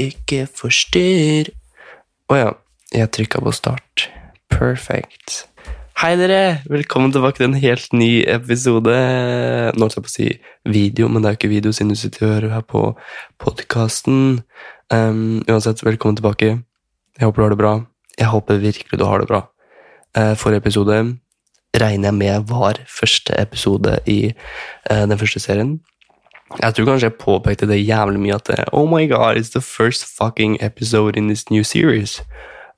Ikke 0.00 0.46
forstyrr. 0.50 1.52
Å 2.32 2.38
ja, 2.38 2.50
jeg 2.94 3.10
trykka 3.16 3.42
på 3.44 3.52
start. 3.56 4.08
Perfect. 4.52 5.42
Hei, 6.02 6.16
dere! 6.18 6.62
Velkommen 6.66 7.12
tilbake 7.14 7.38
til 7.38 7.50
en 7.50 7.58
helt 7.62 7.92
ny 7.94 8.24
episode. 8.26 8.94
Nå 9.76 9.84
holdt 9.84 9.98
jeg 9.98 10.04
på 10.04 10.10
å 10.10 10.14
si 10.14 10.28
video, 10.66 11.06
men 11.06 11.22
det 11.22 11.28
er 11.28 11.36
jo 11.36 11.40
ikke 11.40 11.50
video 11.52 11.74
siden 11.76 11.92
du 11.92 11.98
sitter 12.00 12.24
og 12.26 12.32
hører 12.32 12.54
her 12.56 12.64
på 12.66 12.82
podkasten. 13.42 14.40
Um, 14.90 15.42
uansett, 15.46 15.84
velkommen 15.84 16.18
tilbake. 16.18 16.56
Jeg 17.18 17.28
håper 17.28 17.42
du 17.42 17.44
har 17.44 17.54
det 17.54 17.60
bra. 17.60 17.74
Jeg 18.18 18.32
håper 18.32 18.64
virkelig 18.64 18.98
du 18.98 19.06
har 19.06 19.22
det 19.22 19.28
bra. 19.30 19.44
Uh, 20.16 20.32
forrige 20.40 20.64
episode 20.64 20.98
regner 21.78 22.10
jeg 22.10 22.18
med 22.18 22.50
var 22.50 22.82
første 22.90 23.36
episode 23.38 24.00
i 24.10 24.18
uh, 24.90 25.04
den 25.06 25.18
første 25.20 25.44
serien. 25.44 25.76
Jeg 26.60 26.74
tror 26.74 26.88
kanskje 26.88 27.08
jeg 27.08 27.18
påpekte 27.20 27.68
det 27.70 27.80
jævlig 27.80 28.20
mye 28.20 28.36
at 28.36 28.48
det, 28.50 28.64
Oh 28.72 28.88
my 28.88 29.06
god, 29.08 29.36
it's 29.36 29.52
the 29.54 29.60
first 29.60 30.04
fucking 30.04 30.58
episode 30.60 31.16
in 31.16 31.28
this 31.28 31.50
new 31.50 31.62
series. 31.62 32.20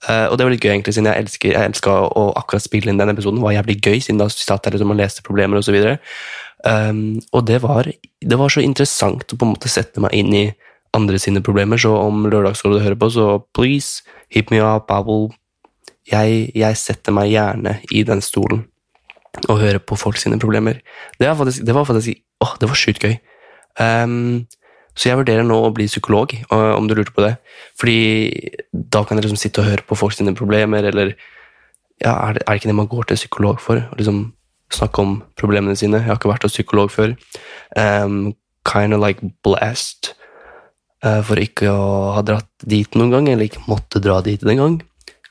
Uh, 0.08 0.28
og 0.28 0.39
det 0.39 0.44
var 0.44 0.53
litt 0.53 0.64
gøy, 0.64 0.70
egentlig, 0.75 0.94
siden 0.94 1.08
jeg 1.08 1.25
elsker 1.25 1.53
jeg 1.55 1.70
elska 1.70 1.92
å 2.12 2.25
akkurat 2.36 2.64
spille 2.64 2.92
inn 2.92 3.00
den 3.00 3.12
episoden. 3.14 3.41
Det 3.41 3.47
var 3.47 3.56
jævlig 3.56 3.78
gøy, 3.80 4.00
siden 4.05 4.20
da 4.20 4.28
satt 4.28 4.67
jeg 4.67 4.77
liksom 4.77 4.92
og 4.92 5.00
leste 5.00 5.25
problemer 5.25 5.61
osv. 5.61 5.78
Um, 6.64 7.22
og 7.33 7.47
det 7.48 7.62
var, 7.64 7.89
det 8.20 8.39
var 8.41 8.52
så 8.52 8.62
interessant 8.64 9.33
å 9.33 9.39
på 9.39 9.47
en 9.47 9.55
måte 9.55 9.72
sette 9.72 10.02
meg 10.05 10.14
inn 10.17 10.33
i 10.36 10.45
andre 10.95 11.19
sine 11.19 11.42
problemer, 11.45 11.80
så 11.80 11.95
om 11.98 12.27
Lørdagsrådet 12.28 12.84
hører 12.84 13.00
på, 13.00 13.11
så 13.11 13.39
please, 13.56 14.05
hit 14.28 14.52
me 14.52 14.61
up, 14.62 14.92
I 14.92 16.12
jeg, 16.12 16.50
jeg 16.55 16.77
setter 16.77 17.14
meg 17.17 17.33
gjerne 17.33 17.78
i 17.91 18.05
den 18.05 18.20
stolen 18.20 18.67
og 19.48 19.58
hører 19.58 19.80
på 19.80 19.97
folk 19.98 20.20
sine 20.20 20.39
problemer. 20.39 20.78
Det 21.19 21.27
var 21.27 21.39
faktisk, 21.39 21.64
det 21.67 21.75
var 21.75 21.86
faktisk 21.89 22.20
åh, 22.45 22.52
det 22.61 22.69
var 22.69 22.78
sjukt 22.78 23.05
gøy. 23.05 23.17
Ehm, 23.83 24.47
så 24.94 25.11
jeg 25.11 25.19
vurderer 25.19 25.47
nå 25.47 25.56
å 25.58 25.72
bli 25.75 25.89
psykolog, 25.91 26.33
øh, 26.53 26.72
om 26.77 26.86
du 26.86 26.94
lurte 26.94 27.14
på 27.14 27.25
det. 27.25 27.34
Fordi 27.80 27.98
da 28.72 29.03
kan 29.03 29.19
jeg 29.19 29.27
liksom 29.27 29.41
sitte 29.41 29.62
og 29.62 29.70
høre 29.70 29.86
på 29.86 29.98
folk 29.98 30.14
sine 30.14 30.36
problemer, 30.39 30.86
eller 30.86 31.14
ja, 32.02 32.14
er, 32.14 32.36
det, 32.36 32.45
er 32.45 32.52
det 32.52 32.61
ikke 32.61 32.70
det 32.70 32.78
man 32.78 32.91
går 32.91 33.08
til 33.11 33.19
psykolog 33.19 33.61
for? 33.62 33.83
Å 33.83 33.98
liksom 33.98 34.28
snakke 34.75 35.02
om 35.02 35.17
problemene 35.39 35.77
sine. 35.78 36.00
Jeg 36.02 36.11
har 36.11 36.19
ikke 36.19 36.30
vært 36.30 36.47
hos 36.47 36.56
psykolog 36.56 36.92
før. 36.95 37.14
Um, 37.78 38.34
kind 38.67 38.95
of 38.95 39.02
like 39.02 39.22
blessed 39.47 40.14
uh, 41.05 41.20
for 41.27 41.39
ikke 41.42 41.70
å 41.70 42.14
ha 42.17 42.25
dratt 42.27 42.50
dit 42.62 42.98
noen 42.98 43.12
gang, 43.14 43.28
eller 43.30 43.48
ikke 43.48 43.67
måtte 43.67 44.02
dra 44.02 44.20
dit 44.25 44.42
en 44.42 44.62
gang. 44.62 44.80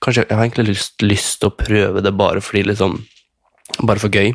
Kanskje 0.04 0.26
Jeg 0.28 0.36
har 0.36 0.44
egentlig 0.44 0.76
lyst 1.04 1.40
til 1.40 1.48
å 1.48 1.56
prøve 1.56 2.04
det 2.04 2.12
bare 2.20 2.44
fordi 2.44 2.68
liksom 2.74 3.00
Bare 3.88 3.98
for 3.98 4.12
gøy. 4.12 4.34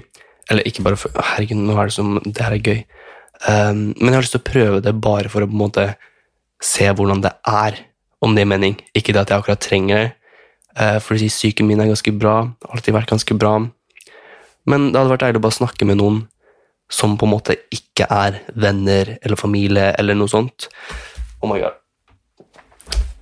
Eller 0.51 0.65
ikke 0.67 0.83
bare 0.83 0.97
for 0.97 1.13
Herregud, 1.15 1.61
nå 1.61 1.75
er 1.77 1.91
det 1.91 1.95
som 1.95 2.17
Det 2.25 2.41
her 2.43 2.57
er 2.57 2.65
gøy. 2.65 2.79
Um, 3.47 3.93
men 3.95 4.11
jeg 4.11 4.17
har 4.17 4.25
lyst 4.25 4.35
til 4.35 4.43
å 4.43 4.49
prøve 4.51 4.81
det 4.83 4.95
bare 4.99 5.31
for 5.31 5.45
å 5.45 5.49
på 5.49 5.55
en 5.55 5.63
måte 5.63 5.85
se 6.65 6.89
hvordan 6.91 7.23
det 7.23 7.35
er, 7.47 7.77
om 8.25 8.35
det 8.35 8.43
gir 8.43 8.51
mening. 8.51 8.79
Ikke 8.99 9.15
det 9.15 9.23
at 9.23 9.33
jeg 9.33 9.43
akkurat 9.43 9.63
trenger 9.63 10.01
det, 10.03 10.09
uh, 10.79 10.99
si 11.21 11.31
psyken 11.31 11.69
min 11.69 11.81
er 11.83 11.91
ganske 11.91 12.15
bra. 12.19 12.41
Alltid 12.71 12.97
vært 12.97 13.13
ganske 13.13 13.39
bra. 13.39 13.59
Men 14.69 14.91
det 14.91 14.99
hadde 14.99 15.15
vært 15.15 15.27
deilig 15.27 15.43
å 15.43 15.47
bare 15.47 15.61
snakke 15.61 15.87
med 15.89 16.01
noen 16.01 16.25
som 16.91 17.19
på 17.21 17.27
en 17.29 17.35
måte 17.35 17.57
ikke 17.75 18.09
er 18.11 18.41
venner 18.57 19.19
eller 19.21 19.39
familie 19.39 19.93
eller 20.01 20.17
noe 20.17 20.31
sånt. 20.33 20.71
Oh 21.43 21.51
my 21.51 21.61
god. 21.61 21.77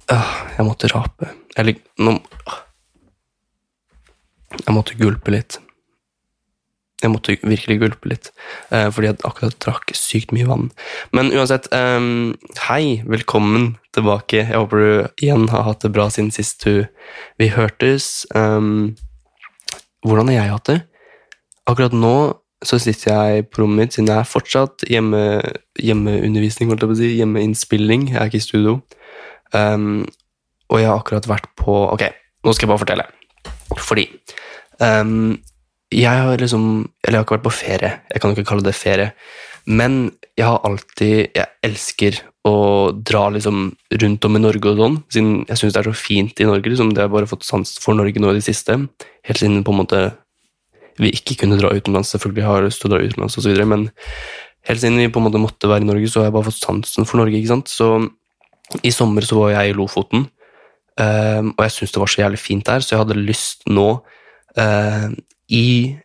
Jeg 0.07 0.65
måtte 0.65 0.91
rape. 0.93 1.33
Eller 1.59 1.81
nå 1.99 2.19
Jeg 4.57 4.73
måtte 4.73 4.97
gulpe 4.97 5.35
litt. 5.35 5.59
Jeg 7.03 7.13
måtte 7.13 7.35
virkelig 7.45 7.77
gulpe 7.83 8.09
litt, 8.09 8.31
eh, 8.73 8.89
fordi 8.89 9.11
jeg 9.11 9.19
akkurat 9.29 9.57
drakk 9.61 9.93
sykt 9.93 10.33
mye 10.33 10.47
vann. 10.49 10.71
Men 11.13 11.29
uansett, 11.29 11.69
eh, 11.73 12.01
hei, 12.69 13.03
velkommen 13.05 13.77
tilbake. 13.93 14.49
Jeg 14.49 14.57
håper 14.57 14.77
du 14.77 15.09
igjen 15.21 15.49
har 15.51 15.63
hatt 15.63 15.81
det 15.81 15.93
bra 15.93 16.09
siden 16.09 16.33
sist 16.33 16.65
du, 16.65 16.89
vi 17.39 17.49
hørtes. 17.49 18.25
Eh, 18.35 18.61
hvordan 20.07 20.29
har 20.33 20.39
jeg 20.41 20.55
hatt 20.55 20.65
det? 20.65 20.83
Akkurat 21.69 21.93
nå 21.93 22.39
så 22.65 22.81
sitter 22.81 23.13
jeg 23.13 23.51
på 23.51 23.61
rommet 23.61 23.77
mitt, 23.77 23.93
siden 23.93 24.09
jeg 24.09 24.17
er 24.17 24.25
fortsatt 24.25 24.85
hjemme, 24.89 25.43
hjemmeundervisning, 25.77 26.71
holdt 26.71 26.81
jeg 26.81 26.89
på 26.89 26.97
å 26.97 27.01
si, 27.03 27.11
hjemmeinnspilling. 27.19 28.09
Jeg 28.09 28.17
er 28.17 28.31
ikke 28.31 28.41
i 28.41 28.47
studio. 28.47 28.81
Og 29.53 30.81
jeg 30.81 30.89
har 30.89 30.97
akkurat 30.99 31.29
vært 31.29 31.51
på 31.59 31.75
Ok, 31.93 32.07
nå 32.43 32.55
skal 32.55 32.67
jeg 32.67 32.73
bare 32.73 32.83
fortelle. 32.83 33.07
Fordi 33.77 34.07
um, 34.81 35.37
jeg 35.97 36.23
har 36.27 36.39
liksom 36.39 36.65
Eller 37.05 37.17
jeg 37.17 37.21
har 37.21 37.27
ikke 37.27 37.37
vært 37.39 37.49
på 37.49 37.59
ferie. 37.59 37.93
Jeg 38.13 38.23
kan 38.23 38.33
ikke 38.35 38.49
kalle 38.49 38.67
det 38.67 38.77
ferie. 38.77 39.13
Men 39.67 40.13
jeg 40.37 40.47
har 40.47 40.65
alltid 40.65 41.37
Jeg 41.37 41.47
elsker 41.67 42.21
å 42.47 42.93
dra 42.95 43.25
liksom 43.35 43.73
rundt 44.03 44.25
om 44.29 44.37
i 44.39 44.41
Norge 44.41 44.71
og 44.71 44.79
sånn, 44.79 44.97
siden 45.11 45.31
jeg 45.49 45.59
syns 45.59 45.73
det 45.75 45.81
er 45.81 45.89
så 45.89 45.97
fint 45.99 46.39
i 46.39 46.47
Norge. 46.47 46.71
liksom 46.71 46.93
Det 46.95 47.03
har 47.03 47.11
bare 47.11 47.27
fått 47.27 47.43
sans 47.43 47.73
for 47.83 47.99
Norge 47.99 48.23
nå 48.23 48.31
i 48.31 48.37
det 48.39 48.45
siste. 48.47 48.77
Helt 49.27 49.41
siden 49.41 49.65
på 49.67 49.75
en 49.75 49.81
måte 49.81 50.03
vi 51.03 51.11
ikke 51.11 51.41
kunne 51.43 51.59
dra 51.59 51.73
utenlands. 51.75 52.13
Selvfølgelig 52.15 52.45
har 52.47 52.61
jeg 52.61 52.69
lyst 52.69 52.83
til 52.85 52.89
å 52.89 52.95
dra 52.95 53.03
utenlands 53.03 53.39
osv., 53.41 53.59
men 53.67 53.89
helt 54.69 54.81
siden 54.81 55.01
vi 55.03 55.11
på 55.11 55.19
en 55.19 55.27
måte 55.27 55.43
måtte 55.43 55.67
være 55.67 55.83
i 55.83 55.91
Norge, 55.91 56.09
så 56.09 56.23
har 56.23 56.29
jeg 56.29 56.37
bare 56.39 56.49
fått 56.49 56.63
sansen 56.63 57.09
for 57.09 57.19
Norge. 57.19 57.35
ikke 57.35 57.51
sant? 57.51 57.69
Så 57.73 57.91
i 58.87 58.95
sommer 58.95 59.27
så 59.27 59.39
var 59.41 59.57
jeg 59.57 59.73
i 59.73 59.77
Lofoten, 59.77 60.29
um, 60.99 61.51
og 61.51 61.63
jeg 61.67 61.75
syntes 61.75 61.95
det 61.95 62.03
var 62.03 62.13
så 62.15 62.23
jævlig 62.23 62.41
fint 62.43 62.67
der, 62.67 62.83
så 62.83 62.95
jeg 62.95 63.03
hadde 63.03 63.27
lyst 63.27 63.67
nå 63.71 63.89
uh, 64.59 65.11
i 65.53 65.97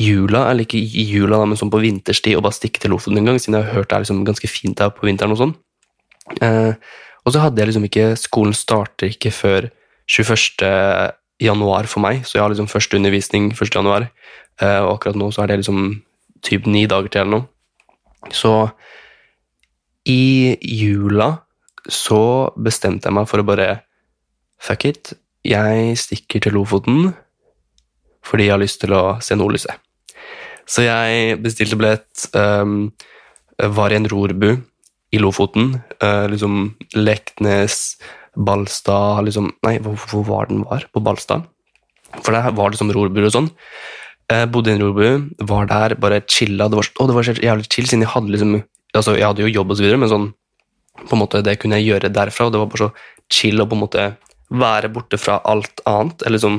jula, 0.00 0.46
eller 0.50 0.64
ikke 0.64 0.80
i 0.80 1.04
jula, 1.10 1.42
men 1.44 1.58
sånn 1.58 1.72
på 1.72 1.80
vinterstid, 1.82 2.36
og 2.38 2.44
bare 2.46 2.56
stikke 2.56 2.82
til 2.82 2.94
Lofoten 2.94 3.20
en 3.20 3.30
gang, 3.30 3.40
siden 3.40 3.58
jeg 3.58 3.68
har 3.68 3.80
hørt 3.80 3.90
det 3.90 3.98
er 3.98 4.04
liksom 4.04 4.24
ganske 4.28 4.50
fint 4.50 4.78
der 4.80 4.92
på 4.94 5.08
vinteren 5.08 5.34
og 5.34 5.40
sånn. 5.40 5.54
Eh, 6.44 6.72
og 7.24 7.34
så 7.34 7.42
hadde 7.42 7.60
jeg 7.60 7.70
liksom 7.70 7.86
ikke 7.88 8.04
Skolen 8.20 8.54
starter 8.56 9.10
ikke 9.10 9.32
før 9.34 9.66
21. 10.10 10.62
januar 11.42 11.88
for 11.90 12.04
meg, 12.04 12.24
så 12.24 12.38
jeg 12.38 12.44
har 12.44 12.52
liksom 12.52 12.70
første 12.70 12.96
undervisning 12.98 13.50
1. 13.52 13.74
januar, 13.76 14.08
eh, 14.60 14.80
og 14.80 14.96
akkurat 14.96 15.18
nå 15.18 15.30
så 15.34 15.44
er 15.44 15.52
det 15.52 15.60
liksom 15.62 16.00
typ 16.46 16.66
ni 16.66 16.86
dager 16.88 17.12
til 17.12 17.24
eller 17.24 17.40
noe. 17.40 18.32
Så 18.32 18.70
i 20.08 20.56
jula 20.64 21.32
så 21.88 22.52
bestemte 22.56 23.08
jeg 23.08 23.16
meg 23.16 23.28
for 23.28 23.40
å 23.40 23.46
bare 23.46 23.70
Fuck 24.60 24.84
it. 24.84 25.14
Jeg 25.40 25.96
stikker 25.96 26.42
til 26.44 26.52
Lofoten 26.52 27.14
fordi 28.26 28.48
jeg 28.48 28.54
har 28.54 28.62
lyst 28.62 28.80
til 28.82 28.94
å 28.96 29.04
se 29.24 29.36
nordlyset. 29.38 29.78
Så 30.70 30.84
jeg 30.86 31.38
bestilte 31.42 31.78
billett, 31.78 32.26
um, 32.36 32.90
var 33.58 33.92
i 33.92 33.98
en 33.98 34.08
rorbu 34.10 34.50
i 35.10 35.20
Lofoten. 35.20 35.80
Uh, 35.98 36.26
liksom 36.30 36.74
Leknes, 36.94 37.96
Balstad 38.38 39.24
liksom, 39.26 39.50
Nei, 39.66 39.78
hvor, 39.82 39.98
hvor 40.12 40.26
var 40.28 40.50
den 40.50 40.62
var? 40.68 40.86
På 40.94 41.02
Balstad. 41.02 41.48
For 42.20 42.34
der 42.34 42.54
var 42.54 42.70
det 42.70 42.78
liksom 42.78 42.92
rorbuer 42.94 43.26
og 43.28 43.34
sånn. 43.34 43.50
Uh, 44.30 44.46
bodde 44.46 44.70
i 44.70 44.76
en 44.76 44.84
rorbu, 44.84 45.32
var 45.50 45.66
der, 45.70 45.96
bare 45.98 46.22
chilla. 46.30 46.70
Det 46.70 46.78
var, 46.78 46.92
å, 47.00 47.08
det 47.10 47.16
var 47.16 47.26
så 47.26 47.34
jævlig 47.40 47.66
chill, 47.66 47.90
siden 47.90 48.06
jeg 48.06 48.14
hadde 48.14 48.36
liksom 48.36 48.60
altså 48.90 49.12
Jeg 49.14 49.22
hadde 49.22 49.44
jo 49.44 49.52
jobb 49.54 49.70
og 49.70 49.76
så 49.78 49.84
videre, 49.84 50.00
men 50.02 50.10
sånn 50.10 50.30
på 51.00 51.14
en 51.14 51.20
måte 51.22 51.42
det 51.46 51.54
kunne 51.62 51.78
jeg 51.78 51.92
gjøre 51.92 52.10
derfra, 52.12 52.48
og 52.48 52.54
det 52.54 52.58
var 52.60 52.70
bare 52.72 52.88
så 52.88 52.88
chill 53.30 53.62
å 53.62 53.66
på 53.70 53.76
en 53.76 53.82
måte 53.84 54.06
være 54.50 54.90
borte 54.92 55.18
fra 55.20 55.38
alt 55.46 55.82
annet. 55.88 56.24
Eller 56.26 56.42
sånn 56.42 56.58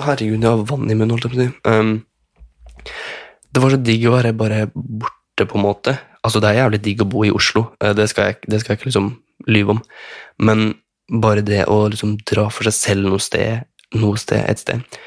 Herregud, 0.00 0.40
jeg 0.40 0.48
har 0.48 0.62
vann 0.70 0.88
i 0.88 0.94
munnen, 0.96 1.12
holdt 1.12 1.26
jeg 1.26 1.32
på 1.32 1.38
å 1.38 1.42
si. 1.42 1.50
Um, 1.68 2.92
det 3.52 3.60
var 3.60 3.74
så 3.74 3.80
digg 3.84 4.06
å 4.08 4.14
være 4.14 4.32
bare 4.36 4.62
borte, 4.72 5.44
på 5.44 5.58
en 5.58 5.66
måte. 5.66 5.96
Altså, 6.24 6.40
det 6.40 6.52
er 6.52 6.62
jævlig 6.62 6.80
digg 6.86 7.02
å 7.04 7.08
bo 7.12 7.26
i 7.26 7.32
Oslo, 7.34 7.66
uh, 7.82 7.92
det 7.96 8.08
skal 8.12 8.30
jeg, 8.30 8.40
det 8.48 8.62
skal 8.62 8.72
jeg 8.72 8.80
ikke 8.80 8.88
liksom 8.88 9.10
lyve 9.52 9.76
om. 9.76 9.82
Men 10.40 10.72
bare 11.12 11.44
det 11.44 11.66
å 11.68 11.82
liksom 11.92 12.16
dra 12.28 12.46
for 12.52 12.68
seg 12.68 12.78
selv 12.78 13.10
noe 13.10 13.20
sted, 13.20 13.66
noe 14.00 14.20
sted, 14.20 14.40
et 14.48 14.62
sted, 14.62 15.00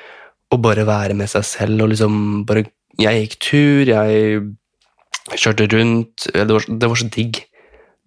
og 0.54 0.62
bare 0.62 0.86
være 0.86 1.16
med 1.18 1.32
seg 1.32 1.48
selv 1.48 1.82
og 1.82 1.94
liksom 1.94 2.46
bare 2.48 2.68
Jeg 3.02 3.24
gikk 3.26 3.34
tur, 3.44 3.90
jeg 3.90 4.44
kjørte 5.36 5.66
rundt 5.74 6.28
Det 6.32 6.46
var, 6.48 6.68
det 6.70 6.88
var 6.88 6.96
så 6.96 7.08
digg. 7.12 7.42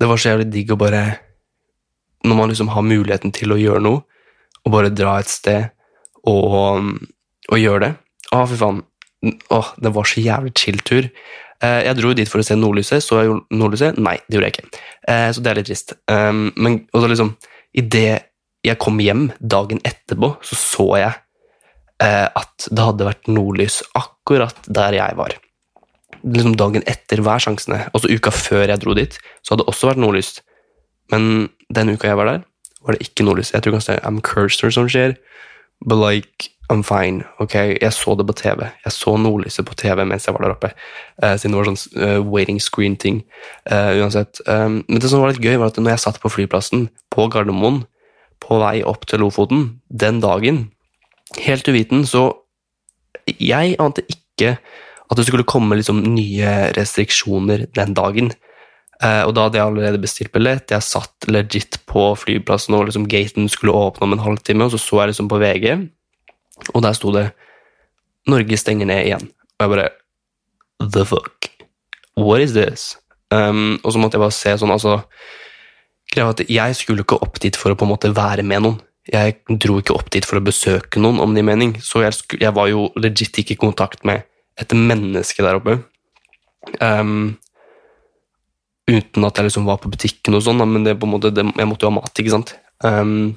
Det 0.00 0.06
var 0.08 0.16
så 0.16 0.30
jævlig 0.30 0.46
digg 0.54 0.70
å 0.72 0.78
bare 0.80 1.02
Når 2.24 2.38
man 2.38 2.48
liksom 2.48 2.70
har 2.72 2.86
muligheten 2.86 3.34
til 3.34 3.52
å 3.52 3.58
gjøre 3.58 3.82
noe, 3.84 4.00
og 4.64 4.72
bare 4.72 4.94
dra 4.94 5.18
et 5.18 5.28
sted 5.28 5.68
og, 6.26 6.88
og 7.48 7.60
gjøre 7.60 7.84
det. 7.86 7.92
Å, 8.34 8.44
fy 8.48 8.58
faen. 8.60 8.80
Å, 9.54 9.60
det 9.82 9.92
var 9.94 10.08
så 10.08 10.22
jævlig 10.22 10.54
chill 10.58 10.80
tur. 10.86 11.08
Eh, 11.64 11.80
jeg 11.88 11.98
dro 11.98 12.12
dit 12.14 12.30
for 12.30 12.42
å 12.42 12.46
se 12.46 12.56
nordlyset. 12.58 13.04
Så 13.04 13.22
jeg 13.22 13.38
nordlyset? 13.54 13.98
Nei, 14.02 14.16
det 14.26 14.38
gjorde 14.38 14.50
jeg 14.50 14.56
ikke. 14.56 14.82
Eh, 15.10 15.28
så 15.34 15.44
det 15.44 15.52
er 15.52 15.60
litt 15.60 15.70
trist. 15.70 15.94
Um, 16.10 16.48
men 16.58 16.82
også 16.94 17.10
liksom, 17.14 17.32
idet 17.78 18.28
jeg 18.66 18.78
kom 18.82 18.98
hjem 19.02 19.28
dagen 19.38 19.80
etterpå, 19.86 20.34
så 20.44 20.58
så 20.58 20.88
jeg 20.98 21.12
eh, 22.04 22.26
at 22.26 22.68
det 22.70 22.86
hadde 22.90 23.06
vært 23.06 23.30
nordlys 23.30 23.80
akkurat 23.98 24.58
der 24.66 24.98
jeg 24.98 25.18
var. 25.18 25.36
Liksom 26.18 26.56
Dagen 26.58 26.82
etter 26.90 27.22
hver 27.22 27.42
sjansene. 27.42 27.84
Altså 27.94 28.10
uka 28.10 28.32
før 28.34 28.66
jeg 28.66 28.82
dro 28.82 28.94
dit, 28.98 29.14
så 29.42 29.54
hadde 29.54 29.64
det 29.64 29.72
også 29.72 29.90
vært 29.92 30.02
nordlys. 30.02 30.32
Men 31.12 31.48
den 31.74 31.94
uka 31.94 32.10
jeg 32.10 32.18
var 32.18 32.32
der, 32.32 32.42
var 32.84 32.96
det 32.96 33.06
ikke 33.06 33.26
nordlys. 33.26 33.52
Jeg 33.54 33.64
tror 33.64 33.76
kanskje 33.78 33.98
det 33.98 34.02
er 34.02 34.66
or 34.66 34.74
som 34.74 34.90
skjer, 34.90 35.14
but 35.84 35.96
like 35.96 36.50
I'm 36.70 36.82
fine. 36.84 37.24
ok? 37.40 37.54
Jeg 37.80 37.92
så 37.92 38.14
det 38.14 38.26
på 38.26 38.32
TV. 38.32 38.66
Jeg 38.84 38.92
så 38.92 39.16
nordlyset 39.16 39.64
på 39.66 39.74
TV 39.74 40.04
mens 40.04 40.26
jeg 40.26 40.34
var 40.34 40.44
der 40.44 40.56
oppe. 40.56 40.72
Uh, 41.22 41.34
siden 41.36 41.54
det 41.54 41.60
var 41.60 41.70
sånn 41.70 41.80
uh, 41.96 42.18
waiting 42.28 42.60
screen-ting. 42.60 43.22
Uh, 43.70 43.96
uansett. 44.02 44.42
Um, 44.46 44.82
men 44.88 45.00
det 45.00 45.08
som 45.08 45.22
var 45.22 45.32
litt 45.32 45.44
gøy, 45.44 45.56
var 45.56 45.72
at 45.72 45.80
når 45.80 45.94
jeg 45.94 46.04
satt 46.04 46.20
på 46.20 46.32
flyplassen 46.32 46.90
på 47.14 47.28
Gardermoen 47.32 47.86
på 48.44 48.60
vei 48.60 48.82
opp 48.86 49.08
til 49.08 49.24
Lofoten 49.24 49.80
den 49.88 50.20
dagen, 50.24 50.68
helt 51.40 51.68
uviten, 51.68 52.04
så 52.06 52.44
Jeg 53.28 53.74
ante 53.76 54.00
ikke 54.08 54.54
at 55.10 55.16
det 55.18 55.26
skulle 55.26 55.44
komme 55.44 55.76
liksom 55.76 55.98
nye 56.14 56.52
restriksjoner 56.72 57.66
den 57.76 57.92
dagen. 57.92 58.30
Uh, 58.98 59.22
og 59.28 59.34
da 59.36 59.44
hadde 59.46 59.60
jeg 59.60 59.70
allerede 59.70 60.00
bestilt 60.02 60.32
billett. 60.34 60.72
Jeg 60.74 60.82
satt 60.82 61.28
legit 61.30 61.78
på 61.86 62.10
flyplassen, 62.18 62.74
og 62.74 62.88
liksom 62.88 63.06
gaten 63.10 63.46
skulle 63.52 63.76
åpne 63.76 64.08
om 64.08 64.16
en 64.16 64.24
halvtime, 64.24 64.66
og 64.66 64.74
så 64.74 64.80
så 64.82 65.02
jeg 65.02 65.12
liksom 65.12 65.30
på 65.30 65.38
VG, 65.38 65.68
og 66.74 66.82
der 66.82 66.96
sto 66.98 67.12
det 67.14 67.30
'Norge 68.28 68.56
stenger 68.58 68.86
ned 68.86 69.06
igjen'. 69.06 69.30
Og 69.58 69.60
jeg 69.62 69.70
bare 69.70 69.90
The 70.80 71.04
fuck? 71.04 71.50
What 72.16 72.40
is 72.40 72.52
this? 72.52 72.96
Um, 73.30 73.80
og 73.84 73.92
så 73.92 73.98
måtte 73.98 74.16
jeg 74.16 74.24
bare 74.24 74.34
se 74.34 74.54
sånn, 74.58 74.72
altså 74.72 75.02
Greia 76.08 76.30
at 76.32 76.40
jeg 76.48 76.76
skulle 76.78 77.04
ikke 77.04 77.20
opp 77.20 77.36
dit 77.42 77.56
for 77.58 77.74
å 77.74 77.76
på 77.76 77.84
en 77.84 77.92
måte 77.92 78.10
være 78.16 78.42
med 78.46 78.64
noen. 78.64 78.78
Jeg 79.08 79.38
dro 79.48 79.78
ikke 79.80 79.96
opp 79.96 80.10
dit 80.12 80.24
for 80.24 80.40
å 80.40 80.44
besøke 80.44 81.00
noen, 81.00 81.20
om 81.20 81.34
det 81.34 81.42
gir 81.42 81.48
mening. 81.48 81.74
Så 81.84 82.02
jeg, 82.04 82.16
jeg, 82.40 82.52
var 82.56 82.68
jo 82.68 82.88
legit 82.96 83.40
ikke 83.40 83.56
i 83.56 83.60
kontakt 83.60 84.04
med 84.08 84.24
et 84.60 84.72
menneske 84.72 85.44
der 85.44 85.60
oppe. 85.60 85.78
Um, 86.80 87.38
uten 88.88 89.26
at 89.28 89.38
jeg 89.38 89.48
liksom 89.48 89.68
var 89.68 89.80
på 89.82 89.90
butikken 89.92 90.38
og 90.38 90.44
sånn, 90.44 90.62
men 90.64 90.86
det 90.86 90.96
på 90.98 91.08
en 91.08 91.14
måte, 91.16 91.32
det, 91.34 91.44
jeg 91.44 91.68
måtte 91.68 91.84
jo 91.84 91.92
ha 91.92 91.98
mat, 91.98 92.20
ikke 92.20 92.34
sant. 92.34 92.54
Um, 92.84 93.36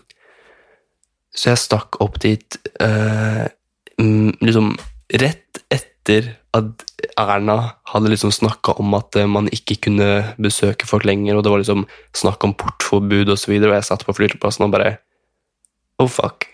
så 1.35 1.51
jeg 1.51 1.61
stakk 1.61 1.99
opp 2.03 2.19
dit 2.23 2.57
uh, 2.83 3.47
liksom 3.99 4.73
rett 5.21 5.61
etter 5.71 6.33
at 6.55 6.85
Erna 7.19 7.57
hadde 7.91 8.11
liksom 8.11 8.33
snakka 8.35 8.75
om 8.81 8.95
at 8.97 9.15
uh, 9.19 9.27
man 9.29 9.49
ikke 9.53 9.79
kunne 9.87 10.09
besøke 10.41 10.87
folk 10.87 11.07
lenger, 11.07 11.37
og 11.37 11.45
det 11.45 11.53
var 11.53 11.63
liksom 11.63 11.85
snakk 12.17 12.47
om 12.47 12.55
portforbud 12.55 13.31
osv., 13.35 13.55
og, 13.59 13.69
og 13.69 13.77
jeg 13.77 13.89
satt 13.91 14.07
på 14.07 14.17
flyplassen 14.17 14.67
og 14.67 14.75
bare 14.75 14.97
Oh, 16.01 16.07
fuck. 16.09 16.47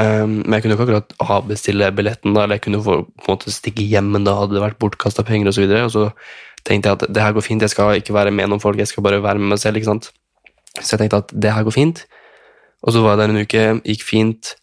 Um, 0.00 0.40
men 0.46 0.56
jeg 0.56 0.64
kunne 0.64 0.74
ikke 0.78 0.84
akkurat 0.86 1.10
avbestille 1.20 1.90
billetten, 1.94 2.32
da, 2.32 2.46
eller 2.46 2.56
jeg 2.56 2.64
kunne 2.64 2.80
få, 2.86 2.94
på 3.04 3.26
en 3.28 3.34
måte 3.34 3.52
stikke 3.52 3.84
hjem, 3.84 4.14
men 4.14 4.24
da 4.24 4.32
hadde 4.38 4.56
det 4.56 4.62
vært 4.62 4.78
bortkasta 4.80 5.26
penger 5.28 5.50
osv. 5.50 5.66
Og, 5.68 5.74
så 5.74 5.84
og 5.84 5.92
så 5.92 6.06
tenkte 6.64 6.90
jeg 6.90 6.98
at 6.98 7.06
det 7.12 7.22
her 7.22 7.34
går 7.36 7.44
fint, 7.44 7.62
jeg 7.62 7.72
skal 7.72 8.00
ikke 8.00 8.14
være 8.16 8.32
med 8.34 8.48
noen 8.50 8.62
folk, 8.62 8.78
jeg 8.80 8.90
skal 8.90 9.04
bare 9.04 9.22
være 9.22 9.40
med 9.42 9.54
meg 9.54 9.60
selv. 9.62 9.76
ikke 9.76 9.90
sant? 9.90 10.10
Så 10.80 10.94
jeg 10.94 11.04
tenkte 11.04 11.22
at 11.24 11.34
det 11.34 11.52
her 11.52 11.66
går 11.66 11.76
fint. 11.76 12.04
Og 12.84 12.92
så 12.92 13.02
var 13.04 13.14
jeg 13.14 13.22
der 13.22 13.32
en 13.32 13.42
uke, 13.44 13.64
gikk 13.84 14.02
fint, 14.04 14.54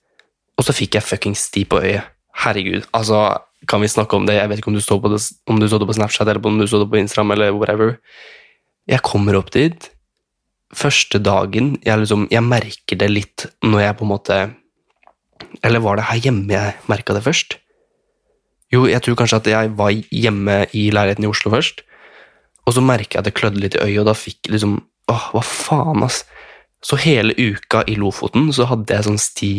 og 0.57 0.65
så 0.67 0.75
fikk 0.77 0.97
jeg 0.97 1.07
fuckings 1.07 1.47
sti 1.49 1.63
på 1.65 1.79
øyet. 1.81 2.09
Herregud, 2.41 2.85
altså, 2.95 3.41
kan 3.69 3.81
vi 3.81 3.89
snakke 3.91 4.17
om 4.17 4.25
det? 4.25 4.37
Jeg 4.37 4.49
vet 4.49 4.61
ikke 4.61 4.71
om 4.71 4.77
du 4.77 4.81
så, 4.81 4.97
på 5.01 5.09
det, 5.11 5.21
du 5.21 5.67
så 5.69 5.79
det 5.81 5.87
på 5.89 5.97
Snapchat 5.97 6.27
eller 6.27 6.45
om 6.47 6.59
du 6.59 6.67
så 6.67 6.79
det 6.81 6.89
på 6.89 6.97
Instagram 7.01 7.31
eller 7.35 7.51
whatever. 7.53 7.97
Jeg 8.89 9.03
kommer 9.05 9.37
opp 9.37 9.51
dit. 9.53 9.89
Første 10.73 11.19
dagen 11.19 11.75
jeg, 11.83 11.99
liksom, 11.99 12.27
jeg 12.31 12.43
merker 12.47 12.97
det 12.97 13.09
litt 13.11 13.45
når 13.61 13.83
jeg 13.83 13.95
på 13.99 14.05
en 14.05 14.11
måte 14.13 14.35
Eller 15.67 15.81
var 15.83 15.97
det 15.99 16.05
her 16.07 16.21
hjemme 16.23 16.53
jeg 16.53 16.77
merka 16.87 17.13
det 17.13 17.25
først? 17.25 17.57
Jo, 18.71 18.85
jeg 18.87 19.03
tror 19.03 19.17
kanskje 19.19 19.41
at 19.41 19.49
jeg 19.51 19.71
var 19.75 19.91
hjemme 19.91 20.61
i 20.71 20.85
leiligheten 20.95 21.25
i 21.25 21.29
Oslo 21.29 21.51
først. 21.51 21.83
Og 22.67 22.75
så 22.75 22.83
merka 22.85 23.17
jeg 23.17 23.23
at 23.23 23.29
det 23.29 23.37
klødde 23.37 23.61
litt 23.63 23.77
i 23.77 23.83
øyet, 23.83 24.01
og 24.03 24.09
da 24.11 24.17
fikk 24.17 24.47
jeg 24.47 24.57
liksom 24.57 24.79
Åh, 25.11 25.23
hva 25.33 25.41
faen, 25.43 26.03
ass. 26.05 26.21
Så 26.85 26.95
hele 27.01 27.33
uka 27.35 27.81
i 27.89 27.97
Lofoten 27.99 28.47
så 28.55 28.67
hadde 28.69 28.95
jeg 28.95 29.07
sånn 29.07 29.19
sti 29.19 29.51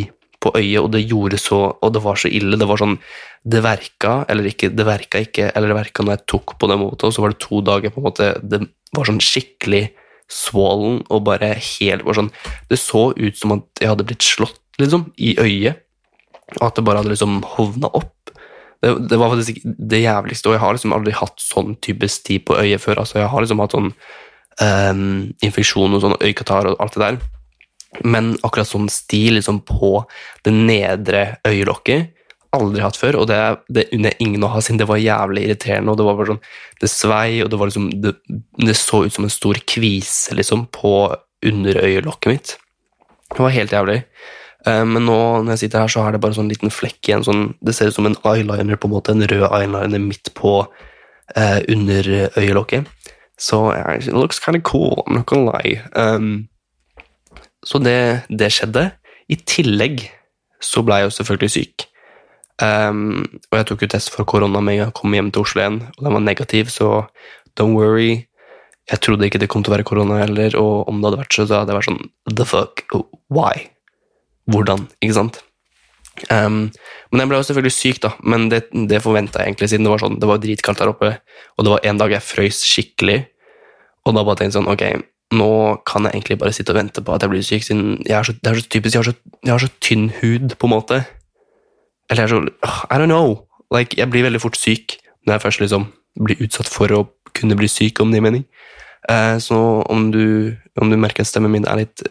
på 0.42 0.52
øyet, 0.56 0.80
og 0.80 0.90
det 0.94 1.04
gjorde 1.04 1.38
så 1.38 1.60
Og 1.82 1.92
det 1.94 2.02
var 2.02 2.18
så 2.18 2.30
ille. 2.30 2.58
Det 2.58 2.68
var 2.68 2.80
sånn 2.80 2.96
Det 3.44 3.62
verka, 3.62 4.24
eller 4.30 4.48
ikke, 4.48 4.70
det 4.70 4.86
verka 4.86 5.22
ikke, 5.22 5.50
eller 5.50 5.72
det 5.72 5.78
verka 5.80 6.04
når 6.06 6.16
jeg 6.16 6.26
tok 6.34 6.54
på 6.58 6.70
den 6.70 6.80
måten, 6.82 7.10
og 7.10 7.14
så 7.14 7.24
var 7.24 7.34
det 7.34 7.42
to 7.42 7.60
dager 7.60 7.90
på 7.90 8.00
en 8.00 8.06
måte 8.06 8.30
Det 8.42 8.62
var 8.96 9.10
sånn 9.10 9.22
skikkelig 9.22 9.90
swollen 10.32 11.02
og 11.12 11.24
bare 11.26 11.52
helt 11.58 12.06
var 12.06 12.16
sånn 12.16 12.30
Det 12.70 12.78
så 12.80 13.10
ut 13.12 13.38
som 13.38 13.56
at 13.58 13.82
jeg 13.82 13.90
hadde 13.90 14.06
blitt 14.08 14.24
slått, 14.24 14.60
liksom, 14.80 15.10
i 15.18 15.34
øyet, 15.42 15.82
og 16.60 16.66
at 16.68 16.78
det 16.78 16.84
bare 16.86 17.02
hadde 17.02 17.12
liksom 17.12 17.42
hovna 17.56 17.90
opp. 17.92 18.21
Det, 18.82 18.92
det 19.10 19.18
var 19.20 19.30
faktisk 19.34 19.60
det 19.64 20.02
jævligste, 20.02 20.50
og 20.50 20.56
jeg 20.56 20.64
har 20.64 20.76
liksom 20.76 20.94
aldri 20.96 21.14
hatt 21.14 21.42
sånn 21.42 21.76
type 21.84 22.08
sti 22.10 22.40
på 22.42 22.56
øyet 22.58 22.82
før. 22.82 23.02
altså 23.02 23.20
Jeg 23.20 23.30
har 23.30 23.44
liksom 23.44 23.62
hatt 23.62 23.76
sånn 23.76 23.92
um, 24.58 25.04
infeksjon 25.44 25.94
og 25.94 26.02
sånn 26.02 26.18
øyekatarr 26.18 26.72
og 26.72 26.82
alt 26.82 26.98
det 26.98 27.04
der. 27.04 27.20
Men 28.08 28.32
akkurat 28.42 28.68
sånn 28.68 28.88
sti 28.90 29.22
liksom 29.36 29.62
på 29.68 30.00
det 30.46 30.54
nedre 30.56 31.24
øyelokket 31.46 32.10
aldri 32.52 32.82
hatt 32.84 32.98
før, 33.00 33.22
og 33.22 33.28
det, 33.30 33.38
det 33.72 33.86
unner 33.96 34.16
ingen 34.20 34.44
å 34.44 34.50
ha, 34.52 34.60
siden 34.60 34.82
det 34.82 34.88
var 34.90 35.00
jævlig 35.00 35.46
irriterende. 35.46 35.92
og 35.92 35.98
Det 35.98 36.04
var 36.04 36.18
bare 36.18 36.34
sånn, 36.34 36.42
det 36.82 36.90
svei, 36.92 37.28
og 37.44 37.48
det, 37.52 37.58
var 37.60 37.70
liksom, 37.70 37.88
det, 38.04 38.12
det 38.60 38.76
så 38.76 39.04
ut 39.06 39.14
som 39.14 39.24
en 39.24 39.32
stor 39.32 39.60
kvise 39.72 40.36
liksom, 40.36 40.66
på 40.74 40.92
underøyelokket 41.48 42.28
mitt. 42.28 42.54
Det 43.32 43.40
var 43.40 43.54
helt 43.56 43.72
jævlig. 43.72 44.02
Uh, 44.62 44.84
men 44.86 45.06
nå 45.08 45.18
når 45.42 45.54
jeg 45.54 45.64
sitter 45.64 45.84
her, 45.84 45.92
så 45.92 46.06
er 46.06 46.14
det 46.14 46.22
bare 46.22 46.36
sånn 46.36 46.50
liten 46.52 46.72
flekk 46.72 47.00
igjen. 47.08 47.26
Sånn, 47.26 47.44
det 47.64 47.74
ser 47.76 47.90
ut 47.90 47.98
som 47.98 48.08
en 48.08 48.18
eyeliner, 48.22 48.78
på 48.78 48.90
en 48.90 48.94
måte, 48.96 49.14
en 49.14 49.26
rød 49.26 49.48
eyeliner 49.50 50.02
midt 50.02 50.32
på 50.38 50.60
eh, 51.36 51.60
under 51.68 52.10
øyelokket. 52.38 52.86
Så 53.38 53.72
yeah, 53.72 53.94
it 53.96 54.12
looks 54.12 54.38
kind 54.38 54.56
of 54.56 54.62
cool, 54.62 55.02
I'm 55.06 55.14
not 55.14 55.26
gonna 55.26 55.50
lie. 55.50 55.82
Um, 55.94 56.48
så 57.66 57.78
det, 57.78 58.22
det, 58.28 58.52
skjedde. 58.52 58.90
I 59.28 59.38
tillegg 59.46 60.04
så 60.62 60.82
ble 60.86 61.00
jeg 61.00 61.08
jo 61.08 61.16
selvfølgelig 61.16 61.54
syk. 61.54 61.86
Um, 62.62 63.24
og 63.50 63.58
jeg 63.58 63.66
tok 63.66 63.82
jo 63.82 63.90
test 63.90 64.12
for 64.14 64.28
korona 64.28 64.60
med 64.60 64.76
en 64.76 64.82
gang 64.82 64.90
jeg 64.92 64.98
kom 65.00 65.16
hjem 65.16 65.32
til 65.34 65.42
Oslo 65.42 65.62
igjen, 65.62 65.80
og 65.96 66.04
den 66.04 66.14
var 66.14 66.22
negativ, 66.22 66.70
så 66.70 66.90
don't 67.58 67.74
worry. 67.78 68.28
Jeg 68.90 69.02
trodde 69.02 69.26
ikke 69.26 69.40
det 69.42 69.48
kom 69.50 69.64
til 69.64 69.72
å 69.72 69.76
være 69.76 69.88
korona 69.88 70.20
heller, 70.22 70.54
og 70.58 70.90
om 70.90 71.00
det 71.00 71.10
hadde 71.10 71.22
vært 71.24 71.38
så, 71.38 71.46
så 71.46 71.62
hadde 71.62 71.74
jeg 71.74 71.80
vært 71.80 71.90
sånn 71.90 72.36
the 72.36 72.46
fuck, 72.46 72.84
why? 73.32 73.71
Hvordan? 74.50 74.86
Ikke 75.02 75.18
sant? 75.18 75.40
Um, 76.28 76.66
men 77.10 77.22
jeg 77.22 77.30
ble 77.30 77.38
jo 77.38 77.46
selvfølgelig 77.48 77.74
syk, 77.74 78.00
da, 78.04 78.10
men 78.28 78.50
det, 78.52 78.66
det 78.90 79.00
forventa 79.04 79.40
jeg 79.40 79.52
egentlig, 79.52 79.70
siden 79.72 79.86
det 79.86 79.92
var 79.94 80.02
sånn, 80.02 80.18
det 80.20 80.28
var 80.28 80.42
dritkaldt 80.42 80.82
der 80.82 80.90
oppe, 80.92 81.12
og 81.56 81.64
det 81.64 81.72
var 81.72 81.86
en 81.88 82.02
dag 82.02 82.12
jeg 82.12 82.26
frøys 82.26 82.60
skikkelig, 82.68 83.22
og 84.04 84.18
da 84.18 84.24
bare 84.26 84.40
tenkte 84.42 84.50
jeg 84.50 84.58
sånn, 84.58 84.68
ok, 84.68 84.84
nå 85.32 85.48
kan 85.88 86.06
jeg 86.06 86.18
egentlig 86.18 86.38
bare 86.42 86.52
sitte 86.52 86.74
og 86.74 86.78
vente 86.78 87.04
på 87.04 87.14
at 87.14 87.24
jeg 87.24 87.32
blir 87.32 87.46
syk, 87.46 87.64
siden 87.64 87.94
jeg 88.04 88.16
er 88.18 88.28
så, 88.28 88.34
det 88.36 88.50
er 88.50 88.60
så 88.60 88.68
typisk, 88.68 88.94
jeg 88.94 89.00
har 89.00 89.08
så, 89.08 89.38
jeg 89.40 89.52
har 89.54 89.64
så 89.64 89.70
tynn 89.84 90.10
hud, 90.20 90.56
på 90.60 90.68
en 90.68 90.74
måte. 90.74 91.00
Eller 92.10 92.24
jeg 92.24 92.28
er 92.28 92.34
så 92.34 92.68
I 92.92 93.00
don't 93.00 93.08
know. 93.08 93.38
Like, 93.72 93.96
jeg 93.96 94.10
blir 94.12 94.26
veldig 94.26 94.42
fort 94.42 94.58
syk 94.60 94.98
når 95.24 95.38
jeg 95.38 95.44
først 95.46 95.62
liksom 95.62 95.88
blir 96.20 96.42
utsatt 96.44 96.68
for 96.68 96.92
å 96.92 97.06
kunne 97.36 97.56
bli 97.56 97.70
syk, 97.70 98.02
om 98.02 98.12
det 98.12 98.20
gir 98.20 98.26
mening. 98.26 98.44
Uh, 99.08 99.38
så 99.42 99.56
om 99.90 100.10
du, 100.14 100.52
om 100.78 100.92
du, 100.92 100.98
merker 101.00 101.24
at 101.24 101.30
stemmen 101.30 101.54
min 101.54 101.66
er 101.66 101.80
litt, 101.80 102.04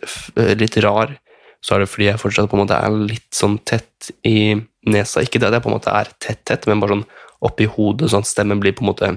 litt, 0.59 0.79
rar, 0.83 1.13
så 1.61 1.75
er 1.75 1.83
det 1.83 1.91
fordi 1.91 2.07
jeg 2.09 2.21
fortsatt 2.21 2.49
på 2.49 2.57
en 2.57 2.63
måte 2.63 2.77
er 2.77 2.95
litt 3.11 3.29
sånn 3.37 3.59
tett 3.69 4.09
i 4.25 4.55
nesa. 4.89 5.21
Ikke 5.21 5.39
det 5.41 5.51
at 5.51 5.59
jeg 5.59 5.65
på 5.65 5.69
en 5.69 5.77
måte 5.77 5.93
er 5.93 6.09
tett-tett, 6.23 6.65
men 6.69 6.81
bare 6.81 6.97
sånn 6.97 7.07
oppi 7.45 7.67
hodet, 7.69 8.09
sånn 8.09 8.25
at 8.25 8.29
stemmen 8.29 8.61
blir 8.61 8.73
på 8.77 8.85
en 8.85 8.89
måte 8.89 9.11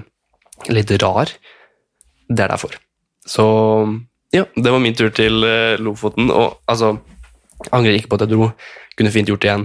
litt 0.69 0.93
rar. 1.01 1.31
Det 2.29 2.45
er 2.45 2.53
derfor. 2.53 2.77
Så 3.25 3.45
ja, 4.33 4.45
det 4.53 4.71
var 4.71 4.81
min 4.83 4.97
tur 4.97 5.09
til 5.15 5.41
uh, 5.41 5.75
Lofoten, 5.81 6.29
og 6.33 6.61
altså 6.69 6.97
Angrer 7.71 7.95
ikke 7.95 8.11
på 8.11 8.17
at 8.19 8.25
jeg 8.25 8.35
dro. 8.35 8.49
Kunne 8.99 9.11
fint 9.13 9.29
gjort 9.31 9.41
det 9.41 9.47
igjen. 9.47 9.63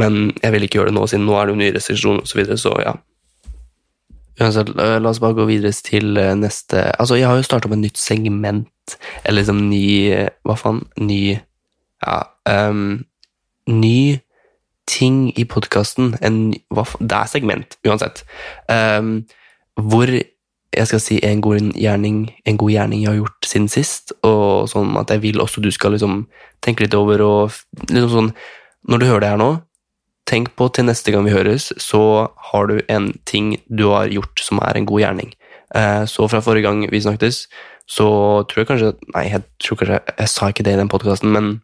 Men 0.00 0.14
jeg 0.40 0.52
vil 0.54 0.64
ikke 0.64 0.78
gjøre 0.78 0.90
det 0.90 0.96
nå, 0.96 1.02
siden 1.10 1.26
nå 1.28 1.34
er 1.36 1.46
det 1.46 1.52
jo 1.52 1.58
nye 1.60 1.74
restriksjoner 1.74 2.24
osv., 2.24 2.30
så, 2.30 2.38
videre, 2.38 2.56
så 2.58 2.72
ja. 2.82 2.94
Uansett, 4.38 4.70
la 4.74 5.10
oss 5.10 5.20
bare 5.22 5.36
gå 5.36 5.44
videre 5.48 5.74
til 5.84 6.14
neste 6.38 6.84
Altså, 6.94 7.18
jeg 7.18 7.26
har 7.26 7.36
jo 7.36 7.46
starta 7.46 7.68
med 7.68 7.80
et 7.80 7.88
nytt 7.88 8.00
segment, 8.00 8.96
eller 9.24 9.42
liksom 9.42 9.64
ny 9.68 9.84
Hva 10.46 10.56
faen? 10.58 10.80
Ny 11.02 11.20
Ja 12.04 12.22
um, 12.70 13.04
Ny 13.68 14.20
ting 14.88 15.28
i 15.36 15.44
podkasten. 15.44 16.14
Det 16.16 17.16
er 17.18 17.28
segment, 17.28 17.76
uansett. 17.84 18.22
Um, 18.72 19.26
hvor 19.76 20.08
jeg 20.08 20.86
skal 20.88 21.00
si 21.00 21.18
en 21.24 21.42
god 21.44 21.72
gjerning, 21.76 22.22
en 22.48 22.58
god 22.60 22.72
gjerning 22.72 23.02
jeg 23.02 23.10
har 23.10 23.18
gjort 23.18 23.48
siden 23.50 23.68
sist, 23.72 24.12
og 24.26 24.68
sånn 24.72 24.96
at 25.00 25.12
jeg 25.12 25.22
vil 25.24 25.40
også 25.44 25.60
du 25.64 25.70
skal 25.74 25.92
liksom 25.96 26.22
tenke 26.64 26.84
litt 26.84 26.96
over 26.96 27.24
og 27.24 27.58
liksom 27.88 28.14
sånn 28.14 28.32
Når 28.88 28.98
du 28.98 29.04
hører 29.04 29.20
det 29.20 29.28
her 29.28 29.40
nå, 29.40 29.48
tenk 30.28 30.52
på 30.56 30.68
til 30.72 30.86
neste 30.86 31.12
gang 31.12 31.26
vi 31.26 31.34
høres, 31.34 31.72
så 31.82 32.30
har 32.52 32.68
du 32.70 32.78
en 32.88 33.10
ting 33.28 33.56
du 33.66 33.88
har 33.90 34.08
gjort 34.08 34.40
som 34.40 34.60
er 34.64 34.78
en 34.78 34.86
god 34.88 35.02
gjerning. 35.02 35.32
Eh, 35.74 36.04
så 36.08 36.28
fra 36.30 36.40
forrige 36.40 36.64
gang 36.68 36.84
vi 36.88 37.00
snakkes, 37.02 37.48
så 37.88 38.06
tror 38.48 38.62
jeg 38.62 38.68
kanskje 38.70 38.92
Nei, 39.16 39.24
jeg 39.32 39.42
tror 39.60 39.80
kanskje 39.80 39.98
jeg 40.06 40.30
sa 40.32 40.48
ikke 40.48 40.64
det 40.64 40.76
i 40.76 40.80
den 40.80 40.92
podkasten, 40.92 41.34
men 41.34 41.58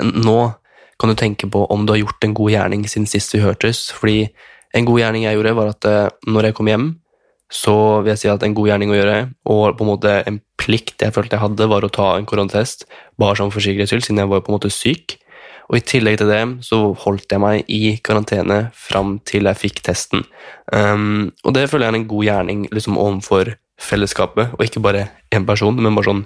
nå 0.00 0.38
kan 1.00 1.12
du 1.12 1.16
tenke 1.18 1.48
på 1.52 1.64
om 1.72 1.84
du 1.84 1.92
har 1.92 2.00
gjort 2.00 2.24
en 2.24 2.36
god 2.36 2.52
gjerning 2.54 2.86
siden 2.88 3.08
sist 3.10 3.34
vi 3.34 3.42
hørtes. 3.44 3.90
Fordi 3.92 4.30
en 4.76 4.86
god 4.88 5.02
gjerning 5.02 5.26
jeg 5.26 5.38
gjorde, 5.38 5.56
var 5.58 5.72
at 5.74 5.88
eh, 5.90 6.14
når 6.28 6.48
jeg 6.48 6.56
kom 6.56 6.70
hjem, 6.70 6.86
så 7.52 7.76
vil 8.02 8.10
jeg 8.14 8.22
si 8.24 8.30
at 8.32 8.42
en 8.42 8.56
god 8.56 8.72
gjerning 8.72 8.90
å 8.90 8.96
gjøre, 8.96 9.18
og 9.52 9.76
på 9.78 9.84
en 9.84 9.90
måte 9.92 10.14
en 10.26 10.40
plikt 10.58 11.04
jeg 11.04 11.14
følte 11.14 11.36
jeg 11.36 11.44
hadde, 11.44 11.68
var 11.70 11.86
å 11.86 11.92
ta 11.92 12.08
en 12.16 12.26
koronatest, 12.26 12.88
bare 13.20 13.38
som 13.38 13.52
for 13.54 13.62
sikkerhets 13.62 13.92
skyld, 13.94 14.02
siden 14.08 14.24
jeg 14.24 14.32
var 14.32 14.42
på 14.42 14.50
en 14.50 14.56
måte 14.56 14.72
syk. 14.74 15.14
Og 15.66 15.78
i 15.78 15.84
tillegg 15.86 16.18
til 16.20 16.30
det 16.30 16.42
så 16.66 16.80
holdt 17.02 17.32
jeg 17.32 17.42
meg 17.42 17.70
i 17.70 17.96
karantene 18.06 18.58
fram 18.74 19.16
til 19.26 19.48
jeg 19.50 19.58
fikk 19.58 19.80
testen. 19.86 20.22
Um, 20.70 21.32
og 21.42 21.56
det 21.56 21.66
føler 21.70 21.88
jeg 21.88 21.94
er 21.94 22.00
en 22.00 22.10
god 22.10 22.26
gjerning 22.28 22.66
liksom 22.74 22.98
overfor 23.02 23.54
fellesskapet, 23.82 24.54
og 24.56 24.62
ikke 24.62 24.82
bare 24.82 25.08
én 25.34 25.46
person, 25.46 25.78
men 25.78 25.98
bare 25.98 26.10
sånn 26.10 26.22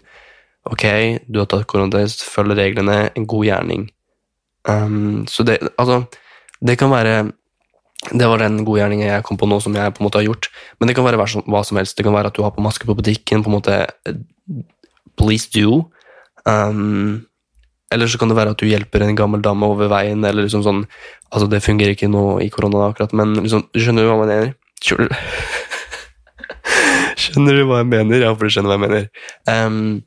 Ok, 0.69 0.85
du 1.27 1.41
har 1.41 1.49
tatt 1.49 1.67
koronatest, 1.71 2.27
følger 2.29 2.59
reglene, 2.59 3.11
en 3.17 3.27
god 3.27 3.47
gjerning. 3.49 3.87
Um, 4.69 5.25
så 5.29 5.43
det 5.43 5.59
Altså, 5.79 6.03
det 6.61 6.77
kan 6.79 6.91
være 6.91 7.33
det 8.09 8.27
var 8.27 8.41
den 8.41 8.65
gode 8.65 8.81
gjerningen 8.81 9.11
jeg 9.11 9.25
kom 9.29 9.37
på 9.37 9.47
nå, 9.49 9.59
som 9.61 9.75
jeg 9.77 9.93
på 9.93 10.01
en 10.01 10.07
måte 10.07 10.21
har 10.21 10.25
gjort. 10.25 10.49
Men 10.81 10.89
det 10.89 10.95
kan 10.97 11.05
være 11.05 11.21
hva 11.21 11.63
som 11.65 11.77
helst. 11.77 11.99
Det 11.99 12.05
kan 12.07 12.15
være 12.17 12.33
at 12.33 12.37
du 12.37 12.43
har 12.43 12.55
på 12.57 12.65
maske 12.65 12.87
på 12.89 12.97
butikken. 12.97 13.43
på 13.45 13.51
en 13.51 13.57
måte 13.59 13.87
Please 15.21 15.51
do. 15.53 15.91
Um, 16.49 17.27
eller 17.93 18.07
så 18.07 18.19
kan 18.19 18.29
det 18.31 18.39
være 18.39 18.55
at 18.55 18.61
du 18.63 18.67
hjelper 18.71 19.05
en 19.05 19.17
gammel 19.19 19.43
dame 19.43 19.67
over 19.67 19.91
veien. 19.93 20.25
eller 20.25 20.43
liksom 20.47 20.63
sånn, 20.65 20.87
altså 21.31 21.51
Det 21.51 21.63
fungerer 21.63 21.93
ikke 21.93 22.09
nå 22.09 22.41
i 22.41 22.49
korona, 22.49 22.89
akkurat, 22.89 23.13
men 23.13 23.35
liksom, 23.35 23.67
skjønner 23.77 24.03
du 24.03 24.09
hva 24.09 24.17
jeg 24.17 24.27
mener? 24.27 24.55
Skjønner 27.21 27.59
du 27.59 27.67
hva 27.69 27.83
jeg 27.83 27.91
mener? 27.91 28.23
Ja, 28.25 28.33
for 28.33 28.47
du 28.47 28.55
skjønner 28.55 28.73
hva 28.73 28.79
jeg 28.79 28.87
mener. 28.87 29.09
Um, 29.45 30.01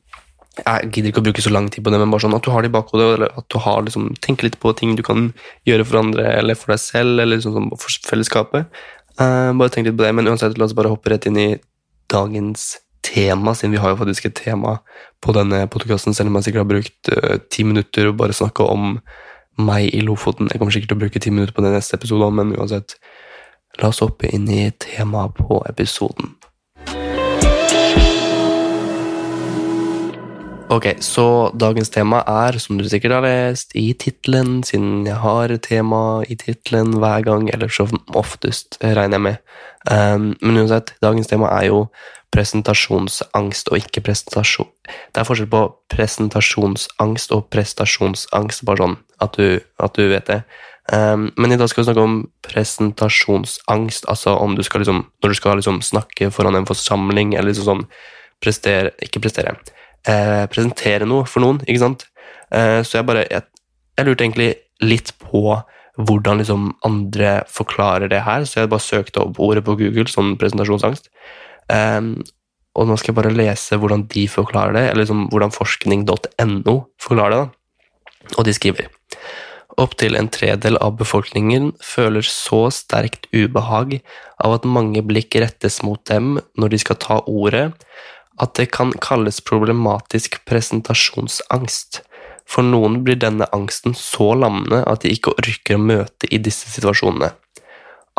jeg 0.54 0.90
gidder 0.92 1.10
ikke 1.10 1.22
å 1.22 1.26
bruke 1.26 1.42
så 1.42 1.50
lang 1.50 1.66
tid 1.72 1.82
på 1.82 1.90
det, 1.90 1.98
men 1.98 2.12
bare 2.12 2.22
sånn 2.22 2.36
at 2.36 2.44
du 2.46 2.52
har 2.54 2.62
det 2.62 2.70
i 2.70 2.74
bakhodet, 2.74 3.06
eller 3.16 3.32
at 3.40 3.46
du 3.50 3.56
har 3.62 3.82
liksom, 3.82 4.12
tenker 4.22 4.46
litt 4.46 4.58
på 4.62 4.70
ting 4.78 4.94
du 4.94 5.02
kan 5.06 5.32
gjøre 5.66 5.86
for 5.88 5.98
andre, 5.98 6.28
eller 6.38 6.58
for 6.58 6.74
deg 6.74 6.82
selv, 6.82 7.18
eller 7.18 7.34
liksom 7.34 7.56
sånn 7.56 7.72
for 7.74 8.06
fellesskapet. 8.06 8.70
Uh, 9.18 9.50
bare 9.58 9.72
tenk 9.74 9.88
litt 9.88 9.98
på 9.98 10.06
det, 10.06 10.12
men 10.14 10.30
uansett, 10.30 10.58
la 10.58 10.68
oss 10.68 10.76
bare 10.78 10.92
hoppe 10.92 11.10
rett 11.10 11.26
inn 11.30 11.40
i 11.40 11.48
dagens 12.12 12.76
tema, 13.04 13.56
siden 13.58 13.74
vi 13.74 13.82
har 13.82 13.92
jo 13.92 14.00
faktisk 14.04 14.30
et 14.30 14.38
tema 14.38 14.78
på 15.24 15.34
denne 15.34 15.64
podkasten, 15.72 16.14
selv 16.14 16.30
om 16.30 16.38
jeg 16.38 16.48
sikkert 16.48 16.64
har 16.64 16.70
brukt 16.70 17.12
uh, 17.16 17.36
ti 17.50 17.66
minutter 17.66 18.12
og 18.12 18.18
bare 18.22 18.36
snakka 18.36 18.70
om 18.70 18.98
meg 19.58 19.90
i 19.90 20.02
Lofoten. 20.06 20.50
Jeg 20.50 20.62
kommer 20.62 20.74
sikkert 20.74 20.94
til 20.94 21.00
å 21.00 21.04
bruke 21.04 21.22
ti 21.22 21.34
minutter 21.34 21.54
på 21.54 21.66
den 21.66 21.74
neste 21.74 21.98
episoden, 21.98 22.38
men 22.38 22.54
uansett, 22.54 22.96
la 23.82 23.90
oss 23.90 24.02
hoppe 24.06 24.30
inn 24.30 24.46
i 24.50 24.68
temaet 24.82 25.34
på 25.38 25.64
episoden. 25.66 26.36
Ok, 30.72 30.86
så 31.04 31.52
dagens 31.60 31.90
tema 31.92 32.22
er, 32.24 32.56
som 32.58 32.78
du 32.80 32.86
sikkert 32.88 33.12
har 33.18 33.24
lest 33.26 33.74
i 33.76 33.90
tittelen, 34.00 34.62
siden 34.64 35.04
jeg 35.04 35.18
har 35.20 35.52
tema 35.60 36.22
i 36.24 36.38
tittelen 36.40 36.96
hver 37.02 37.20
gang, 37.26 37.50
eller 37.52 37.68
så 37.68 37.84
oftest, 38.16 38.78
regner 38.80 39.18
jeg 39.18 39.24
med. 39.26 39.42
Um, 39.90 40.30
men 40.40 40.62
uansett, 40.62 40.94
dagens 41.04 41.28
tema 41.28 41.50
er 41.52 41.68
jo 41.68 41.82
presentasjonsangst 42.32 43.68
og 43.70 43.82
ikke 43.82 44.06
presentasjon. 44.08 44.70
Det 45.12 45.20
er 45.20 45.28
forskjell 45.28 45.50
på 45.52 45.62
presentasjonsangst 45.92 47.36
og 47.36 47.44
prestasjonsangst, 47.52 48.64
bare 48.64 48.86
sånn 48.86 48.98
at 49.22 49.36
du, 49.36 49.60
at 49.84 50.00
du 50.00 50.08
vet 50.08 50.32
det. 50.32 50.40
Um, 50.88 51.28
men 51.36 51.52
i 51.52 51.60
dag 51.60 51.68
skal 51.68 51.84
vi 51.84 51.90
snakke 51.90 52.08
om 52.08 52.18
presentasjonsangst, 52.48 54.08
altså 54.08 54.38
om 54.40 54.56
du 54.56 54.64
skal 54.64 54.80
liksom, 54.80 55.04
når 55.20 55.36
du 55.36 55.38
skal 55.38 55.60
liksom 55.60 55.84
snakke 55.84 56.32
foran 56.32 56.56
en 56.56 56.68
forsamling, 56.68 57.36
eller 57.36 57.52
liksom 57.52 57.68
sånn 57.68 57.88
prestere 58.42 58.90
Ikke 59.04 59.22
prestere 59.22 59.54
eh, 60.08 60.44
presentere 60.52 61.08
noe 61.08 61.26
for 61.28 61.44
noen, 61.44 61.60
ikke 61.66 61.82
sant. 61.82 62.06
Eh, 62.54 62.80
så 62.86 63.00
jeg 63.00 63.08
bare 63.08 63.24
jeg, 63.28 63.46
jeg, 63.98 64.08
lurte 64.08 64.26
egentlig 64.26 64.50
litt 64.84 65.14
på 65.22 65.58
hvordan 65.94 66.40
liksom 66.40 66.70
andre 66.86 67.36
forklarer 67.50 68.10
det 68.10 68.24
her, 68.26 68.46
så 68.48 68.64
jeg 68.64 68.72
bare 68.72 68.82
søkte 68.82 69.22
opp 69.22 69.38
ordet 69.42 69.62
på 69.66 69.76
Google, 69.78 70.08
sånn 70.10 70.34
presentasjonsangst. 70.40 71.10
Eh, 71.72 72.00
og 72.74 72.88
nå 72.90 72.96
skal 72.98 73.12
jeg 73.12 73.20
bare 73.20 73.34
lese 73.34 73.78
hvordan 73.78 74.08
de 74.10 74.26
forklarer 74.30 74.74
det, 74.74 74.86
eller 74.90 75.04
liksom 75.04 75.28
hvordan 75.30 75.54
forskning.no 75.54 76.78
forklarer 77.02 77.36
det. 77.36 77.44
da. 77.44 78.34
Og 78.38 78.46
de 78.48 78.54
skriver 78.56 78.90
Opptil 79.80 80.14
en 80.14 80.28
tredel 80.30 80.76
av 80.78 80.94
befolkningen 81.00 81.72
føler 81.82 82.22
så 82.28 82.68
sterkt 82.70 83.26
ubehag 83.34 83.96
av 84.38 84.54
at 84.54 84.68
mange 84.70 85.02
blikk 85.02 85.34
rettes 85.42 85.80
mot 85.82 85.98
dem 86.06 86.36
når 86.60 86.74
de 86.74 86.78
skal 86.78 86.98
ta 87.02 87.16
ordet, 87.26 87.72
at 88.42 88.54
det 88.58 88.70
kan 88.74 88.92
kalles 89.02 89.40
problematisk 89.44 90.40
presentasjonsangst. 90.48 92.02
For 92.48 92.66
noen 92.66 93.00
blir 93.06 93.18
denne 93.20 93.46
angsten 93.56 93.94
så 93.96 94.32
lammende 94.36 94.82
at 94.90 95.04
de 95.04 95.12
ikke 95.14 95.36
orker 95.38 95.78
å 95.78 95.84
møte 95.84 96.28
i 96.28 96.40
disse 96.42 96.68
situasjonene. 96.74 97.30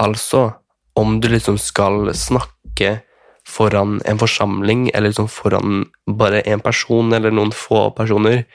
Altså, 0.01 0.55
om 0.98 1.19
du 1.22 1.29
liksom 1.31 1.60
skal 1.62 2.10
snakke 2.17 3.00
foran 3.45 4.00
en 4.10 4.19
forsamling, 4.19 4.88
eller 4.93 5.12
liksom 5.12 5.29
foran 5.29 5.86
bare 6.10 6.41
én 6.50 6.63
person 6.63 7.13
eller 7.13 7.34
noen 7.36 7.53
få 7.53 7.89
personer, 7.95 8.45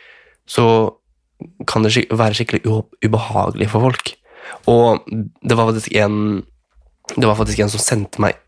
så 0.49 0.65
kan 1.71 1.87
det 1.87 2.09
være 2.11 2.37
skikkelig 2.37 2.65
ubehagelig 3.05 3.71
for 3.71 3.87
folk. 3.87 4.15
Og 4.69 5.07
det 5.07 5.57
var 5.57 5.71
faktisk 5.71 5.95
en 5.95 6.17
var 7.17 7.39
faktisk 7.39 7.63
en 7.63 7.71
som 7.73 7.83
sendte 7.83 8.23
meg 8.23 8.39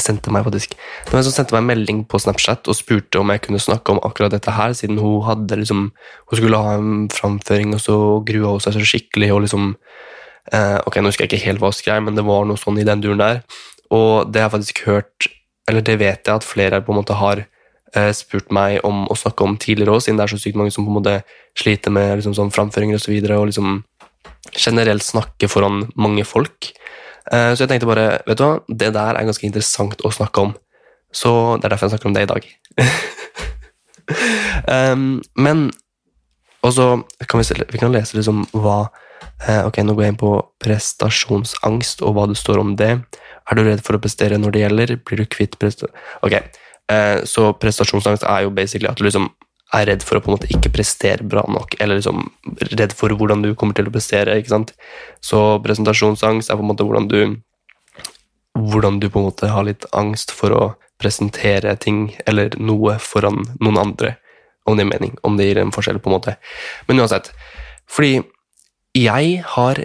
sendte 0.00 0.32
meg 0.32 0.44
faktisk 0.46 0.74
Det 0.76 1.12
var 1.12 1.20
en 1.20 1.26
som 1.26 1.34
sendte 1.34 1.54
meg 1.54 1.62
en 1.62 1.70
melding 1.70 2.00
på 2.08 2.20
Snapchat 2.22 2.68
og 2.70 2.76
spurte 2.78 3.20
om 3.20 3.32
jeg 3.32 3.42
kunne 3.44 3.60
snakke 3.60 3.92
om 3.92 4.00
akkurat 4.06 4.32
dette 4.32 4.54
her, 4.54 4.72
siden 4.76 5.00
hun 5.02 5.22
hadde 5.26 5.58
liksom 5.60 5.90
Hun 5.92 6.38
skulle 6.38 6.62
ha 6.62 6.76
en 6.78 7.08
framføring, 7.12 7.74
og 7.76 7.80
så 7.84 7.98
grua 8.26 8.54
hun 8.54 8.64
seg 8.64 8.78
så 8.78 8.86
skikkelig 8.86 9.32
og 9.34 9.44
liksom 9.46 9.70
eh, 10.52 10.78
Ok, 10.86 10.98
nå 11.00 11.12
husker 11.12 11.26
jeg 11.26 11.32
ikke 11.32 11.46
helt 11.46 11.62
hva 11.62 11.72
hun 11.72 11.78
skrev, 11.78 12.02
men 12.06 12.18
det 12.18 12.26
var 12.26 12.48
noe 12.48 12.60
sånn 12.60 12.80
i 12.80 12.88
den 12.88 13.04
duren 13.04 13.22
der. 13.22 13.42
Og 13.92 14.32
det 14.32 14.40
har 14.40 14.48
jeg 14.48 14.56
faktisk 14.56 14.84
hørt 14.88 15.30
Eller 15.68 15.84
det 15.84 15.98
vet 16.00 16.26
jeg 16.26 16.34
at 16.34 16.46
flere 16.46 16.82
på 16.82 16.94
en 16.94 17.02
måte 17.02 17.16
har 17.18 17.44
eh, 17.94 18.12
spurt 18.16 18.50
meg 18.54 18.80
om 18.86 19.04
å 19.10 19.18
snakke 19.18 19.44
om 19.44 19.58
tidligere 19.60 19.94
òg, 19.94 20.02
siden 20.04 20.18
det 20.18 20.26
er 20.26 20.34
så 20.34 20.40
sykt 20.40 20.58
mange 20.58 20.72
som 20.74 20.86
på 20.86 20.92
en 20.92 20.98
måte 20.98 21.20
sliter 21.58 21.92
med 21.94 22.16
liksom 22.18 22.34
sånn 22.38 22.52
framføringer 22.54 22.98
og 22.98 23.04
så 23.04 23.12
videre, 23.12 23.38
og 23.38 23.50
liksom 23.50 23.82
generelt 24.56 25.04
snakke 25.04 25.48
foran 25.50 25.84
mange 25.94 26.24
folk. 26.26 26.72
Eh, 27.30 27.52
så 27.54 27.64
jeg 27.64 27.70
tenkte 27.70 27.88
bare 27.88 28.06
vet 28.26 28.40
du 28.40 28.44
hva, 28.44 28.56
det 28.68 28.90
der 28.96 29.18
er 29.18 29.28
ganske 29.28 29.46
interessant 29.46 30.02
å 30.02 30.12
snakke 30.14 30.48
om. 30.48 30.54
Så 31.12 31.30
det 31.60 31.68
er 31.68 31.74
derfor 31.74 31.88
jeg 31.88 31.94
snakker 31.94 32.10
om 32.10 32.16
det 32.16 32.24
i 32.26 32.30
dag. 32.30 32.48
um, 34.66 35.20
men 35.44 35.68
også 36.66 37.02
kan 37.28 37.42
vi, 37.42 37.64
vi 37.74 37.80
kan 37.82 37.92
lese 37.92 38.16
liksom 38.16 38.46
hva 38.54 38.86
uh, 38.86 39.62
Ok, 39.66 39.82
nå 39.84 39.94
går 39.94 40.06
jeg 40.06 40.14
inn 40.14 40.20
på 40.22 40.32
prestasjonsangst 40.62 42.02
og 42.06 42.16
hva 42.16 42.26
det 42.30 42.38
står 42.40 42.62
om 42.62 42.74
det. 42.80 42.94
Er 43.42 43.58
du 43.58 43.64
redd 43.66 43.84
for 43.84 43.98
å 43.98 44.02
prestere 44.02 44.40
når 44.40 44.56
det 44.56 44.64
gjelder? 44.64 44.96
Blir 45.04 45.22
du 45.22 45.28
kvitt 45.30 45.58
prestasjon... 45.60 45.94
Ok, 46.26 46.38
uh, 46.90 47.22
så 47.28 47.52
prestasjonsangst 47.60 48.26
er 48.26 48.46
jo 48.46 48.54
basically 48.56 48.90
at 48.90 48.98
du 48.98 49.06
liksom 49.06 49.30
er 49.72 49.86
redd 49.88 50.04
for 50.04 50.18
å 50.18 50.22
på 50.22 50.30
en 50.30 50.36
måte 50.36 50.50
ikke 50.52 50.72
prestere 50.74 51.24
bra 51.24 51.44
nok, 51.48 51.78
eller 51.80 51.98
liksom 51.98 52.26
redd 52.76 52.92
for 52.96 53.14
hvordan 53.16 53.44
du 53.44 53.54
kommer 53.56 53.76
til 53.76 53.88
å 53.88 53.94
prestere. 53.94 54.36
ikke 54.36 54.52
sant? 54.52 54.74
Så 55.24 55.40
presentasjonsangst 55.64 56.50
er 56.50 56.58
på 56.58 56.64
en 56.64 56.70
måte 56.72 56.86
hvordan 56.86 57.08
du 57.08 57.18
hvordan 58.52 59.00
du 59.00 59.08
på 59.08 59.18
en 59.18 59.30
måte 59.30 59.48
har 59.48 59.64
litt 59.64 59.86
angst 59.96 60.30
for 60.34 60.52
å 60.52 60.64
presentere 61.00 61.72
ting 61.80 62.12
eller 62.28 62.52
noe 62.60 62.98
foran 63.02 63.40
noen 63.58 63.80
andre, 63.80 64.16
om 64.68 64.76
det 64.76 64.84
gir 64.84 64.92
mening, 64.92 65.16
om 65.26 65.38
det 65.38 65.48
gir 65.48 65.62
en 65.62 65.72
forskjell, 65.74 65.98
på 66.02 66.10
en 66.10 66.16
måte. 66.18 66.36
Men 66.86 67.02
uansett, 67.02 67.32
fordi 67.90 68.20
jeg 68.94 69.40
har 69.54 69.80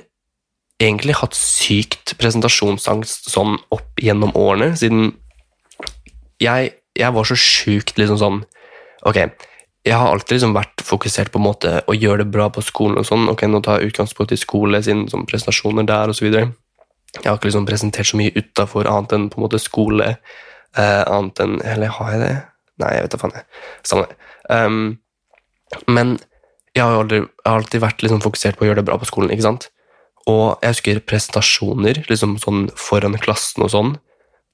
egentlig 0.84 1.16
hatt 1.22 1.38
sykt 1.38 2.14
presentasjonsangst 2.20 3.32
sånn 3.32 3.56
opp 3.74 4.04
gjennom 4.04 4.36
årene, 4.38 4.76
siden 4.78 5.16
jeg, 6.44 6.76
jeg 6.98 7.16
var 7.16 7.26
så 7.26 7.38
sjukt 7.40 7.98
liksom 7.98 8.20
sånn 8.22 8.44
Ok, 9.08 9.16
jeg 9.88 9.96
har 9.98 10.12
alltid 10.12 10.38
liksom 10.38 10.56
vært 10.56 10.84
fokusert 10.84 11.32
på 11.32 11.40
en 11.40 11.46
måte 11.48 11.72
å 11.88 11.96
gjøre 11.96 12.24
det 12.24 12.32
bra 12.34 12.50
på 12.54 12.64
skolen. 12.66 12.98
og 13.00 13.08
sånn, 13.08 13.28
ok, 13.32 13.46
Nå 13.48 13.62
tar 13.64 13.80
jeg 13.80 13.94
utgangspunkt 13.94 14.34
i 14.36 14.40
skole, 14.40 14.82
sin 14.84 15.08
sånn 15.12 15.26
prestasjoner 15.30 15.88
der 15.88 16.12
osv. 16.12 16.28
Jeg 16.28 17.26
har 17.26 17.38
ikke 17.38 17.50
liksom 17.50 17.68
presentert 17.68 18.10
så 18.10 18.20
mye 18.20 18.36
utafor 18.36 18.90
annet 18.90 19.16
enn 19.16 19.30
på 19.32 19.40
en 19.40 19.46
måte 19.48 19.62
skole. 19.62 20.18
Eh, 20.78 21.04
annet 21.08 21.40
enn 21.40 21.60
Eller 21.64 21.94
har 21.96 22.12
jeg 22.14 22.22
det? 22.22 22.34
Nei, 22.84 22.94
jeg 22.94 23.06
vet 23.06 23.16
da 23.16 23.22
faen. 23.22 23.38
Samme 23.88 24.08
det. 24.10 24.18
Um, 24.54 25.00
men 25.88 26.18
jeg 26.76 26.84
har, 26.84 26.94
aldri, 26.94 27.24
jeg 27.24 27.50
har 27.50 27.58
alltid 27.58 27.82
vært 27.82 28.04
liksom 28.06 28.22
fokusert 28.22 28.58
på 28.58 28.66
å 28.66 28.70
gjøre 28.70 28.82
det 28.82 28.90
bra 28.90 29.00
på 29.02 29.08
skolen. 29.10 29.32
ikke 29.34 29.48
sant? 29.48 29.70
Og 30.28 30.60
jeg 30.62 30.76
husker 30.76 31.02
prestasjoner 31.08 32.04
liksom 32.12 32.36
sånn 32.44 32.68
foran 32.78 33.18
klassen 33.24 33.64
og 33.66 33.72
sånn. 33.74 33.96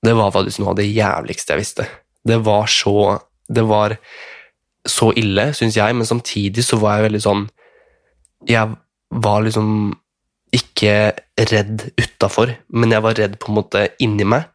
det 0.04 0.14
var 0.16 0.34
faktisk 0.36 0.60
noe 0.60 0.74
av 0.74 0.80
det 0.80 0.88
jævligste 0.88 1.56
jeg 1.56 1.64
visste. 1.64 1.88
Det 2.24 2.40
var 2.44 2.68
så 2.68 3.20
Det 3.54 3.64
var 3.68 3.98
så 4.88 5.12
ille, 5.20 5.50
syns 5.56 5.78
jeg, 5.78 5.96
men 5.96 6.08
samtidig 6.08 6.64
så 6.66 6.80
var 6.82 6.98
jeg 6.98 7.08
veldig 7.08 7.22
sånn 7.24 7.44
Jeg 8.50 8.74
var 9.24 9.44
liksom 9.46 9.94
ikke 10.54 11.14
redd 11.50 11.88
utafor, 11.98 12.52
men 12.70 12.92
jeg 12.94 13.04
var 13.06 13.16
redd 13.18 13.38
på 13.42 13.50
en 13.50 13.58
måte 13.58 13.88
inni 14.04 14.26
meg. 14.28 14.46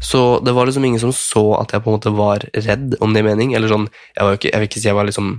Så 0.00 0.38
det 0.44 0.52
var 0.54 0.68
liksom 0.68 0.84
ingen 0.84 1.00
som 1.00 1.12
så 1.14 1.44
at 1.58 1.72
jeg 1.72 1.82
på 1.82 1.90
en 1.90 1.96
måte 1.96 2.12
var 2.14 2.44
redd, 2.54 2.98
om 3.00 3.14
det 3.14 3.22
er 3.22 3.28
mening. 3.30 3.54
Eller 3.56 3.70
sånn, 3.72 3.88
jeg, 4.14 4.26
var 4.26 4.36
ikke, 4.36 4.50
jeg 4.52 4.60
vil 4.60 4.68
ikke 4.68 4.82
si 4.82 4.90
jeg 4.90 4.98
var 4.98 5.08
liksom 5.08 5.30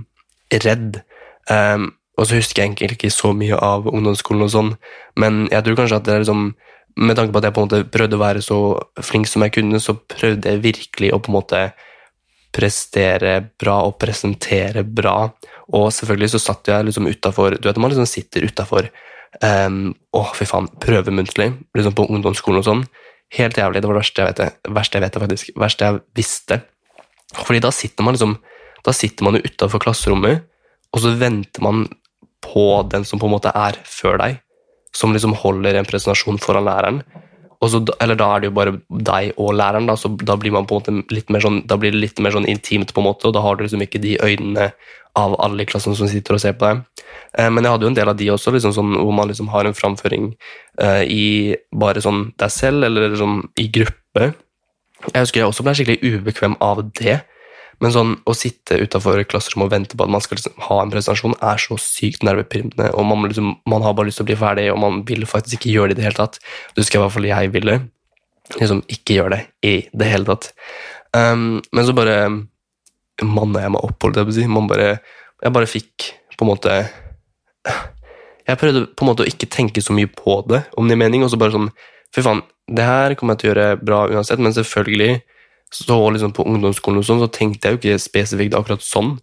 redd. 0.64 0.98
Um, 1.46 1.86
og 2.18 2.28
så 2.28 2.40
husker 2.40 2.60
jeg 2.60 2.68
egentlig 2.68 2.90
ikke 2.98 3.12
så 3.14 3.30
mye 3.36 3.56
av 3.56 3.86
ungdomsskolen 3.88 4.44
og 4.44 4.52
sånn, 4.52 4.74
men 5.20 5.46
jeg 5.48 5.64
tror 5.64 5.78
kanskje 5.78 6.00
at 6.00 6.08
det 6.08 6.16
er 6.16 6.26
liksom 6.26 6.50
Med 7.00 7.14
tanke 7.16 7.30
på 7.32 7.38
at 7.38 7.44
jeg 7.46 7.54
på 7.54 7.62
en 7.62 7.68
måte 7.68 7.86
prøvde 7.94 8.16
å 8.18 8.20
være 8.20 8.40
så 8.42 8.56
flink 9.06 9.28
som 9.30 9.44
jeg 9.44 9.52
kunne, 9.54 9.78
så 9.80 9.94
prøvde 9.94 10.50
jeg 10.50 10.60
virkelig 10.64 11.12
å 11.14 11.20
på 11.22 11.30
en 11.30 11.36
måte 11.36 11.60
prestere 12.54 13.36
bra 13.60 13.80
og 13.86 13.96
presentere 14.02 14.82
bra. 14.84 15.30
Og 15.76 15.86
selvfølgelig 15.94 16.32
så 16.34 16.42
satt 16.42 16.70
jeg 16.70 16.88
liksom 16.88 17.06
utafor 17.06 17.54
Du 17.54 17.68
vet 17.68 17.78
man 17.78 17.92
liksom 17.92 18.08
sitter 18.10 18.42
utafor 18.42 18.88
um, 19.38 19.92
Å, 20.16 20.24
fy 20.34 20.48
faen, 20.48 20.66
prøve 20.82 21.14
muntlig, 21.14 21.52
liksom 21.76 21.94
på 21.94 22.08
ungdomsskolen 22.10 22.62
og 22.62 22.66
sånn. 22.66 22.84
Helt 23.38 23.58
jævlig. 23.60 23.82
Det 23.82 23.90
var 23.90 23.98
det 23.98 24.02
verste 24.02 24.22
jeg 24.22 24.32
vet, 24.32 24.60
det 24.66 24.74
verste 24.74 24.98
jeg 24.98 25.06
vet 25.06 25.18
faktisk. 25.24 25.50
verste 25.62 25.86
jeg 25.86 26.02
visste. 26.18 26.60
Fordi 27.38 27.62
da 27.62 27.70
sitter 27.74 28.06
man 28.06 28.16
liksom 28.16 28.38
Da 28.80 28.94
sitter 28.96 29.26
man 29.26 29.36
jo 29.36 29.44
utafor 29.44 29.82
klasserommet, 29.82 30.46
og 30.96 31.02
så 31.02 31.10
venter 31.20 31.60
man 31.60 31.82
på 32.40 32.62
den 32.88 33.04
som 33.04 33.20
på 33.20 33.28
en 33.28 33.34
måte 33.34 33.50
er 33.52 33.76
før 33.84 34.16
deg, 34.16 34.38
som 34.96 35.12
liksom 35.12 35.34
holder 35.36 35.76
en 35.76 35.84
presentasjon 35.84 36.40
foran 36.40 36.64
læreren. 36.64 37.02
Så, 37.60 37.82
eller 38.00 38.16
da 38.16 38.26
er 38.32 38.40
det 38.40 38.48
jo 38.48 38.56
bare 38.56 38.72
deg 38.88 39.34
og 39.36 39.50
læreren, 39.52 39.88
da, 39.90 39.92
så 40.00 40.08
da 40.16 40.32
blir, 40.40 40.52
man 40.54 40.64
på 40.64 40.78
en 40.78 40.80
måte 40.80 41.12
litt 41.12 41.28
mer 41.28 41.44
sånn, 41.44 41.58
da 41.68 41.76
blir 41.76 41.92
det 41.92 42.00
litt 42.00 42.22
mer 42.24 42.32
sånn 42.32 42.48
intimt, 42.48 42.94
på 42.96 43.02
en 43.02 43.10
måte, 43.10 43.28
og 43.28 43.34
da 43.36 43.42
har 43.44 43.58
du 43.58 43.66
liksom 43.66 43.84
ikke 43.84 44.00
de 44.00 44.14
øynene 44.24 44.70
av 45.18 45.34
alle 45.44 45.66
i 45.66 45.68
klassen 45.68 45.96
som 45.98 46.08
sitter 46.08 46.38
og 46.38 46.40
ser 46.40 46.54
på 46.56 46.70
deg. 46.70 46.80
Eh, 47.36 47.50
men 47.52 47.66
jeg 47.66 47.74
hadde 47.74 47.84
jo 47.84 47.90
en 47.92 47.98
del 47.98 48.12
av 48.12 48.16
de 48.16 48.30
også, 48.32 48.54
liksom 48.54 48.72
sånn, 48.76 48.94
hvor 48.96 49.12
man 49.16 49.28
liksom 49.28 49.50
har 49.52 49.68
en 49.68 49.76
framføring 49.76 50.30
eh, 50.80 51.02
i 51.04 51.24
bare 51.82 52.00
sånn 52.00 52.30
deg 52.40 52.54
selv, 52.54 52.86
eller 52.88 53.18
sånn 53.20 53.42
i 53.60 53.68
gruppe. 53.74 54.30
Jeg 55.10 55.18
husker 55.18 55.42
jeg 55.42 55.50
også 55.50 55.66
ble 55.66 55.76
skikkelig 55.76 56.16
ubekvem 56.16 56.56
av 56.64 56.80
det. 56.96 57.20
Men 57.80 57.94
sånn, 57.94 58.10
å 58.28 58.34
sitte 58.36 58.76
utafor 58.82 59.22
klasserommet 59.28 59.70
og 59.70 59.72
vente 59.72 59.96
på 59.96 60.04
at 60.04 60.12
man 60.12 60.20
skal 60.24 60.36
liksom 60.36 60.58
ha 60.66 60.76
en 60.82 60.92
presentasjon, 60.92 61.36
er 61.40 61.62
så 61.62 61.78
sykt 61.80 62.24
nervepirrende. 62.26 62.90
og 62.92 63.06
man, 63.08 63.24
liksom, 63.30 63.54
man, 63.70 63.84
har 63.86 63.96
bare 63.96 64.10
lyst 64.10 64.20
til 64.20 64.26
å 64.26 64.30
bli 64.30 64.36
ferdig, 64.40 64.66
og 64.72 64.82
man 64.82 65.00
vil 65.08 65.24
faktisk 65.28 65.60
ikke 65.60 65.72
gjøre 65.72 65.94
det 65.94 65.96
i 65.96 66.00
det 66.00 66.06
hele 66.10 66.20
tatt. 66.20 66.36
Det 66.74 66.84
husker 66.84 66.98
jeg 66.98 67.00
i 67.00 67.04
hvert 67.06 67.16
fall 67.16 67.30
jeg 67.30 67.52
ville. 67.56 67.78
Liksom 68.58 68.82
ikke 68.92 69.16
gjøre 69.16 69.36
det 69.36 69.42
i 69.64 69.74
det 69.96 70.10
hele 70.10 70.28
tatt. 70.28 70.50
Um, 71.16 71.62
men 71.72 71.86
så 71.86 71.96
bare 71.96 72.18
manna 73.24 73.64
jeg 73.64 73.74
meg 73.74 73.86
opp, 73.88 73.96
holdt 74.04 74.20
jeg 74.20 74.28
på 74.28 74.34
å 74.34 74.38
si. 74.38 74.46
Man 74.50 74.68
bare, 74.70 74.90
jeg 75.40 75.56
bare 75.56 75.70
fikk 75.70 76.12
på 76.36 76.46
en 76.46 76.52
måte 76.52 76.74
Jeg 78.48 78.56
prøvde 78.58 78.86
på 78.96 79.04
en 79.04 79.08
måte 79.10 79.24
å 79.24 79.28
ikke 79.28 79.48
tenke 79.52 79.82
så 79.84 79.92
mye 79.94 80.08
på 80.08 80.40
det, 80.48 80.62
om 80.80 80.88
det 80.88 80.96
er 80.96 81.00
mening, 81.02 81.22
og 81.22 81.30
så 81.32 81.38
bare 81.40 81.54
sånn 81.54 81.68
Fy 82.10 82.24
faen, 82.26 82.40
det 82.66 82.82
her 82.82 83.14
kommer 83.14 83.36
jeg 83.36 83.42
til 83.42 83.48
å 83.48 83.50
gjøre 83.52 83.82
bra 83.84 83.98
uansett, 84.10 84.40
men 84.42 84.54
selvfølgelig 84.56 85.20
så 85.74 85.98
liksom 86.10 86.32
på 86.34 86.46
ungdomsskolen 86.50 87.00
og 87.00 87.06
sånn, 87.06 87.22
så 87.22 87.30
tenkte 87.30 87.68
jeg 87.68 87.76
jo 87.76 87.80
ikke 87.80 88.02
spesifikt 88.02 88.56
akkurat 88.58 88.82
sånn, 88.84 89.16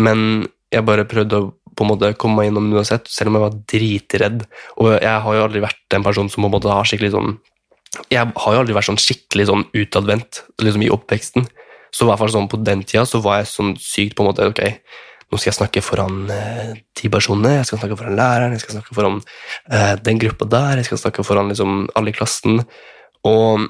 men 0.00 0.46
jeg 0.72 0.86
bare 0.88 1.08
prøvde 1.08 1.40
å 1.40 1.50
på 1.76 1.84
en 1.86 1.90
måte 1.92 2.12
komme 2.20 2.38
meg 2.40 2.50
gjennom 2.50 2.72
uansett, 2.76 3.08
selv 3.08 3.30
om 3.30 3.38
jeg 3.38 3.44
var 3.46 3.54
dritredd. 3.72 4.42
Og 4.80 4.90
jeg 4.92 5.22
har 5.24 5.36
jo 5.36 5.44
aldri 5.46 5.62
vært 5.64 5.96
en 5.96 6.04
person 6.04 6.28
som 6.32 6.44
på 6.44 6.50
en 6.50 6.54
måte 6.56 6.72
har 6.72 6.88
skikkelig 6.88 7.14
sånn 7.14 7.38
Jeg 8.12 8.24
har 8.24 8.54
jo 8.54 8.60
aldri 8.62 8.74
vært 8.76 8.88
sånn 8.88 9.00
skikkelig 9.00 9.46
sånn 9.50 9.64
utadvendt 9.76 10.42
liksom 10.64 10.84
i 10.84 10.90
oppveksten. 10.92 11.48
Så 11.92 12.04
i 12.04 12.08
hvert 12.08 12.22
fall 12.22 12.32
sånn 12.32 12.48
på 12.48 12.60
den 12.64 12.84
tida 12.88 13.04
så 13.08 13.20
var 13.24 13.42
jeg 13.42 13.50
sånn 13.52 13.74
sykt 13.80 14.16
på 14.16 14.24
en 14.24 14.30
måte 14.30 14.46
Ok, 14.48 14.62
nå 15.28 15.40
skal 15.40 15.50
jeg 15.50 15.58
snakke 15.58 15.82
foran 15.84 16.22
eh, 16.32 16.72
ti 16.96 17.10
personer, 17.12 17.58
jeg 17.58 17.68
skal 17.68 17.82
snakke 17.82 17.98
foran 18.00 18.16
læreren, 18.16 18.56
jeg 18.56 18.64
skal 18.64 18.78
snakke 18.78 18.96
foran 18.96 19.20
eh, 19.72 19.92
den 20.00 20.20
gruppa 20.20 20.48
der, 20.48 20.80
jeg 20.80 20.88
skal 20.88 21.02
snakke 21.04 21.24
foran 21.24 21.52
liksom 21.52 21.86
alle 21.96 22.12
i 22.12 22.16
klassen. 22.16 22.64
Og 23.28 23.68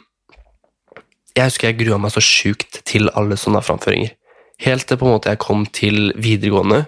jeg 1.36 1.48
husker 1.48 1.70
jeg 1.70 1.78
grua 1.80 1.98
meg 2.00 2.12
så 2.14 2.22
sjukt 2.24 2.82
til 2.88 3.08
alle 3.16 3.38
sånne 3.40 3.62
framføringer. 3.64 4.12
Helt 4.62 4.86
til 4.86 4.98
på 5.00 5.08
en 5.08 5.14
måte 5.16 5.32
jeg 5.32 5.40
kom 5.42 5.64
til 5.74 6.12
videregående. 6.20 6.84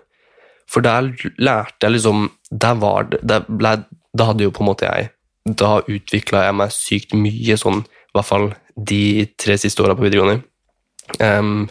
For 0.71 0.85
der 0.85 1.11
lærte 1.37 1.85
jeg 1.85 1.93
liksom 1.93 2.31
Der 2.51 2.75
var 2.81 3.05
det 3.11 3.19
der 3.21 3.43
ble, 3.49 3.85
Da 4.17 4.31
hadde 4.31 4.47
jo 4.47 4.51
på 4.55 4.63
en 4.63 4.71
måte 4.71 4.87
jeg 4.89 5.11
Da 5.45 5.83
utvikla 5.85 6.47
jeg 6.47 6.55
meg 6.57 6.73
sykt 6.73 7.13
mye, 7.13 7.59
sånn 7.61 7.83
i 7.85 8.17
hvert 8.17 8.29
fall 8.31 8.47
de 8.79 9.27
tre 9.37 9.57
siste 9.59 9.83
åra 9.83 9.97
på 9.99 10.05
videregående. 10.07 10.45
Um, 11.19 11.67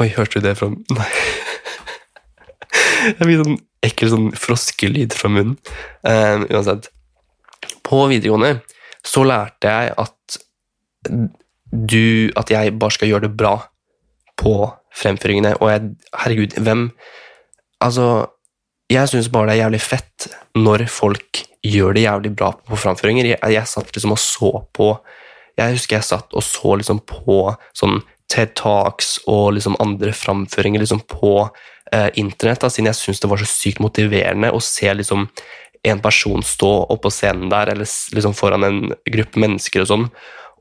oi, 0.00 0.08
hørte 0.16 0.40
du 0.40 0.46
det 0.46 0.54
fra 0.56 0.70
Nei. 0.96 1.08
Jeg 3.06 3.20
blir 3.20 3.42
sånn 3.42 3.58
ekkel 3.84 4.10
sånn 4.14 4.30
froskelyd 4.32 5.12
fra 5.16 5.28
munnen. 5.28 5.58
Um, 6.00 6.46
uansett. 6.48 6.88
På 7.84 8.06
videregående 8.08 8.62
så 9.06 9.26
lærte 9.28 9.76
jeg 9.76 9.92
at 10.00 10.40
du 11.70 12.30
At 12.36 12.50
jeg 12.50 12.78
bare 12.78 12.94
skal 12.94 13.08
gjøre 13.10 13.26
det 13.26 13.36
bra 13.36 13.56
på 14.36 14.70
fremføringene, 14.96 15.56
og 15.60 15.70
jeg 15.70 15.90
Herregud, 16.14 16.58
hvem 16.60 16.90
Altså, 17.84 18.26
jeg 18.88 19.08
syns 19.10 19.28
bare 19.28 19.50
det 19.50 19.56
er 19.56 19.64
jævlig 19.66 19.80
fett 19.84 20.26
når 20.56 20.86
folk 20.88 21.42
gjør 21.66 21.96
det 21.96 22.06
jævlig 22.06 22.30
bra 22.38 22.52
på 22.56 22.78
framføringer. 22.80 23.26
Jeg, 23.34 23.40
jeg 23.52 23.68
satt 23.68 23.90
liksom 23.92 24.14
og 24.14 24.20
så 24.22 24.50
på 24.72 24.86
Jeg 25.58 25.74
husker 25.74 25.98
jeg 25.98 26.06
satt 26.06 26.36
og 26.36 26.44
så 26.44 26.76
liksom 26.80 27.02
på 27.08 27.40
sånn 27.76 27.98
TED 28.32 28.54
Talks 28.58 29.16
og 29.30 29.54
liksom 29.56 29.76
andre 29.82 30.12
framføringer 30.16 30.82
liksom 30.82 31.02
på 31.08 31.32
eh, 31.92 32.08
internett, 32.20 32.60
da, 32.60 32.70
siden 32.72 32.90
jeg 32.90 32.98
syns 32.98 33.22
det 33.22 33.30
var 33.30 33.40
så 33.40 33.48
sykt 33.48 33.80
motiverende 33.80 34.50
å 34.52 34.60
se 34.64 34.90
liksom 34.92 35.28
en 35.86 36.02
person 36.02 36.42
stå 36.42 36.72
oppå 36.92 37.12
scenen 37.14 37.48
der, 37.52 37.70
eller 37.72 37.86
liksom 37.86 38.34
foran 38.34 38.66
en 38.66 38.80
gruppe 39.12 39.40
mennesker 39.40 39.84
og 39.84 39.90
sånn, 39.92 40.06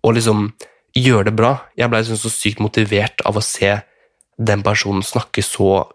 og 0.06 0.16
liksom 0.18 0.52
gjøre 0.96 1.30
det 1.30 1.36
bra. 1.36 1.58
Jeg 1.78 1.92
ble 1.92 2.02
liksom 2.02 2.20
så 2.20 2.32
sykt 2.32 2.64
motivert 2.64 3.24
av 3.28 3.38
å 3.38 3.44
se 3.44 3.74
den 4.36 4.64
personen 4.66 5.04
snakke 5.06 5.44
så 5.46 5.86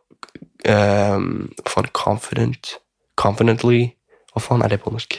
um, 0.68 1.50
confident 1.92 2.76
Confidently 3.20 3.90
Hva 4.32 4.40
faen 4.40 4.62
er 4.64 4.72
det 4.72 4.80
på 4.84 4.92
norsk? 4.94 5.16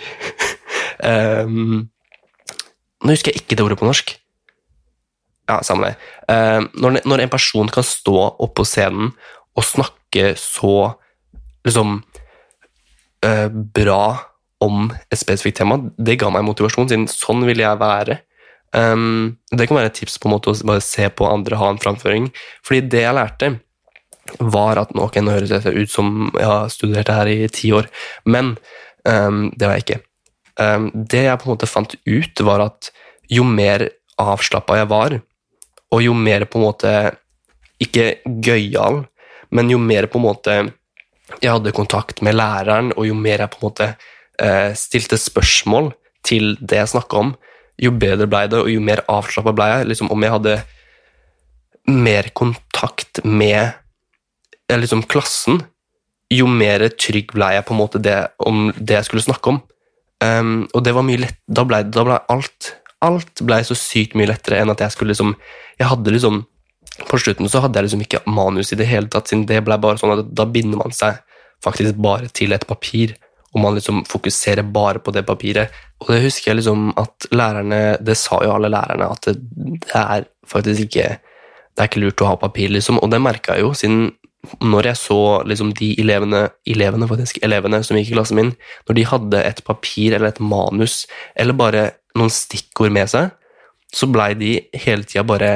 um, 1.06 1.90
nå 3.04 3.14
husker 3.14 3.34
jeg 3.34 3.44
ikke 3.44 3.58
det 3.58 3.66
ordet 3.66 3.78
på 3.82 3.90
norsk. 3.90 4.16
Ja, 5.50 5.60
samme 5.66 5.92
det. 5.92 6.10
Um, 6.32 6.70
når, 6.80 7.02
når, 7.06 7.26
en 7.26 7.34
person 7.34 7.70
kan 7.70 7.86
stå 7.86 8.16
oppe 8.32 8.62
på 8.62 8.68
scenen 8.70 9.12
og 9.58 9.68
snakke 9.68 10.32
så 10.40 10.94
liksom 11.68 12.00
uh, 13.26 13.50
bra 13.52 14.04
om 14.64 14.88
et 15.10 15.20
spesifikt 15.20 15.60
tema, 15.60 15.80
det 15.98 16.20
ga 16.22 16.30
meg 16.32 16.46
motivasjon, 16.48 16.88
siden 16.90 17.10
sånn 17.12 17.44
ville 17.50 17.66
jeg 17.66 17.82
være. 17.82 18.22
Um, 18.72 19.38
det 19.52 19.68
kan 19.68 19.78
være 19.78 19.92
et 19.92 19.98
tips 20.00 20.16
på 20.22 20.30
en 20.30 20.36
måte 20.36 20.54
å 20.54 20.56
bare 20.68 20.84
se 20.86 21.10
på 21.12 21.28
andre 21.28 21.60
ha 21.60 21.72
en 21.72 21.82
framføring. 21.82 22.30
Fordi 22.66 22.86
det 22.94 23.04
jeg 23.04 23.18
lærte, 23.18 23.52
var 24.40 24.80
at 24.80 24.94
nå, 24.96 25.08
kan 25.12 25.28
høres 25.28 25.52
ut 25.66 25.92
som 25.92 26.30
jeg 26.38 26.48
har 26.48 26.72
studert 26.72 27.10
det 27.10 27.18
her 27.18 27.32
i 27.32 27.50
ti 27.52 27.72
år, 27.76 27.90
men 28.30 28.54
um, 29.04 29.50
det 29.56 29.68
var 29.68 29.78
jeg 29.78 29.86
ikke. 29.86 30.00
Um, 30.62 30.90
det 30.94 31.26
jeg 31.26 31.40
på 31.42 31.48
en 31.48 31.54
måte 31.56 31.70
fant 31.70 31.96
ut, 32.06 32.44
var 32.48 32.64
at 32.68 32.92
jo 33.32 33.46
mer 33.48 33.88
avslappa 34.22 34.78
jeg 34.82 34.92
var, 34.92 35.18
og 35.92 36.04
jo 36.06 36.14
mer 36.16 36.46
på 36.48 36.60
en 36.60 36.70
måte 36.70 36.94
Ikke 37.82 38.22
gøyal, 38.46 39.00
men 39.50 39.72
jo 39.74 39.80
mer 39.82 40.06
på 40.06 40.20
en 40.20 40.24
måte 40.28 40.56
jeg 41.42 41.50
hadde 41.50 41.74
kontakt 41.74 42.20
med 42.22 42.36
læreren, 42.38 42.92
og 42.94 43.08
jo 43.08 43.16
mer 43.18 43.42
jeg 43.42 43.50
på 43.50 43.58
en 43.58 43.66
måte 43.66 43.88
uh, 43.98 44.70
stilte 44.78 45.18
spørsmål 45.18 45.90
til 46.28 46.54
det 46.62 46.78
jeg 46.84 46.92
snakka 46.94 47.24
om, 47.24 47.32
jo 47.82 47.92
bedre 47.98 48.28
blei 48.30 48.46
det, 48.52 48.62
og 48.62 48.70
jo 48.72 48.82
mer 48.84 49.04
avslappa 49.12 49.54
blei 49.58 49.70
jeg. 49.74 49.90
Liksom, 49.92 50.12
om 50.14 50.24
jeg 50.26 50.36
hadde 50.36 50.56
mer 51.90 52.30
kontakt 52.38 53.24
med 53.26 53.74
liksom, 54.72 55.04
klassen, 55.10 55.64
jo 56.32 56.48
mer 56.48 56.86
trygg 56.96 57.34
blei 57.36 57.56
jeg 57.58 57.66
på 57.68 57.76
en 57.76 57.82
måte 57.82 58.02
det, 58.04 58.20
om 58.40 58.70
det 58.78 59.00
jeg 59.00 59.10
skulle 59.10 59.26
snakke 59.26 59.56
om. 59.56 59.60
Um, 60.22 60.68
og 60.78 60.86
det 60.86 60.94
var 60.94 61.06
mye 61.06 61.24
lett, 61.24 61.40
da 61.50 61.66
blei 61.66 61.82
ble 61.90 62.20
alt 62.30 62.76
Alt 63.02 63.42
blei 63.42 63.64
så 63.66 63.74
sykt 63.74 64.14
mye 64.14 64.30
lettere 64.30 64.60
enn 64.62 64.70
at 64.70 64.84
jeg 64.84 64.94
skulle 64.94 65.16
liksom 65.16 65.32
Jeg 65.80 65.88
hadde 65.90 66.14
liksom 66.14 66.44
På 67.08 67.18
slutten 67.18 67.50
så 67.50 67.64
hadde 67.64 67.80
jeg 67.80 67.88
liksom 67.88 68.04
ikke 68.06 68.22
manus 68.30 68.70
i 68.70 68.78
det 68.78 68.86
hele 68.86 69.10
tatt, 69.10 69.32
siden 69.32 69.48
det 69.50 69.64
blei 69.66 69.80
bare 69.82 69.98
sånn 69.98 70.14
at 70.14 70.30
da 70.38 70.46
binder 70.46 70.78
man 70.78 70.94
seg 70.94 71.18
faktisk 71.66 71.98
bare 72.02 72.30
til 72.34 72.54
et 72.54 72.68
papir, 72.70 73.16
og 73.52 73.60
man 73.60 73.76
liksom 73.76 74.04
fokuserer 74.08 74.64
bare 74.64 75.02
på 75.04 75.12
det 75.16 75.26
papiret. 75.28 75.74
Og 76.02 76.14
det 76.14 76.22
husker 76.24 76.52
jeg 76.52 76.62
liksom 76.62 76.94
at 76.98 77.28
lærerne 77.36 77.98
Det 78.00 78.16
sa 78.18 78.40
jo 78.46 78.54
alle 78.56 78.72
lærerne, 78.72 79.10
at 79.12 79.28
det, 79.28 79.36
det 79.84 79.92
er 79.96 80.26
faktisk 80.48 80.88
ikke 80.88 81.18
Det 81.20 81.80
er 81.84 81.90
ikke 81.90 82.04
lurt 82.04 82.22
å 82.24 82.32
ha 82.32 82.40
papir, 82.40 82.72
liksom. 82.72 83.00
Og 83.00 83.12
det 83.12 83.22
merka 83.24 83.56
jeg 83.56 83.64
jo, 83.64 83.74
siden 83.78 84.10
når 84.66 84.90
jeg 84.90 84.98
så 84.98 85.20
liksom 85.46 85.70
de 85.78 85.92
elevene, 86.02 86.48
elevene, 86.68 87.08
faktisk, 87.08 87.38
elevene 87.46 87.84
som 87.86 87.98
gikk 88.00 88.10
i 88.10 88.16
klassen 88.16 88.40
min, 88.40 88.50
når 88.88 88.98
de 88.98 89.06
hadde 89.06 89.44
et 89.46 89.62
papir 89.68 90.16
eller 90.16 90.32
et 90.32 90.42
manus 90.42 91.04
eller 91.40 91.58
bare 91.58 91.84
noen 92.18 92.34
stikkord 92.34 92.92
med 92.92 93.12
seg, 93.12 93.30
så 93.94 94.10
blei 94.10 94.32
de 94.40 94.56
hele 94.86 95.06
tida 95.08 95.24
bare 95.28 95.52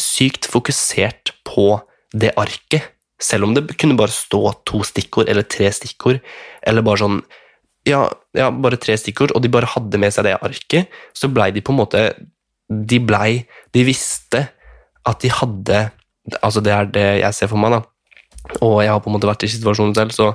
sykt 0.00 0.48
fokusert 0.50 1.34
på 1.46 1.68
det 2.16 2.32
arket. 2.40 2.90
Selv 3.22 3.46
om 3.46 3.54
det 3.56 3.64
kunne 3.80 3.96
bare 3.96 4.12
stå 4.12 4.40
to 4.68 4.82
stikkord 4.84 5.30
eller 5.32 5.46
tre 5.48 5.70
stikkord, 5.72 6.20
eller 6.66 6.84
bare 6.86 7.02
sånn 7.02 7.20
ja, 7.86 8.02
ja, 8.34 8.50
bare 8.50 8.80
tre 8.82 8.96
stikkord, 8.98 9.30
og 9.36 9.44
de 9.44 9.50
bare 9.52 9.68
hadde 9.70 10.00
med 10.02 10.14
seg 10.14 10.26
det 10.26 10.34
arket, 10.42 10.90
så 11.14 11.30
blei 11.30 11.52
de 11.54 11.62
på 11.62 11.74
en 11.74 11.80
måte 11.84 12.00
De 12.66 12.98
blei 12.98 13.46
De 13.70 13.84
visste 13.86 14.40
at 15.06 15.20
de 15.22 15.30
hadde 15.30 15.84
Altså, 16.42 16.58
det 16.58 16.72
er 16.74 16.88
det 16.90 17.04
jeg 17.20 17.36
ser 17.36 17.50
for 17.52 17.62
meg, 17.62 17.76
da. 17.76 18.56
Og 18.66 18.80
jeg 18.82 18.90
har 18.90 18.98
på 19.02 19.10
en 19.10 19.14
måte 19.14 19.28
vært 19.28 19.44
i 19.46 19.50
situasjonen 19.52 19.94
selv, 19.94 20.10
så 20.10 20.32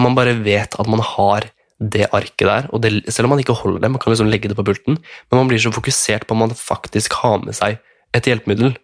man 0.00 0.16
bare 0.16 0.32
vet 0.40 0.78
at 0.80 0.88
man 0.88 1.02
har 1.04 1.50
det 1.92 2.06
arket 2.14 2.46
der, 2.46 2.68
og 2.72 2.80
det, 2.80 2.92
selv 3.12 3.28
om 3.28 3.34
man 3.34 3.42
ikke 3.42 3.56
holder 3.58 3.82
det, 3.82 3.90
man 3.92 4.00
kan 4.00 4.14
liksom 4.14 4.30
legge 4.30 4.48
det 4.48 4.56
på 4.56 4.64
pulten, 4.64 4.96
men 4.96 5.36
man 5.36 5.50
blir 5.50 5.60
så 5.60 5.72
fokusert 5.74 6.24
på 6.24 6.36
at 6.36 6.40
man 6.40 6.54
faktisk 6.56 7.18
har 7.20 7.42
med 7.44 7.56
seg 7.56 7.76
et 8.16 8.30
hjelpemiddel. 8.30 8.76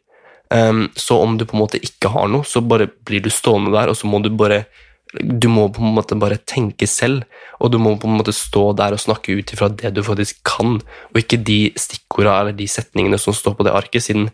Um, 0.50 0.88
så 0.98 1.20
om 1.22 1.36
du 1.38 1.44
på 1.46 1.54
en 1.54 1.62
måte 1.62 1.78
ikke 1.78 2.10
har 2.10 2.30
noe, 2.30 2.46
så 2.46 2.62
bare 2.62 2.88
blir 3.06 3.22
du 3.22 3.30
stående 3.30 3.70
der, 3.74 3.92
og 3.92 3.98
så 3.98 4.10
må 4.10 4.22
du 4.24 4.32
bare 4.34 4.64
du 5.18 5.48
må 5.50 5.64
på 5.74 5.82
en 5.82 5.94
måte 5.96 6.14
bare 6.18 6.38
tenke 6.46 6.86
selv, 6.86 7.24
og 7.58 7.72
du 7.72 7.80
må 7.82 7.96
på 7.98 8.06
en 8.06 8.20
måte 8.20 8.34
stå 8.34 8.68
der 8.78 8.94
og 8.94 9.02
snakke 9.02 9.34
ut 9.34 9.52
ifra 9.52 9.66
det 9.72 9.90
du 9.96 10.04
faktisk 10.06 10.38
kan, 10.46 10.78
og 11.10 11.18
ikke 11.18 11.40
de 11.42 11.72
stikkorda 11.78 12.36
eller 12.40 12.56
de 12.56 12.68
setningene 12.70 13.18
som 13.18 13.34
står 13.34 13.56
på 13.58 13.66
det 13.66 13.74
arket, 13.74 14.06
siden 14.06 14.28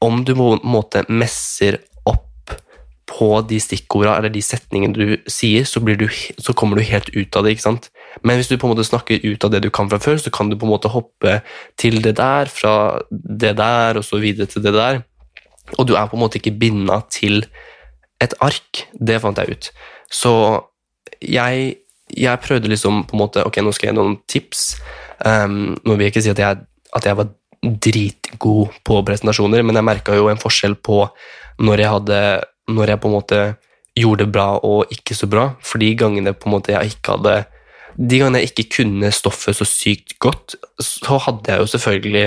om 0.00 0.22
du 0.24 0.32
på 0.36 0.54
en 0.56 0.64
måte 0.64 1.04
messer 1.12 1.82
opp 2.08 2.54
på 3.10 3.28
de 3.50 3.58
stikkorda 3.60 4.16
eller 4.16 4.32
de 4.32 4.40
setningene 4.44 4.96
du 4.96 5.30
sier, 5.30 5.68
så, 5.68 5.82
du, 5.84 6.06
så, 6.08 6.54
kommer 6.56 6.80
du 6.80 6.86
helt 6.88 7.10
ut 7.12 7.36
av 7.36 7.44
det. 7.44 7.56
ikke 7.56 7.66
sant? 7.66 7.90
Men 8.24 8.40
hvis 8.40 8.48
du 8.48 8.56
på 8.56 8.68
en 8.68 8.72
måte 8.72 8.86
snakker 8.88 9.20
ut 9.26 9.44
av 9.44 9.52
det 9.52 9.60
du 9.66 9.68
kan 9.74 9.90
fra 9.90 10.00
før, 10.00 10.16
så 10.22 10.32
kan 10.32 10.48
du 10.48 10.56
på 10.56 10.64
en 10.64 10.72
måte 10.72 10.92
hoppe 10.94 11.40
til 11.80 12.00
det 12.00 12.16
der, 12.22 12.48
fra 12.48 13.02
det 13.10 13.56
der, 13.60 14.00
og 14.00 14.06
så 14.06 14.22
videre 14.22 14.48
til 14.48 14.64
det 14.64 14.72
der. 14.78 15.02
Og 15.78 15.86
du 15.88 15.94
er 15.96 16.08
på 16.10 16.18
en 16.18 16.24
måte 16.24 16.40
ikke 16.40 16.56
binda 16.58 17.00
til 17.12 17.44
et 18.20 18.34
ark. 18.44 18.84
Det 18.92 19.20
fant 19.22 19.38
jeg 19.38 19.56
ut. 19.56 19.70
Så 20.10 20.32
jeg, 21.22 21.76
jeg 22.10 22.42
prøvde 22.44 22.70
liksom 22.72 23.04
på 23.08 23.16
en 23.16 23.22
måte 23.22 23.44
Ok, 23.46 23.60
nå 23.62 23.72
skal 23.76 23.90
jeg 23.90 23.94
gi 23.94 24.00
noen 24.00 24.18
tips. 24.30 24.64
Um, 25.24 25.76
nå 25.84 25.94
vil 25.94 26.06
jeg 26.06 26.14
ikke 26.14 26.24
si 26.24 26.32
at 26.32 26.42
jeg, 26.42 26.64
at 26.96 27.06
jeg 27.06 27.18
var 27.18 27.30
dritgod 27.60 28.76
på 28.88 29.00
presentasjoner, 29.04 29.62
men 29.66 29.76
jeg 29.76 29.84
merka 29.84 30.16
jo 30.16 30.30
en 30.30 30.40
forskjell 30.40 30.78
på 30.80 31.02
når 31.60 31.82
jeg 31.82 31.92
hadde 31.92 32.20
Når 32.70 32.88
jeg 32.88 33.00
på 33.02 33.08
en 33.08 33.14
måte 33.16 33.38
gjorde 33.98 34.24
det 34.24 34.32
bra 34.32 34.58
og 34.62 34.92
ikke 34.94 35.16
så 35.18 35.26
bra. 35.26 35.50
For 35.60 35.82
de 35.82 35.90
gangene 35.98 36.32
på 36.32 36.48
en 36.48 36.54
måte 36.54 36.72
jeg 36.72 36.94
ikke 36.94 37.16
hadde 37.16 37.34
De 37.98 38.20
gangene 38.20 38.40
jeg 38.40 38.52
ikke 38.52 38.68
kunne 38.76 39.10
stoffet 39.12 39.58
så 39.58 39.66
sykt 39.66 40.14
godt, 40.22 40.54
så 40.78 41.18
hadde 41.26 41.50
jeg 41.50 41.60
jo 41.60 41.66
selvfølgelig 41.72 42.26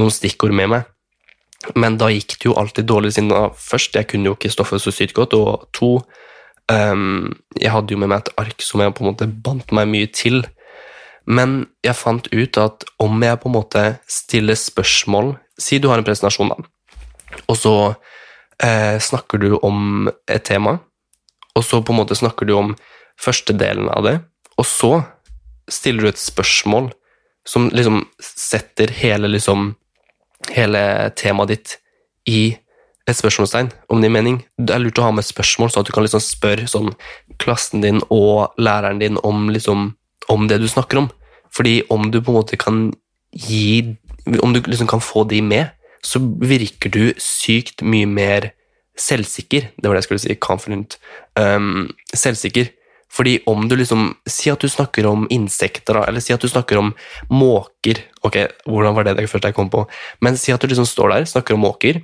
noen 0.00 0.14
stikkord 0.14 0.54
med 0.56 0.70
meg. 0.72 0.88
Men 1.78 1.96
da 2.00 2.10
gikk 2.10 2.36
det 2.38 2.48
jo 2.48 2.56
alltid 2.58 2.88
dårlig, 2.90 3.12
siden 3.14 3.30
da 3.32 3.46
først 3.54 3.94
jeg 3.96 4.08
kunne 4.10 4.30
jo 4.30 4.36
ikke 4.36 4.50
stoffet 4.52 4.82
så 4.82 4.92
sykt 4.94 5.14
godt, 5.18 5.36
og 5.38 5.68
to 5.76 5.94
um, 6.70 7.32
Jeg 7.60 7.70
hadde 7.70 7.94
jo 7.94 8.00
med 8.00 8.10
meg 8.10 8.24
et 8.24 8.32
ark 8.42 8.64
som 8.64 8.82
jeg 8.82 8.94
på 8.96 9.04
en 9.04 9.12
måte 9.12 9.28
bandt 9.28 9.72
meg 9.74 9.90
mye 9.90 10.10
til. 10.10 10.42
Men 11.26 11.66
jeg 11.84 11.98
fant 11.98 12.26
ut 12.32 12.58
at 12.58 12.86
om 13.02 13.22
jeg 13.22 13.38
på 13.38 13.50
en 13.50 13.56
måte 13.60 13.84
stiller 14.10 14.58
spørsmål 14.58 15.36
Si 15.60 15.78
du 15.78 15.86
har 15.90 16.00
en 16.00 16.06
presentasjon, 16.06 16.48
da, 16.48 16.64
og 17.46 17.56
så 17.60 17.74
eh, 18.56 18.96
snakker 18.98 19.38
du 19.38 19.52
om 19.62 20.08
et 20.26 20.42
tema, 20.48 20.78
og 21.54 21.62
så 21.62 21.82
på 21.84 21.92
en 21.92 22.00
måte 22.00 22.16
snakker 22.18 22.48
du 22.48 22.54
om 22.56 22.72
første 23.20 23.54
delen 23.54 23.90
av 23.92 24.06
det, 24.08 24.14
og 24.56 24.66
så 24.66 24.90
stiller 25.70 26.02
du 26.02 26.10
et 26.10 26.18
spørsmål 26.18 26.88
som 27.48 27.68
liksom 27.70 28.00
setter 28.22 28.90
hele 28.96 29.30
liksom 29.30 29.74
hele 30.50 31.10
temaet 31.18 31.52
ditt 31.52 31.76
i 32.28 32.56
et 33.08 33.18
spørsmålstegn, 33.18 33.72
om 33.90 34.02
gir 34.02 34.10
mening. 34.12 34.42
Det 34.58 34.74
er 34.74 34.82
lurt 34.82 35.00
å 35.02 35.08
ha 35.08 35.14
med 35.14 35.26
spørsmål, 35.26 35.72
så 35.72 35.82
at 35.82 35.88
du 35.88 35.94
kan 35.94 36.04
liksom 36.06 36.22
spørre 36.22 36.68
sånn, 36.70 36.92
klassen 37.42 37.82
din 37.82 37.98
og 38.14 38.54
læreren 38.62 39.02
din 39.02 39.18
om, 39.26 39.48
liksom, 39.50 39.92
om 40.30 40.46
det 40.50 40.60
du 40.62 40.68
snakker 40.70 41.02
om. 41.02 41.10
Fordi 41.52 41.80
om 41.92 42.10
du 42.12 42.20
på 42.20 42.32
en 42.32 42.38
måte 42.40 42.58
kan 42.60 42.90
gi 43.32 43.96
Om 44.22 44.52
du 44.54 44.60
liksom 44.60 44.86
kan 44.86 45.00
få 45.02 45.24
de 45.26 45.40
med, 45.42 45.72
så 45.98 46.20
virker 46.22 46.92
du 46.94 47.12
sykt 47.18 47.82
mye 47.82 48.06
mer 48.06 48.52
selvsikker. 48.94 49.72
Det 49.74 49.88
var 49.88 49.96
det 49.96 50.02
jeg 50.02 50.06
skulle 50.06 50.22
si. 50.22 50.36
Confident. 50.38 50.94
Um, 51.34 51.90
selvsikker. 52.14 52.70
Fordi 53.12 53.36
om 53.46 53.66
du 53.68 53.76
liksom 53.76 54.14
Si 54.30 54.50
at 54.50 54.62
du 54.62 54.70
snakker 54.72 55.06
om 55.06 55.26
insekter, 55.30 55.98
da, 55.98 56.06
eller 56.08 56.22
si 56.24 56.32
at 56.32 56.40
du 56.40 56.48
snakker 56.48 56.80
om 56.80 56.94
måker. 57.28 58.00
Ok, 58.24 58.38
hvordan 58.64 58.96
var 58.96 59.04
det 59.04 59.18
det 59.18 59.28
første 59.28 59.50
jeg 59.50 59.58
kom 59.58 59.68
på? 59.72 59.84
Men 60.24 60.38
si 60.40 60.54
at 60.54 60.62
du 60.62 60.70
liksom 60.70 60.88
står 60.88 61.12
der, 61.12 61.28
snakker 61.28 61.58
om 61.58 61.64
måker, 61.66 62.00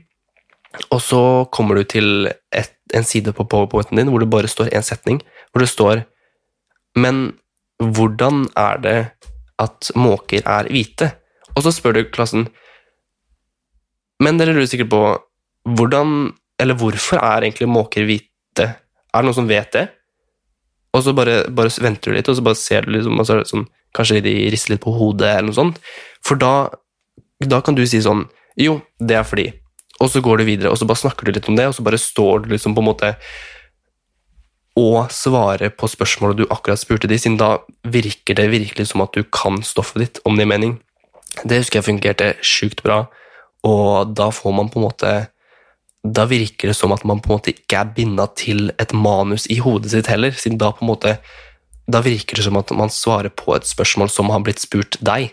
og 0.93 1.01
så 1.03 1.21
kommer 1.55 1.79
du 1.79 1.87
til 1.89 2.29
et, 2.55 2.75
en 2.95 3.07
side 3.07 3.33
på 3.37 3.47
powerpointen 3.49 3.99
din 3.99 4.11
hvor 4.13 4.23
det 4.23 4.31
bare 4.31 4.51
står 4.51 4.73
én 4.77 4.85
setning, 4.85 5.21
hvor 5.53 5.65
det 5.65 5.71
står 5.73 6.05
Men 6.97 7.39
hvordan 7.79 8.47
er 8.57 8.79
det 8.83 8.99
at 9.59 9.91
måker 9.97 10.43
er 10.45 10.69
hvite? 10.73 11.13
Og 11.57 11.65
så 11.65 11.73
spør 11.73 11.97
du 11.97 12.05
klassen 12.13 12.49
Men 14.23 14.39
dere 14.39 14.55
lurer 14.55 14.69
sikkert 14.71 14.91
på 14.93 15.03
hvordan 15.79 16.33
Eller 16.61 16.75
hvorfor 16.75 17.19
er 17.23 17.45
egentlig 17.45 17.69
måker 17.69 18.05
hvite? 18.05 18.67
Er 19.15 19.23
det 19.23 19.25
noen 19.25 19.37
som 19.37 19.49
vet 19.49 19.73
det? 19.73 19.89
Og 20.99 21.07
så 21.07 21.15
bare, 21.17 21.41
bare, 21.55 21.73
venter 21.83 22.11
du 22.11 22.19
litt, 22.19 22.29
og 22.31 22.39
så 22.39 22.45
bare 22.45 22.59
ser 22.59 22.87
du 22.87 22.97
liksom, 22.97 23.19
altså, 23.23 23.43
sånn, 23.49 23.69
Kanskje 23.97 24.19
de 24.21 24.33
rister 24.53 24.75
litt 24.75 24.83
på 24.83 24.93
hodet, 24.93 25.31
eller 25.31 25.47
noe 25.49 25.57
sånt. 25.57 25.79
For 26.27 26.37
da, 26.37 26.69
da 27.41 27.63
kan 27.65 27.79
du 27.79 27.87
si 27.89 28.03
sånn 28.05 28.27
Jo, 28.61 28.75
det 29.01 29.17
er 29.17 29.25
fordi. 29.25 29.47
Og 30.05 30.11
så 30.13 30.21
går 30.23 30.43
du 30.43 30.45
videre, 30.45 30.73
og 30.73 30.77
så 30.79 30.87
bare 30.87 31.01
snakker 31.01 31.25
du 31.25 31.33
litt 31.33 31.49
om 31.49 31.57
det, 31.57 31.71
og 31.71 31.77
så 31.79 31.85
bare 31.87 31.99
står 31.99 32.45
du 32.45 32.53
liksom 32.53 32.77
på 32.77 32.85
en 32.85 32.89
måte 32.91 33.15
og 34.79 35.09
svarer 35.11 35.73
på 35.75 35.89
spørsmålet 35.91 36.39
du 36.39 36.45
akkurat 36.55 36.79
spurte 36.79 37.09
de, 37.11 37.17
siden 37.19 37.39
da 37.41 37.57
virker 37.83 38.37
det 38.39 38.47
virkelig 38.53 38.91
som 38.93 39.03
at 39.03 39.17
du 39.17 39.25
kan 39.35 39.59
stoffet 39.67 40.05
ditt, 40.05 40.21
om 40.23 40.37
det 40.37 40.45
gir 40.45 40.53
mening. 40.53 40.77
Det 41.43 41.59
husker 41.63 41.81
jeg 41.81 41.89
fungerte 41.89 42.29
sjukt 42.47 42.85
bra, 42.85 43.01
og 43.67 44.15
da 44.15 44.29
får 44.35 44.55
man 44.55 44.71
på 44.71 44.79
en 44.79 44.87
måte 44.87 45.13
da 46.07 46.25
virker 46.31 46.71
det 46.71 46.77
som 46.79 46.93
at 46.95 47.05
man 47.05 47.21
på 47.21 47.33
en 47.33 47.39
måte 47.39 47.53
ikke 47.53 47.81
er 47.81 47.93
binda 47.97 48.29
til 48.39 48.71
et 48.79 48.93
manus 48.95 49.49
i 49.51 49.59
hodet 49.63 49.91
sitt 49.93 50.07
heller. 50.07 50.33
siden 50.33 50.59
da 50.59 50.71
på 50.73 50.85
en 50.85 50.93
måte 50.93 51.19
da 51.89 52.03
virker 52.05 52.37
det 52.37 52.45
som 52.45 52.57
at 52.61 52.71
man 52.77 52.93
svarer 52.93 53.33
på 53.33 53.55
et 53.57 53.67
spørsmål 53.67 54.11
som 54.13 54.31
har 54.31 54.43
blitt 54.45 54.61
spurt 54.61 54.99
deg. 55.01 55.33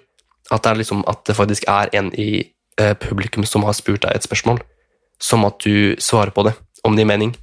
At 0.52 0.64
det, 0.64 0.78
liksom, 0.78 1.04
at 1.08 1.26
det 1.28 1.36
faktisk 1.36 1.66
er 1.68 1.90
en 1.94 2.12
i 2.16 2.52
eh, 2.80 2.94
publikum 2.94 3.46
som 3.46 3.66
har 3.68 3.76
spurt 3.76 4.06
deg 4.06 4.16
et 4.16 4.24
spørsmål. 4.24 4.62
Som 5.20 5.46
at 5.46 5.60
du 5.66 5.96
svarer 6.00 6.32
på 6.32 6.46
det, 6.48 6.54
om 6.84 6.96
det 6.96 7.04
gir 7.04 7.12
mening. 7.12 7.34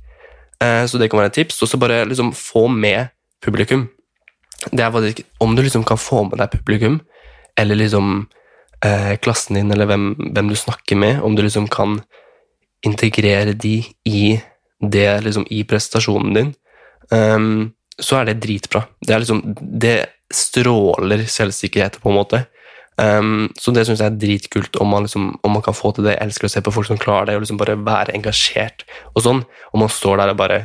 Eh, 0.63 0.85
så 0.87 0.99
det 0.99 1.11
kan 1.11 1.21
være 1.21 1.33
et 1.33 1.39
tips. 1.43 1.61
Og 1.63 1.69
så 1.69 1.81
bare 1.81 2.05
liksom 2.09 2.33
få 2.33 2.69
med 2.69 3.13
publikum. 3.45 3.89
Det 4.71 4.81
er 4.81 4.93
faktisk, 4.95 5.23
Om 5.41 5.57
du 5.57 5.63
liksom 5.63 5.85
kan 5.85 5.99
få 5.99 6.23
med 6.25 6.39
deg 6.39 6.51
publikum, 6.51 7.01
eller 7.59 7.75
liksom 7.75 8.29
eh, 8.85 9.17
klassen 9.19 9.57
din, 9.57 9.73
eller 9.73 9.87
hvem, 9.87 10.15
hvem, 10.33 10.49
du 10.49 10.57
snakker 10.57 10.97
med, 10.97 11.21
om 11.23 11.37
du 11.37 11.43
liksom 11.43 11.69
kan 11.69 12.01
integrere 12.87 13.53
de 13.53 13.77
i 14.09 14.25
det, 14.83 15.21
liksom, 15.25 15.47
i 15.51 15.63
prestasjonen 15.69 16.35
din, 16.35 16.51
um, 17.11 17.71
så 17.99 18.19
er 18.19 18.31
det 18.31 18.41
dritbra. 18.43 18.85
Det, 19.01 19.15
er 19.15 19.23
liksom, 19.23 19.43
det 19.59 19.97
stråler 20.33 21.25
selvsikkerhet, 21.31 22.01
på 22.03 22.11
en 22.11 22.19
måte. 22.19 22.45
Um, 23.01 23.49
så 23.57 23.73
det 23.73 23.87
syns 23.89 24.03
jeg 24.03 24.11
er 24.11 24.21
dritkult, 24.21 24.77
om 24.83 24.91
man, 24.93 25.07
liksom, 25.07 25.31
om 25.43 25.55
man, 25.55 25.65
kan 25.65 25.77
få 25.77 25.95
til 25.95 26.07
det. 26.07 26.17
Jeg 26.17 26.29
elsker 26.29 26.49
å 26.49 26.53
se 26.53 26.63
på 26.65 26.75
folk 26.75 26.91
som 26.91 27.01
klarer 27.01 27.31
det, 27.31 27.39
og 27.39 27.45
liksom 27.47 27.61
bare 27.61 27.79
være 27.81 28.17
engasjert 28.19 28.87
og 29.15 29.23
sånn. 29.25 29.45
Og 29.73 29.85
man 29.85 29.93
står 29.93 30.21
der 30.21 30.35
og 30.35 30.41
bare 30.41 30.63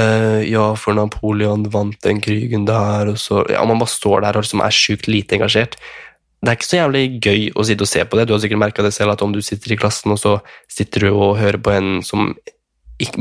uh, 0.00 0.40
Ja, 0.44 0.72
for 0.78 0.96
Napoleon 0.98 1.68
vant 1.72 2.00
den 2.04 2.22
krigen 2.24 2.66
der, 2.68 3.14
og 3.14 3.20
så 3.22 3.44
Ja, 3.52 3.64
man 3.68 3.80
bare 3.82 3.94
står 3.94 4.26
der 4.26 4.38
og 4.38 4.46
liksom 4.46 4.64
er 4.64 4.74
sjukt 4.74 5.08
lite 5.10 5.38
engasjert 5.38 5.78
det 6.44 6.50
er 6.50 6.58
ikke 6.58 6.68
så 6.68 6.80
jævlig 6.82 7.04
gøy 7.24 7.46
å 7.56 7.64
sitte 7.64 7.86
og 7.86 7.88
se 7.88 8.04
på 8.04 8.18
det. 8.18 8.26
Du 8.28 8.34
har 8.34 8.42
sikkert 8.42 8.60
merka 8.60 8.84
det 8.84 8.92
selv, 8.92 9.14
at 9.14 9.22
om 9.24 9.32
du 9.32 9.40
sitter 9.44 9.72
i 9.72 9.78
klassen, 9.80 10.12
og 10.12 10.20
så 10.20 10.36
sitter 10.70 11.06
du 11.06 11.14
og 11.14 11.38
hører 11.40 11.60
på 11.62 11.72
en 11.72 12.02
som, 12.04 12.34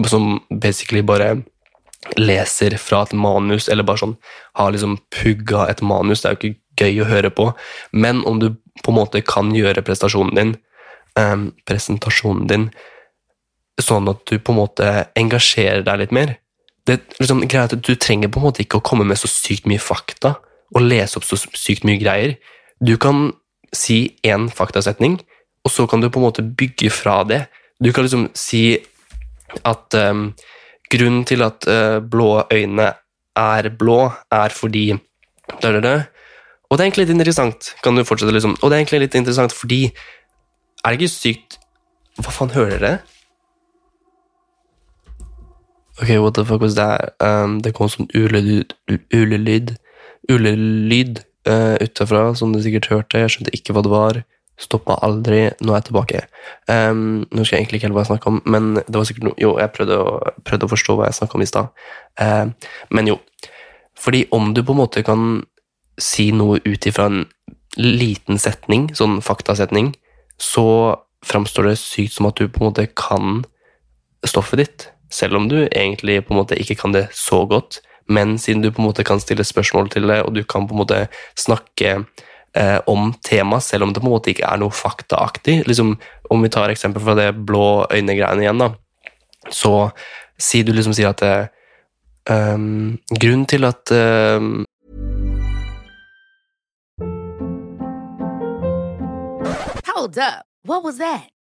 som 0.09 0.41
basically 0.51 1.03
bare 1.05 1.37
leser 2.19 2.75
fra 2.81 3.05
et 3.05 3.15
manus, 3.15 3.69
eller 3.71 3.87
bare 3.87 4.01
sånn 4.01 4.17
har 4.59 4.73
liksom 4.75 4.97
pugga 5.15 5.69
et 5.71 5.81
manus, 5.85 6.23
det 6.23 6.29
er 6.29 6.35
jo 6.35 6.41
ikke 6.51 6.83
gøy 6.83 7.03
å 7.03 7.07
høre 7.07 7.31
på, 7.31 7.47
men 7.95 8.23
om 8.27 8.41
du 8.41 8.49
på 8.83 8.91
en 8.91 8.97
måte 8.97 9.21
kan 9.23 9.53
gjøre 9.55 9.85
prestasjonen 9.85 10.35
din, 10.35 10.55
um, 11.19 11.51
presentasjonen 11.69 12.49
din 12.49 12.67
sånn 13.81 14.09
at 14.11 14.25
du 14.29 14.35
på 14.37 14.53
en 14.53 14.59
måte 14.59 14.89
engasjerer 15.17 15.85
deg 15.85 16.01
litt 16.01 16.11
mer 16.13 16.35
det, 16.85 16.99
liksom, 17.19 17.41
Du 17.81 17.95
trenger 17.95 18.29
på 18.29 18.41
en 18.41 18.45
måte 18.49 18.61
ikke 18.61 18.81
å 18.81 18.85
komme 18.85 19.05
med 19.07 19.17
så 19.17 19.29
sykt 19.31 19.65
mye 19.69 19.81
fakta 19.81 20.35
og 20.75 20.83
lese 20.83 21.17
opp 21.17 21.25
så 21.25 21.37
sykt 21.37 21.85
mye 21.87 22.01
greier. 22.01 22.35
Du 22.83 22.97
kan 22.97 23.31
si 23.73 24.17
én 24.27 24.49
faktasetning, 24.51 25.21
og 25.63 25.71
så 25.71 25.85
kan 25.87 26.01
du 26.01 26.09
på 26.09 26.19
en 26.19 26.27
måte 26.27 26.43
bygge 26.43 26.91
fra 26.91 27.23
det. 27.23 27.45
Du 27.79 27.93
kan 27.93 28.03
liksom 28.03 28.27
si 28.35 28.77
at 29.63 29.95
um, 29.95 30.33
grunnen 30.91 31.23
til 31.25 31.45
at 31.45 31.67
uh, 31.67 31.99
blå 32.03 32.43
øyne 32.51 32.91
er 33.35 33.69
blå, 33.79 34.11
er 34.31 34.49
fordi 34.49 34.91
da, 35.61 35.71
da, 35.71 35.79
da. 35.79 35.95
Og 36.69 36.77
det 36.77 36.83
er 36.83 36.87
egentlig 36.89 37.05
litt 37.05 37.15
interessant, 37.15 37.73
kan 37.83 37.95
du 37.95 38.03
fortsette 38.03 38.33
liksom. 38.33 38.57
Og 38.61 38.69
det 38.69 38.75
er 38.75 38.83
egentlig 38.83 39.03
litt 39.05 39.15
interessant 39.15 39.53
fordi 39.53 39.81
Er 40.83 40.91
det 40.91 41.01
ikke 41.01 41.13
sykt 41.13 41.59
Hva 42.17 42.31
faen, 42.33 42.53
hører 42.53 42.79
dere? 42.79 42.93
Ok, 46.01 46.09
what 46.19 46.33
the 46.33 46.45
fuck 46.45 46.61
was 46.61 46.75
that? 46.75 47.13
Um, 47.21 47.59
det 47.61 47.75
kom 47.77 47.91
sånn 47.93 48.09
ulelyd 48.13 48.73
Ulelyd 49.13 49.75
Ulelyd 50.31 51.21
uh, 51.49 51.75
utafra, 51.81 52.31
som 52.35 52.53
du 52.53 52.61
sikkert 52.63 52.89
hørte. 52.91 53.21
Jeg 53.21 53.33
skjønte 53.33 53.53
ikke 53.55 53.75
hva 53.75 53.83
det 53.85 53.91
var. 53.93 54.19
Stoppa 54.61 54.99
aldri. 55.05 55.45
Nå 55.61 55.73
er 55.73 55.79
jeg 55.79 55.87
tilbake. 55.89 56.23
Um, 56.69 57.23
nå 57.29 57.41
husker 57.41 57.57
jeg 57.57 57.65
egentlig 57.65 57.81
ikke 57.81 57.89
helt 57.89 57.97
hva 57.97 58.05
jeg 58.05 58.11
snakka 58.13 58.33
om, 58.33 58.41
men 58.45 58.73
det 58.79 58.95
var 58.95 59.07
sikkert 59.09 59.29
noe 59.29 59.39
Jo, 59.41 59.55
jeg 59.61 59.73
prøvde 59.75 59.99
å, 59.99 60.17
prøvde 60.45 60.67
å 60.67 60.73
forstå 60.73 60.97
hva 60.97 61.09
jeg 61.09 61.19
snakka 61.19 61.39
om 61.39 61.45
i 61.45 61.49
stad. 61.49 61.85
Uh, 62.21 62.75
men 62.93 63.13
jo. 63.13 63.17
Fordi 63.99 64.25
om 64.35 64.53
du 64.53 64.63
på 64.63 64.75
en 64.75 64.81
måte 64.83 65.05
kan 65.05 65.41
si 66.01 66.31
noe 66.35 66.59
ut 66.65 66.89
ifra 66.89 67.09
en 67.09 67.25
liten 67.77 68.39
setning, 68.41 68.89
sånn 68.97 69.19
faktasetning, 69.25 69.93
så 70.41 70.65
framstår 71.25 71.69
det 71.69 71.79
sykt 71.81 72.17
som 72.17 72.27
at 72.29 72.37
du 72.37 72.49
på 72.49 72.61
en 72.61 72.69
måte 72.69 72.87
kan 72.97 73.43
stoffet 74.27 74.59
ditt 74.59 74.87
selv 75.13 75.37
om 75.37 75.47
du 75.49 75.63
egentlig 75.67 76.23
på 76.25 76.33
en 76.33 76.41
måte 76.41 76.57
ikke 76.59 76.77
kan 76.79 76.95
det 76.95 77.07
så 77.15 77.43
godt. 77.49 77.81
Men 78.07 78.37
siden 78.39 78.61
du 78.63 78.71
på 78.71 78.81
en 78.81 78.89
måte 78.89 79.05
kan 79.07 79.21
stille 79.21 79.45
spørsmål 79.47 79.89
til 79.93 80.07
det, 80.09 80.21
og 80.25 80.33
du 80.35 80.43
kan 80.43 80.67
på 80.67 80.75
en 80.75 80.81
måte 80.83 80.99
snakke 81.39 81.95
eh, 82.55 82.79
om 82.87 83.13
temaet, 83.23 83.63
selv 83.63 83.87
om 83.87 83.93
det 83.93 84.03
på 84.03 84.09
en 84.09 84.15
måte 84.15 84.33
ikke 84.33 84.47
er 84.49 84.61
noe 84.61 84.73
faktaaktig 84.73 85.63
liksom, 85.67 85.95
Om 86.29 86.43
vi 86.43 86.49
tar 86.49 86.71
eksempel 86.71 87.03
fra 87.03 87.15
det 87.19 87.31
blå 87.45 87.85
øyne-greiene 87.91 88.41
igjen, 88.41 88.61
da, 88.61 88.71
så 89.51 89.91
si 90.39 90.63
du 90.63 90.71
liksom 90.73 90.95
sier 90.95 91.11
at 91.11 91.21
det, 91.21 91.35
um, 92.31 92.97
Grunnen 93.19 93.45
til 93.45 93.67
at 93.67 93.91
um, 93.91 94.65
Hold 99.93 100.17
up. 100.17 100.43
What 100.65 100.83
was 100.83 100.97
that? 100.97 101.32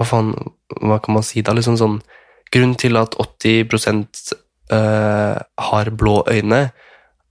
Hva 0.00 0.08
faen, 0.08 0.32
hva 0.80 0.96
kan 1.04 1.18
man 1.18 1.26
si 1.26 1.44
da? 1.44 1.54
Liksom 1.56 1.76
sånn 1.80 2.00
Grunnen 2.50 2.74
til 2.74 2.96
at 2.98 3.14
80 3.14 3.68
uh, 4.74 5.36
har 5.70 5.90
blå 5.94 6.16
øyne, 6.26 6.72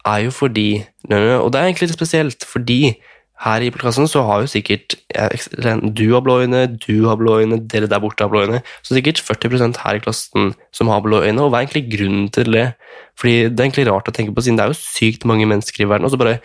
er 0.08 0.20
jo 0.24 0.32
fordi 0.32 0.86
Og 1.10 1.52
det 1.52 1.60
er 1.60 1.66
egentlig 1.66 1.90
litt 1.90 1.98
spesielt, 1.98 2.46
fordi 2.48 2.96
her 3.40 3.64
i 3.64 3.70
podkasten 3.72 4.08
så 4.12 4.24
har 4.28 4.42
jo 4.44 4.52
sikkert 4.52 4.96
Du 5.96 6.14
har 6.14 6.22
blå 6.22 6.42
øyne, 6.44 6.66
du 6.88 7.08
har 7.08 7.16
blå 7.16 7.40
øyne, 7.40 7.60
dere 7.68 7.88
der 7.88 8.00
borte 8.00 8.24
har 8.24 8.32
blå 8.32 8.44
øyne. 8.44 8.62
Så 8.84 8.96
sikkert 8.96 9.22
40% 9.24 9.80
her 9.84 9.96
i 9.96 10.00
klassen 10.04 10.54
som 10.72 10.88
har 10.88 11.02
blå 11.02 11.22
øyne. 11.24 11.42
Og 11.42 11.52
hva 11.52 11.62
er 11.62 11.68
egentlig 11.68 11.98
grunnen 11.98 12.30
til 12.30 12.52
det? 12.52 12.74
Fordi 13.20 13.48
det 13.48 13.60
er 13.60 13.68
egentlig 13.70 13.88
rart 13.92 14.12
å 14.12 14.16
tenke 14.16 14.36
på, 14.36 14.44
siden 14.44 14.60
det 14.60 14.66
er 14.66 14.74
jo 14.74 14.80
sykt 14.80 15.26
mange 15.26 15.48
mennesker 15.48 15.84
i 15.84 15.88
verden. 15.88 16.06
Og 16.06 16.12
så 16.12 16.20
bare 16.20 16.40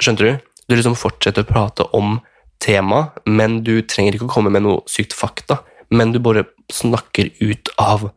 Skjønte 0.00 0.24
du? 0.24 0.36
Du 0.64 0.72
liksom 0.78 0.94
fortsetter 0.96 1.44
å 1.44 1.48
prate 1.48 1.84
om 1.92 2.14
tema, 2.60 3.06
men 3.26 3.60
du 3.64 3.80
trenger 3.82 4.16
ikke 4.16 4.28
å 4.28 4.34
komme 4.34 4.52
med 4.52 4.64
noe 4.66 4.84
sykt 4.90 5.16
fakta. 5.16 5.60
Men 5.90 6.12
du 6.14 6.20
bare 6.22 6.46
snakker 6.72 7.32
ut 7.40 7.72
av 7.80 8.10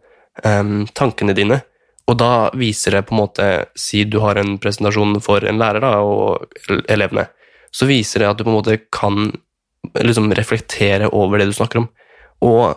um, 0.44 0.84
tankene 0.94 1.36
dine. 1.38 1.62
Og 2.10 2.20
da 2.20 2.52
viser 2.60 2.98
det 2.98 3.06
på 3.08 3.16
en 3.16 3.22
måte 3.22 3.48
Si 3.80 4.04
du 4.04 4.20
har 4.20 4.36
en 4.40 4.58
presentasjon 4.62 5.22
for 5.24 5.46
en 5.48 5.62
lærer 5.62 5.84
da, 5.86 5.96
og 6.04 6.84
elevene. 6.92 7.30
Så 7.74 7.88
viser 7.90 8.22
det 8.22 8.30
at 8.30 8.40
du 8.40 8.46
på 8.46 8.52
en 8.52 8.60
måte 8.60 8.78
kan 8.94 9.32
liksom 10.00 10.32
reflektere 10.36 11.10
over 11.16 11.40
det 11.40 11.50
du 11.50 11.56
snakker 11.56 11.82
om. 11.82 11.88
Og 12.44 12.76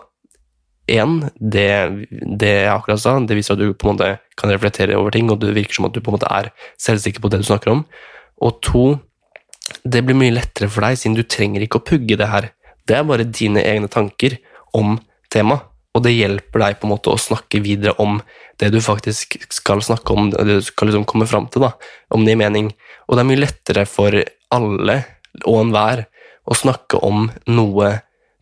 én, 0.87 1.19
det, 1.37 1.69
det 2.39 2.53
jeg 2.53 2.71
akkurat 2.71 3.03
sa, 3.03 3.17
det 3.19 3.37
viser 3.37 3.55
at 3.55 3.61
du 3.61 3.75
på 3.75 3.87
en 3.87 3.97
måte 3.97 4.09
kan 4.39 4.51
reflektere 4.51 4.97
over 4.97 5.13
ting, 5.13 5.29
og 5.31 5.41
det 5.43 5.55
virker 5.55 5.77
som 5.77 5.89
at 5.89 5.95
du 5.95 6.01
på 6.01 6.11
en 6.11 6.17
måte 6.17 6.31
er 6.31 6.49
selvsikker 6.81 7.23
på 7.23 7.31
det 7.31 7.43
du 7.43 7.47
snakker 7.47 7.75
om. 7.75 7.83
Og 8.43 8.59
to, 8.65 8.85
det 9.83 10.03
blir 10.05 10.17
mye 10.17 10.35
lettere 10.35 10.69
for 10.71 10.85
deg, 10.85 10.99
siden 10.99 11.17
du 11.17 11.23
trenger 11.27 11.63
ikke 11.63 11.81
å 11.81 11.87
pugge 11.87 12.17
det 12.19 12.29
her. 12.31 12.51
Det 12.87 12.97
er 12.97 13.07
bare 13.07 13.27
dine 13.27 13.63
egne 13.65 13.89
tanker 13.91 14.37
om 14.77 14.97
temaet, 15.33 15.65
og 15.95 16.03
det 16.05 16.13
hjelper 16.13 16.61
deg 16.61 16.77
på 16.77 16.85
en 16.85 16.93
måte 16.93 17.09
å 17.09 17.19
snakke 17.19 17.59
videre 17.65 17.95
om 18.03 18.19
det 18.61 18.69
du 18.73 18.77
faktisk 18.83 19.37
skal 19.53 19.81
snakke 19.85 20.13
om, 20.13 20.29
det 20.33 20.45
du 20.45 20.65
skal 20.65 20.91
liksom 20.91 21.07
komme 21.09 21.25
fram 21.29 21.47
til, 21.49 21.65
da, 21.65 21.71
om 22.13 22.25
det 22.25 22.35
gir 22.35 22.41
mening. 22.43 22.69
Og 23.07 23.17
det 23.17 23.23
er 23.23 23.29
mye 23.31 23.41
lettere 23.41 23.85
for 23.89 24.13
alle 24.53 24.97
og 25.43 25.57
enhver 25.63 26.05
å 26.47 26.57
snakke 26.57 27.01
om 27.03 27.27
noe 27.49 27.91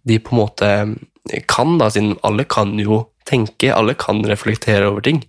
de 0.05 0.19
på 0.21 0.35
en 0.35 0.41
måte 0.41 0.71
kan, 1.49 1.77
da, 1.79 1.89
siden 1.89 2.17
alle 2.27 2.45
kan 2.45 2.75
jo 2.79 3.05
tenke, 3.25 3.71
alle 3.73 3.95
kan 3.97 4.21
reflektere 4.27 4.91
over 4.91 5.05
ting. 5.05 5.23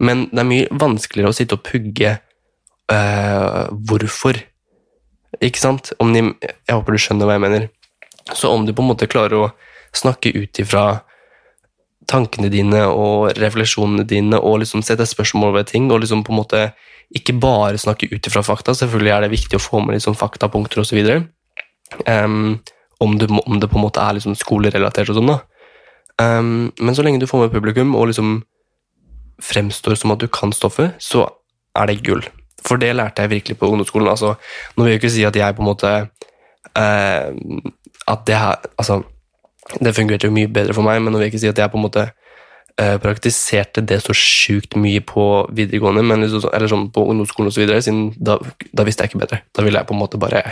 Men 0.00 0.28
det 0.30 0.44
er 0.44 0.48
mye 0.48 0.80
vanskeligere 0.80 1.32
å 1.32 1.36
sitte 1.36 1.58
og 1.58 1.64
pugge 1.66 2.14
øh, 2.92 3.64
hvorfor 3.88 4.38
ikke 5.38 5.62
sant? 5.62 5.92
De, 5.98 6.24
jeg 6.42 6.74
håper 6.74 6.96
du 6.96 7.02
skjønner 7.02 7.28
hva 7.28 7.36
jeg 7.36 7.44
mener. 7.44 7.68
Så 8.34 8.50
om 8.50 8.66
du 8.66 8.74
på 8.74 8.82
en 8.82 8.90
måte 8.90 9.08
klarer 9.10 9.36
å 9.38 9.50
snakke 9.96 10.32
ut 10.34 10.60
ifra 10.62 11.02
tankene 12.10 12.50
dine 12.50 12.82
og 12.90 13.36
refleksjonene 13.38 14.06
dine 14.08 14.38
og 14.38 14.60
liksom 14.62 14.82
sette 14.86 15.06
spørsmål 15.06 15.54
ved 15.58 15.70
ting, 15.70 15.90
og 15.90 16.02
liksom 16.02 16.24
på 16.26 16.34
en 16.34 16.40
måte 16.40 16.64
ikke 17.14 17.36
bare 17.42 17.78
snakke 17.78 18.08
ut 18.10 18.26
ifra 18.26 18.42
fakta, 18.46 18.74
selvfølgelig 18.74 19.14
er 19.14 19.24
det 19.24 19.32
viktig 19.34 19.58
å 19.58 19.62
få 19.62 19.82
med 19.82 19.96
liksom 19.96 20.16
faktapunkter 20.18 20.82
osv. 20.82 21.00
Um, 22.06 22.60
om, 23.02 23.16
om 23.46 23.60
det 23.60 23.70
på 23.70 23.78
en 23.78 23.86
måte 23.86 24.02
er 24.02 24.18
liksom 24.18 24.36
skolerelatert 24.38 25.10
og 25.10 25.18
sånn, 25.18 25.32
da. 25.32 25.40
Um, 26.20 26.70
men 26.78 26.94
så 26.94 27.02
lenge 27.06 27.22
du 27.22 27.28
får 27.30 27.46
med 27.46 27.54
publikum 27.54 27.94
og 27.98 28.10
liksom 28.10 28.40
fremstår 29.40 29.96
som 29.96 30.12
at 30.14 30.22
du 30.22 30.28
kan 30.30 30.52
stoffet, 30.54 30.98
så 31.02 31.24
er 31.78 31.90
det 31.90 32.02
gull. 32.06 32.22
For 32.66 32.80
det 32.80 32.94
lærte 32.96 33.24
jeg 33.24 33.30
virkelig 33.30 33.58
på 33.58 33.70
ungdomsskolen. 33.70 34.10
Altså, 34.12 34.34
nå 34.76 34.84
vil 34.84 34.94
jeg 34.94 35.00
ikke 35.00 35.14
si 35.14 35.24
at 35.24 35.36
jeg 35.36 35.56
på 35.56 35.64
en 35.64 35.70
måte 35.70 35.92
eh, 36.76 37.30
At 38.08 38.26
det 38.26 38.36
her 38.36 38.56
Altså, 38.76 39.02
det 39.80 39.94
fungerte 39.94 40.26
jo 40.26 40.34
mye 40.34 40.48
bedre 40.50 40.74
for 40.74 40.82
meg, 40.82 41.00
men 41.02 41.12
nå 41.12 41.20
vil 41.20 41.28
jeg 41.28 41.34
ikke 41.34 41.44
si 41.44 41.52
at 41.52 41.58
jeg 41.58 41.70
på 41.70 41.78
en 41.78 41.84
måte 41.84 42.08
eh, 42.80 42.96
praktiserte 43.02 43.84
det 43.86 44.00
så 44.02 44.16
sjukt 44.16 44.74
mye 44.80 45.02
på 45.04 45.26
videregående, 45.54 46.02
men 46.02 46.24
liksom, 46.24 46.48
eller 46.52 46.70
sånn 46.72 46.88
på 46.90 47.04
ungdomsskolen 47.12 47.52
osv., 47.52 47.68
siden 47.78 48.08
da, 48.18 48.40
da 48.74 48.86
visste 48.88 49.06
jeg 49.06 49.12
ikke 49.12 49.22
bedre. 49.22 49.40
Da 49.54 49.62
ville 49.62 49.78
jeg 49.78 49.86
på 49.86 49.94
en 49.94 50.02
måte 50.02 50.18
bare 50.20 50.42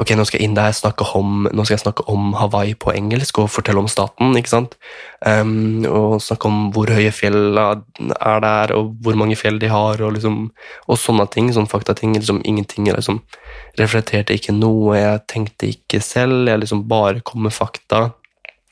Ok, 0.00 0.12
nå 0.16 0.24
skal 0.24 0.40
jeg 0.40 0.48
inn 0.48 0.56
der, 0.56 0.72
snakke 0.72 1.04
om, 1.18 1.46
nå 1.52 1.64
skal 1.66 1.76
jeg 1.76 1.82
snakke 1.82 2.06
om 2.10 2.32
Hawaii 2.38 2.72
på 2.80 2.94
engelsk 2.96 3.42
og 3.42 3.50
fortelle 3.52 3.82
om 3.82 3.90
staten. 3.90 4.32
ikke 4.38 4.52
sant? 4.52 4.76
Um, 5.20 5.84
og 5.88 6.16
snakke 6.24 6.48
om 6.48 6.70
hvor 6.74 6.90
høye 6.92 7.12
fjellene 7.14 7.66
er 8.16 8.40
der, 8.44 8.72
og 8.78 8.94
hvor 9.04 9.18
mange 9.20 9.36
fjell 9.36 9.60
de 9.62 9.68
har, 9.72 10.00
og, 10.00 10.14
liksom, 10.16 10.46
og 10.88 11.00
sånne 11.00 11.28
ting. 11.34 11.50
Sånne 11.52 11.70
faktating. 11.70 12.16
Liksom, 12.16 12.40
ingenting. 12.48 12.88
Jeg 12.88 12.98
liksom, 12.98 13.20
reflekterte 13.80 14.36
ikke 14.38 14.56
noe, 14.56 14.96
jeg 14.96 15.22
tenkte 15.30 15.68
ikke 15.74 16.00
selv. 16.04 16.48
Jeg 16.48 16.64
liksom 16.64 16.86
bare 16.88 17.24
kom 17.26 17.44
med 17.44 17.54
fakta. 17.56 18.08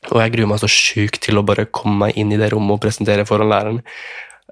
Og 0.09 0.17
jeg 0.17 0.33
gruer 0.33 0.49
meg 0.49 0.63
så 0.63 0.71
sjukt 0.71 1.21
til 1.21 1.37
å 1.37 1.45
bare 1.45 1.69
komme 1.69 2.07
meg 2.07 2.17
inn 2.17 2.33
i 2.33 2.41
det 2.41 2.49
rommet 2.55 2.79
og 2.79 2.83
presentere 2.87 3.27
foran 3.29 3.51
læreren. 3.51 3.81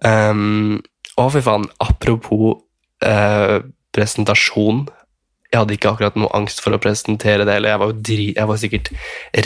Um, 0.05 0.77
å, 1.17 1.25
fy 1.33 1.41
faen, 1.43 1.65
apropos 1.83 2.61
uh, 3.03 3.57
presentasjon 3.95 4.85
jeg 5.49 5.63
hadde 5.63 5.75
ikke 5.75 5.93
akkurat 5.93 6.17
noe 6.19 6.29
angst 6.37 6.61
for 6.61 6.75
å 6.75 6.81
presentere 6.81 7.45
det, 7.47 7.55
eller 7.57 7.73
jeg 7.73 7.81
var, 7.81 7.93
dri, 8.09 8.25
jeg 8.35 8.49
var 8.51 8.59
sikkert 8.61 8.91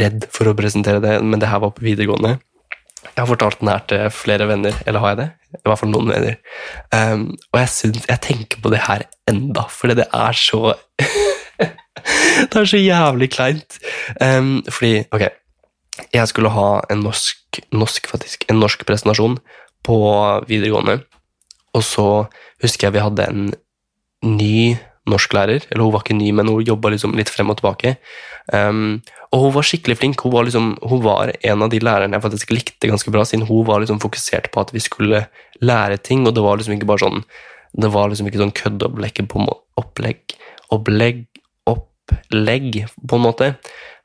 redd 0.02 0.26
for 0.36 0.50
å 0.52 0.56
presentere 0.58 1.00
det, 1.04 1.14
men 1.24 1.40
det 1.40 1.52
her 1.52 1.62
var 1.64 1.72
på 1.78 1.86
videregående. 1.86 2.36
Jeg 3.04 3.20
har 3.20 3.30
fortalt 3.30 3.60
den 3.62 3.72
her 3.72 3.84
til 3.88 4.04
flere 4.16 4.48
venner, 4.50 4.76
eller 4.88 5.04
har 5.04 5.14
jeg 5.14 5.20
det? 5.22 5.30
I 5.60 5.64
hvert 5.70 5.80
fall 5.80 5.92
noen 5.94 6.12
venner. 6.12 6.38
Um, 6.96 7.26
og 7.52 7.60
jeg, 7.62 7.72
synes, 7.72 8.06
jeg 8.10 8.24
tenker 8.26 8.64
på 8.64 8.72
det 8.74 8.84
her 8.84 9.06
enda, 9.30 9.66
fordi 9.72 10.00
det 10.02 10.10
er 10.12 10.40
så 10.40 10.76
Det 12.04 12.60
er 12.60 12.68
så 12.68 12.80
jævlig 12.80 13.30
kleint. 13.32 13.78
Um, 14.20 14.64
fordi, 14.68 15.06
ok 15.14 15.28
Jeg 16.12 16.28
skulle 16.28 16.52
ha 16.52 16.70
en 16.92 17.04
norsk, 17.06 17.62
norsk, 17.72 18.10
faktisk, 18.12 18.48
en 18.50 18.60
norsk 18.60 18.84
presentasjon 18.88 19.38
på 19.84 19.98
videregående, 20.50 21.04
og 21.76 21.84
så 21.84 22.08
husker 22.64 22.88
jeg 22.88 22.96
vi 22.96 23.04
hadde 23.04 23.28
en 23.30 23.46
ny 24.24 24.58
norsklærer. 25.10 25.68
Eller 25.70 25.84
hun 25.84 25.94
var 25.96 26.06
ikke 26.06 26.18
ny, 26.18 26.32
men 26.36 26.52
hun 26.52 26.64
jobba 26.66 26.94
liksom 26.94 27.16
litt 27.18 27.32
frem 27.32 27.52
og 27.52 27.60
tilbake. 27.60 27.96
Um, 28.54 29.02
og 29.34 29.48
hun 29.48 29.56
var 29.56 29.68
skikkelig 29.68 29.98
flink. 30.00 30.22
Hun 30.24 30.36
var, 30.36 30.48
liksom, 30.48 30.76
hun 30.84 31.02
var, 31.06 31.34
en 31.42 31.66
av 31.66 31.72
de 31.74 31.82
lærerne 31.84 32.20
jeg 32.20 32.26
faktisk 32.26 32.54
likte 32.54 32.92
ganske 32.92 33.14
bra, 33.14 33.26
siden 33.28 33.48
hun 33.50 33.66
var 33.68 33.84
liksom 33.84 34.02
fokusert 34.04 34.52
på 34.54 34.64
at 34.64 34.74
vi 34.76 34.84
skulle 34.84 35.26
lære 35.64 35.98
ting, 36.04 36.28
og 36.28 36.36
det 36.36 36.44
var 36.46 36.60
liksom 36.60 36.78
ikke 36.78 36.90
bare 36.90 37.06
sånn 37.06 37.26
det 37.74 37.90
var 37.90 38.12
liksom 38.12 38.28
ikke 38.30 38.42
sånn 38.42 38.54
køddeopplegg 38.54 39.24
på 39.32 39.44
opplegg, 39.82 40.36
opplegg, 40.74 41.24
opplegg, 41.70 42.84
på 43.10 43.18
en 43.18 43.24
måte. 43.24 43.48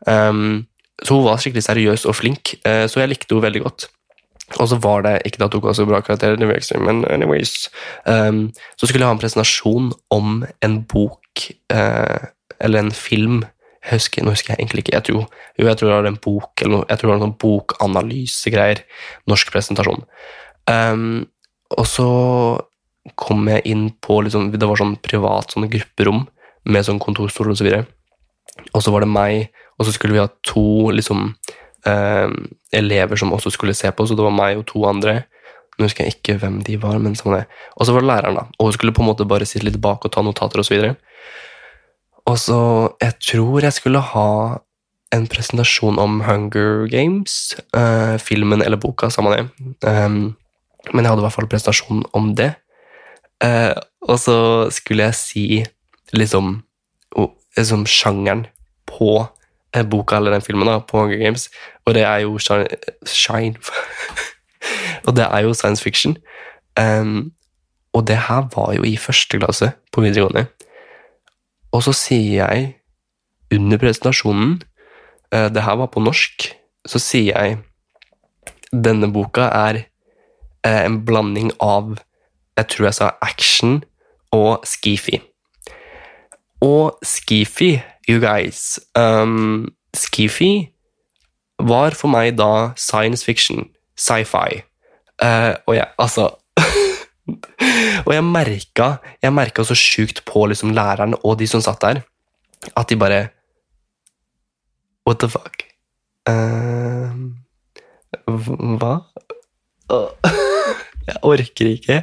Um, 0.06 0.64
så 1.04 1.18
hun 1.18 1.26
var 1.26 1.42
skikkelig 1.42 1.66
seriøs 1.66 2.06
og 2.08 2.16
flink, 2.16 2.56
uh, 2.64 2.86
så 2.88 3.02
jeg 3.02 3.12
likte 3.12 3.34
henne 3.34 3.44
veldig 3.44 3.64
godt. 3.66 3.88
Og 4.56 4.68
så 4.70 4.78
var 4.80 5.04
det 5.04 5.18
ikke 5.28 5.44
at 5.44 5.54
hun 5.54 5.62
ga 5.62 5.74
så 5.76 5.84
bra 5.84 6.00
karakterer, 6.00 6.40
men 6.80 7.04
anyways 7.12 7.68
um, 8.06 8.48
Så 8.80 8.88
skulle 8.88 9.04
jeg 9.04 9.10
ha 9.10 9.12
en 9.12 9.20
presentasjon 9.20 9.92
om 10.14 10.44
en 10.64 10.78
bok, 10.88 11.50
uh, 11.72 12.28
eller 12.60 12.86
en 12.86 12.92
film 12.92 13.44
jeg 13.84 14.00
husker, 14.00 14.24
Nå 14.24 14.32
husker 14.34 14.52
jeg 14.52 14.60
egentlig 14.60 14.82
ikke. 14.84 14.96
Jeg 14.96 15.04
tror, 15.06 15.28
jo, 15.58 15.66
jeg 15.66 15.76
tror 15.78 15.88
det 15.88 15.96
var 15.96 16.08
en 16.10 16.22
bok 16.24 16.62
eller 16.62 16.74
noe, 16.74 16.86
jeg 16.88 16.98
tror 16.98 17.08
det 17.08 17.12
var 17.14 17.20
noen 17.22 17.36
bokanalysegreier. 17.40 18.82
Norsk 19.30 19.52
presentasjon. 19.54 20.02
Um, 20.68 21.28
og 21.76 21.86
så 21.88 22.08
kom 23.16 23.46
jeg 23.48 23.64
inn 23.70 23.86
på 24.04 24.18
liksom, 24.26 24.50
Det 24.52 24.68
var 24.68 24.80
sånn 24.80 24.98
privat 25.00 25.54
sånn 25.54 25.68
grupperom 25.70 26.26
med 26.68 26.84
sånn 26.84 27.00
kontorstol 27.00 27.54
og 27.54 27.60
så 27.60 27.64
videre. 27.64 27.86
Og 28.74 28.82
så 28.84 28.92
var 28.92 29.04
det 29.04 29.12
meg, 29.12 29.48
og 29.78 29.86
så 29.86 29.94
skulle 29.94 30.18
vi 30.18 30.20
ha 30.20 30.28
to 30.44 30.90
liksom, 30.92 31.30
eh, 31.86 32.28
elever 32.72 33.20
som 33.20 33.32
også 33.34 33.52
skulle 33.54 33.76
se 33.76 33.90
på, 33.92 34.06
så 34.06 34.16
det 34.18 34.24
var 34.24 34.34
meg 34.34 34.60
og 34.60 34.66
to 34.70 34.84
andre. 34.88 35.22
Nå 35.78 35.86
husker 35.86 36.06
jeg 36.06 36.18
ikke 36.18 36.38
hvem 36.42 36.60
de 36.66 36.78
var, 36.82 36.98
men 37.02 37.14
sånn 37.18 37.36
det. 37.36 37.44
Og 37.78 37.86
så 37.86 37.94
var 37.94 38.02
det 38.02 38.10
læreren, 38.10 38.38
da. 38.40 38.46
Og 38.58 38.70
hun 38.70 38.74
skulle 38.74 38.94
på 38.94 39.04
en 39.04 39.10
måte 39.12 39.28
bare 39.28 39.46
sitte 39.46 39.68
litt 39.68 39.78
bak 39.82 40.06
og 40.06 40.14
ta 40.14 40.24
notater 40.26 40.62
osv. 40.62 40.74
Og, 40.88 40.96
og 42.26 42.38
så 42.38 42.60
Jeg 43.00 43.14
tror 43.22 43.62
jeg 43.62 43.76
skulle 43.76 44.02
ha 44.14 44.30
en 45.14 45.26
presentasjon 45.30 45.98
om 46.02 46.20
Hunger 46.26 46.86
Games, 46.90 47.56
eh, 47.72 48.18
filmen 48.20 48.62
eller 48.62 48.76
boka, 48.76 49.08
samme 49.10 49.32
det. 49.32 49.44
Um, 49.80 50.36
men 50.92 51.04
jeg 51.04 51.10
hadde 51.10 51.22
i 51.22 51.26
hvert 51.26 51.36
fall 51.36 51.48
presentasjon 51.48 52.04
om 52.12 52.34
det. 52.36 52.52
Eh, 53.44 53.72
og 54.02 54.18
så 54.20 54.36
skulle 54.74 55.08
jeg 55.08 55.18
si 55.18 55.46
liksom, 56.16 56.62
liksom 57.56 57.86
sjangeren 57.86 58.46
på 58.88 59.28
boka 59.90 60.16
eller 60.16 60.32
den 60.36 60.44
filmen 60.44 60.66
da, 60.66 60.78
på 60.80 61.02
Hunger 61.02 61.20
Games, 61.20 61.50
og 61.86 61.94
det 61.94 62.02
er 62.02 62.24
jo 62.24 62.38
Shine, 62.38 62.66
shine. 63.06 63.56
Og 65.06 65.16
det 65.16 65.24
er 65.24 65.38
jo 65.46 65.54
science 65.54 65.82
fiction. 65.82 66.16
Um, 66.80 67.32
og 67.92 68.06
det 68.06 68.16
her 68.28 68.48
var 68.54 68.74
jo 68.76 68.82
i 68.84 68.96
første 68.96 69.38
klasse 69.38 69.72
på 69.92 70.00
videregående. 70.04 70.46
Og 71.72 71.82
så 71.82 71.92
sier 71.96 72.44
jeg 72.44 72.74
under 73.54 73.78
presentasjonen 73.78 74.60
uh, 75.34 75.48
Det 75.48 75.62
her 75.62 75.76
var 75.80 75.86
på 75.86 76.00
norsk. 76.00 76.50
Så 76.86 76.98
sier 76.98 77.32
jeg 77.32 77.58
denne 78.72 79.08
boka 79.12 79.48
er 79.48 79.82
uh, 80.66 80.84
en 80.84 81.00
blanding 81.04 81.52
av 81.60 81.96
Jeg 82.58 82.68
tror 82.68 82.84
jeg 82.88 82.94
sa 82.94 83.10
action 83.22 83.82
og 84.34 84.66
skifi. 84.66 85.20
Og 86.60 86.98
skifi, 87.06 87.78
you 88.08 88.20
guys 88.20 88.80
um, 88.96 89.68
Skifi 89.96 90.70
var 91.58 91.96
for 91.98 92.10
meg 92.12 92.36
da 92.38 92.72
science 92.78 93.24
fiction, 93.26 93.66
sci-fi. 93.98 94.62
Uh, 95.18 95.54
og 95.66 95.74
jeg, 95.74 95.88
altså 95.98 96.28
Og 98.06 98.12
jeg 98.14 98.24
merka, 98.24 98.92
jeg 99.22 99.34
merka 99.34 99.64
så 99.66 99.74
sjukt 99.76 100.22
på 100.24 100.46
liksom 100.48 100.70
læreren 100.76 101.16
og 101.18 101.38
de 101.40 101.48
som 101.50 101.60
satt 101.64 101.82
der, 101.82 102.00
at 102.76 102.88
de 102.88 102.96
bare 102.96 103.28
What 105.08 105.18
the 105.20 105.28
fuck? 105.28 105.64
Uh, 106.28 107.32
hva? 108.28 108.94
Uh. 109.90 110.54
Jeg 111.08 111.22
orker 111.24 111.70
ikke. 111.72 111.98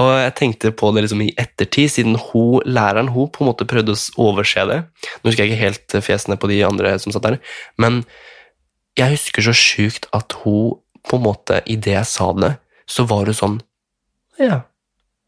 Og 0.00 0.10
jeg 0.20 0.34
tenkte 0.38 0.72
på 0.76 0.90
det 0.94 1.04
liksom 1.04 1.22
i 1.24 1.32
ettertid, 1.40 1.90
siden 1.96 2.18
hun, 2.30 2.60
læreren 2.64 3.10
hun 3.14 3.30
på 3.32 3.44
en 3.44 3.50
måte 3.50 3.66
prøvde 3.68 3.96
å 3.96 4.28
overse 4.30 4.66
det. 4.70 4.82
Nå 5.20 5.30
husker 5.30 5.44
jeg 5.44 5.52
ikke 5.52 5.64
helt 5.64 5.96
fjesene 6.06 6.38
på 6.40 6.50
de 6.50 6.60
andre 6.66 6.94
som 7.02 7.14
satt 7.14 7.26
der, 7.26 7.40
men 7.80 8.04
jeg 8.98 9.14
husker 9.14 9.46
så 9.46 9.54
sjukt 9.56 10.08
at 10.16 10.34
hun 10.42 10.78
på 11.08 11.16
en 11.16 11.24
måte, 11.24 11.62
idet 11.70 11.94
jeg 11.94 12.08
sa 12.10 12.30
det, 12.36 12.54
så 12.90 13.06
var 13.08 13.30
hun 13.30 13.36
sånn 13.36 13.58
Ja, 14.40 14.62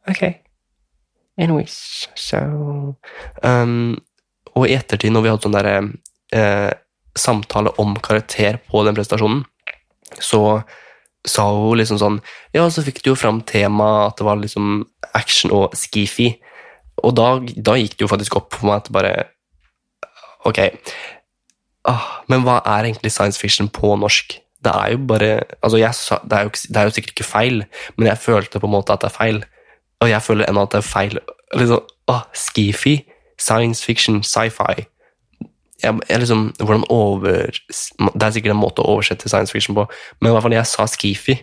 ok. 0.08 0.24
Anyways, 1.40 2.08
so 2.18 2.38
um, 3.42 3.96
Og 4.52 4.66
i 4.68 4.74
ettertid, 4.76 5.14
når 5.14 5.24
vi 5.24 5.32
hadde 5.32 5.46
sånn 5.46 5.56
derre 5.56 5.76
eh, 6.36 6.70
samtale 7.16 7.72
om 7.80 7.94
karakter 8.04 8.58
på 8.68 8.82
den 8.84 8.96
prestasjonen, 8.96 9.46
så 10.20 10.60
sa 11.28 11.46
hun 11.54 11.78
liksom 11.78 12.00
sånn 12.00 12.18
Ja, 12.54 12.66
så 12.70 12.84
fikk 12.84 13.02
du 13.02 13.12
jo 13.12 13.18
fram 13.18 13.40
temaet 13.46 14.12
at 14.12 14.20
det 14.20 14.26
var 14.26 14.40
liksom 14.40 14.84
action 15.14 15.52
og 15.54 15.76
skifi. 15.78 16.34
Og 17.02 17.14
da, 17.16 17.36
da, 17.56 17.76
gikk 17.78 17.96
det 17.96 18.06
jo 18.06 18.10
faktisk 18.10 18.36
opp 18.38 18.54
for 18.56 18.68
meg 18.68 18.82
at 18.82 18.92
bare 18.94 19.12
Ok. 20.48 20.58
Ah, 21.86 22.22
men 22.30 22.42
hva 22.46 22.60
er 22.66 22.88
egentlig 22.88 23.12
science 23.14 23.38
fiction 23.38 23.70
på 23.70 23.94
norsk? 23.98 24.38
Det 24.62 24.70
er 24.70 24.94
jo 24.94 25.02
bare 25.10 25.30
altså 25.62 25.78
jeg, 25.78 25.94
det, 26.30 26.38
er 26.38 26.46
jo, 26.46 26.50
det, 26.68 26.76
er 26.76 26.86
jo, 26.86 26.94
sikkert 26.94 27.14
ikke 27.14 27.26
feil, 27.26 27.64
men 27.96 28.10
jeg 28.10 28.22
følte 28.22 28.60
på 28.62 28.68
en 28.68 28.74
måte 28.74 28.94
at 28.94 29.02
det 29.02 29.10
er 29.10 29.16
feil. 29.16 29.40
Og 30.02 30.10
jeg 30.10 30.22
føler 30.22 30.50
ennå 30.50 30.66
at 30.66 30.74
det 30.74 30.82
er 30.82 30.86
feil. 30.86 31.18
Liksom, 31.58 31.82
ah, 32.10 32.26
skifi, 32.34 32.96
science 33.38 33.82
fiction, 33.86 34.22
sci-fi 34.26 34.86
jeg, 35.82 36.00
jeg 36.08 36.22
liksom, 36.22 36.44
hvordan 36.62 36.84
over, 36.88 37.50
Det 38.14 38.22
er 38.22 38.34
sikkert 38.34 38.54
en 38.54 38.60
måte 38.60 38.82
å 38.82 38.96
oversette 38.96 39.28
science 39.30 39.52
fiction 39.54 39.76
på, 39.76 39.86
men 40.20 40.30
i 40.30 40.34
hvert 40.34 40.46
fall 40.46 40.56
jeg 40.56 40.70
sa 40.70 40.86
skifi, 40.90 41.38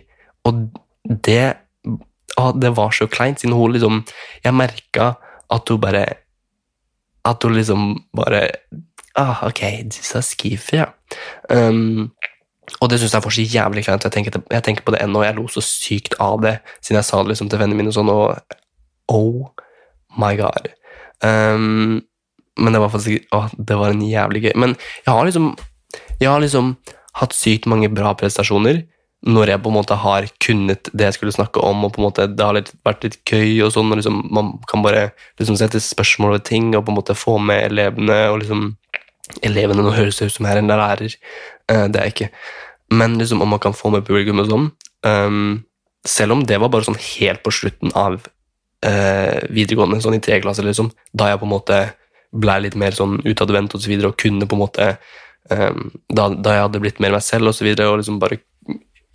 og 0.48 0.70
det 1.26 1.44
å, 2.38 2.50
det 2.54 2.70
var 2.76 2.94
så 2.94 3.08
kleint, 3.10 3.40
siden 3.40 3.56
hun 3.56 3.74
liksom 3.74 4.02
Jeg 4.44 4.54
merka 4.54 5.14
at 5.50 5.68
hun 5.72 5.80
bare 5.82 6.04
At 7.26 7.42
hun 7.42 7.56
liksom 7.56 8.04
bare 8.16 8.44
ah, 9.18 9.42
Ok, 9.48 9.64
du 9.90 9.98
sa 9.98 10.22
skifi, 10.24 10.78
ja. 10.78 10.90
Um, 11.50 12.12
og 12.78 12.90
det 12.90 13.00
syns 13.00 13.16
jeg 13.16 13.24
var 13.24 13.34
så 13.34 13.42
jævlig 13.42 13.82
kleint. 13.82 14.04
Jeg 14.06 14.30
jeg 14.30 14.62
tenker 14.62 14.84
på 14.86 14.92
det 14.94 15.00
ennå, 15.02 15.18
og 15.18 15.26
jeg 15.26 15.34
lo 15.34 15.48
så 15.50 15.62
sykt 15.64 16.14
av 16.22 16.38
det 16.44 16.60
siden 16.78 17.00
jeg 17.00 17.08
sa 17.08 17.22
det 17.22 17.32
liksom 17.32 17.48
til 17.50 17.58
vennene 17.58 17.80
mine 17.80 17.90
og 17.90 17.96
sånn, 17.96 18.12
og 18.14 18.38
oh 19.10 19.50
my 20.22 20.36
god. 20.38 20.70
Um, 21.26 21.98
men 22.60 22.76
det 22.76 22.82
var 22.82 22.92
faktisk 22.92 23.34
å, 23.34 23.46
det 23.56 23.76
var 23.80 23.94
en 23.94 24.04
jævlig 24.04 24.44
gøy. 24.46 24.54
Men 24.60 24.76
jeg 24.76 25.10
har 25.10 25.26
liksom 25.26 25.52
jeg 26.20 26.28
har 26.28 26.42
liksom 26.42 26.74
hatt 27.18 27.34
sykt 27.34 27.68
mange 27.70 27.90
bra 27.92 28.12
prestasjoner 28.18 28.84
når 29.20 29.52
jeg 29.52 29.60
på 29.60 29.68
en 29.68 29.76
måte 29.76 29.96
har 30.00 30.26
kunnet 30.40 30.88
det 30.96 31.10
jeg 31.10 31.16
skulle 31.18 31.34
snakke 31.34 31.60
om, 31.60 31.82
og 31.84 31.92
på 31.92 32.00
en 32.00 32.06
måte 32.06 32.24
det 32.32 32.44
har 32.44 32.56
litt, 32.56 32.70
vært 32.86 33.02
litt 33.04 33.18
gøy, 33.28 33.58
og 33.66 33.74
sånn, 33.74 33.90
og 33.92 34.00
liksom, 34.00 34.22
man 34.32 34.54
kan 34.70 34.84
bare 34.84 35.10
liksom 35.40 35.58
sette 35.60 35.82
spørsmål 35.84 36.38
ved 36.38 36.46
ting 36.48 36.70
og 36.72 36.86
på 36.86 36.94
en 36.94 36.98
måte 37.02 37.16
få 37.18 37.36
med 37.36 37.66
elevene. 37.68 38.20
og 38.32 38.40
liksom 38.40 38.70
Elevene 39.46 39.84
Nå 39.84 39.92
høres 39.94 40.16
det 40.18 40.30
ut 40.30 40.34
som 40.34 40.48
jeg 40.48 40.56
er 40.56 40.62
en 40.62 40.72
lærer, 40.72 41.16
uh, 41.70 41.84
det 41.86 42.00
er 42.00 42.08
jeg 42.08 42.14
ikke. 42.14 42.30
Men 42.96 43.18
liksom 43.20 43.44
om 43.44 43.52
man 43.52 43.60
kan 43.62 43.76
få 43.76 43.92
med 43.92 44.06
publikum 44.08 44.40
og 44.42 44.48
sånn. 44.48 44.66
Um, 45.06 45.60
selv 46.08 46.34
om 46.34 46.42
det 46.48 46.58
var 46.58 46.72
bare 46.72 46.88
sånn 46.88 46.98
helt 46.98 47.44
på 47.44 47.52
slutten 47.54 47.92
av 47.94 48.16
uh, 48.24 49.38
videregående, 49.52 50.00
sånn 50.00 50.16
i 50.16 50.24
tredje 50.24 50.46
klasse, 50.48 50.64
liksom, 50.64 50.90
da 51.12 51.28
jeg 51.28 51.42
på 51.42 51.46
en 51.46 51.54
måte 51.54 51.82
ble 52.30 52.60
litt 52.64 52.76
mer 52.78 52.94
sånn 52.96 53.18
utadvendt 53.26 53.74
og 53.74 53.82
så 53.82 53.90
videre, 53.90 54.12
og 54.12 54.20
kunne 54.20 54.46
på 54.46 54.56
en 54.56 54.62
måte 54.62 54.92
um, 55.50 55.90
da, 56.08 56.28
da, 56.30 56.54
jeg 56.56 56.66
hadde 56.66 56.82
blitt 56.84 57.00
mer 57.02 57.16
meg 57.16 57.24
selv 57.26 57.50
og 57.50 57.56
så 57.58 57.66
videre, 57.66 57.90
og 57.90 58.00
liksom 58.02 58.20
bare 58.22 58.42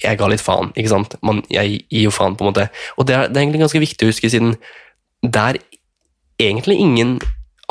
Jeg 0.03 0.17
ga 0.19 0.27
litt 0.27 0.43
faen, 0.43 0.73
ikke 0.75 0.91
sant? 0.91 1.13
Man, 1.23 1.37
jeg 1.47 1.77
gir 1.87 2.09
jo 2.09 2.11
faen, 2.11 2.33
på 2.35 2.43
en 2.43 2.49
måte. 2.49 2.65
Og 2.99 3.05
det 3.07 3.13
er, 3.15 3.29
det 3.31 3.39
er 3.39 3.45
egentlig 3.45 3.61
ganske 3.61 3.79
viktig 3.79 4.03
å 4.03 4.09
huske, 4.09 4.27
siden 4.27 4.57
det 5.23 5.39
er 5.39 5.59
egentlig 6.43 6.75
ingen 6.83 7.13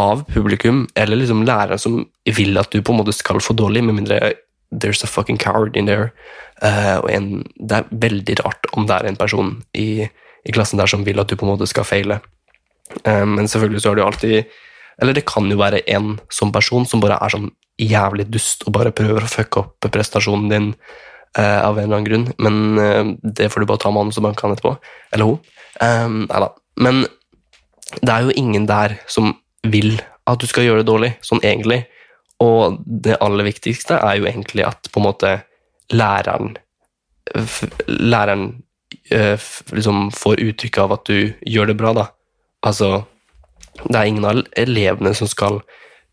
av 0.01 0.25
publikum 0.33 0.87
eller 0.97 1.21
liksom 1.21 1.45
lærere 1.45 1.77
som 1.79 2.01
vil 2.25 2.57
at 2.59 2.73
du 2.73 2.81
på 2.81 2.95
en 2.95 3.03
måte 3.03 3.13
skal 3.13 3.43
få 3.45 3.53
dårlig, 3.55 3.85
med 3.85 3.99
mindre 4.01 4.33
there's 4.73 5.05
a 5.05 5.07
fucking 5.07 5.39
coward 5.39 5.77
in 5.77 5.87
there. 5.87 6.13
Uh, 6.63 6.99
og 7.03 7.11
en, 7.11 7.27
det 7.59 7.79
er 7.79 7.91
veldig 7.91 8.37
rart 8.45 8.69
om 8.73 8.87
det 8.89 8.97
er 8.97 9.09
en 9.09 9.19
person 9.19 9.57
i, 9.75 10.07
i, 10.45 10.55
klassen 10.55 10.81
der 10.81 10.91
som 10.91 11.05
vil 11.07 11.21
at 11.21 11.31
du 11.31 11.37
på 11.37 11.47
en 11.47 11.55
måte 11.55 11.69
skal 11.71 11.87
feile. 11.87 12.21
Um, 13.05 13.37
men 13.39 13.49
selvfølgelig 13.49 13.83
så 13.83 13.91
er 13.91 13.99
det 13.99 14.05
jo 14.05 14.11
alltid 14.11 14.37
eller 15.03 15.17
det 15.17 15.27
kan 15.29 15.49
jo 15.51 15.59
være 15.61 15.83
en 15.91 16.15
sånn 16.33 16.53
person 16.55 16.87
som 16.89 17.03
bare 17.03 17.19
er 17.23 17.35
sånn 17.35 17.51
jævlig 17.81 18.29
dust 18.31 18.63
og 18.69 18.77
bare 18.77 18.95
prøver 18.95 19.25
å 19.25 19.31
fucke 19.31 19.65
opp 19.65 19.89
prestasjonen 19.91 20.51
din 20.53 20.69
uh, 21.39 21.61
av 21.67 21.79
en 21.79 21.87
eller 21.87 21.99
annen 21.99 22.09
grunn, 22.09 22.27
men 22.39 22.79
uh, 22.79 23.15
det 23.23 23.51
får 23.51 23.65
du 23.65 23.71
bare 23.71 23.83
ta 23.83 23.91
med 23.91 24.07
han 24.07 24.15
som 24.15 24.29
han 24.29 24.39
kan 24.39 24.55
etterpå. 24.55 24.77
Eller 25.15 25.33
hun. 25.33 25.41
Um, 25.83 26.21
da. 26.31 26.53
Men 26.81 27.05
det 28.01 28.11
er 28.11 28.27
jo 28.27 28.37
ingen 28.39 28.69
der 28.71 28.99
som 29.11 29.35
vil 29.67 29.97
at 30.31 30.41
du 30.41 30.47
skal 30.49 30.67
gjøre 30.69 30.83
det 30.83 30.91
dårlig, 30.91 31.13
sånn 31.25 31.43
egentlig. 31.45 31.83
Og 32.43 32.79
det 32.85 33.19
aller 33.25 33.47
viktigste 33.47 33.99
er 33.99 34.21
jo 34.21 34.29
egentlig 34.29 34.65
at 34.67 34.91
på 34.93 35.03
en 35.03 35.11
måte 35.11 35.35
læreren 35.95 36.57
Læreren 37.89 38.43
uh, 39.15 39.41
liksom 39.73 40.11
får 40.13 40.43
uttrykk 40.45 40.79
av 40.83 40.93
at 40.99 41.09
du 41.09 41.33
gjør 41.49 41.71
det 41.71 41.77
bra, 41.81 41.95
da. 41.97 42.05
Altså 42.69 43.07
det 43.83 43.99
er 43.99 44.09
ingen 44.09 44.27
av 44.29 44.43
elevene 44.59 45.15
som 45.17 45.31
skal 45.31 45.61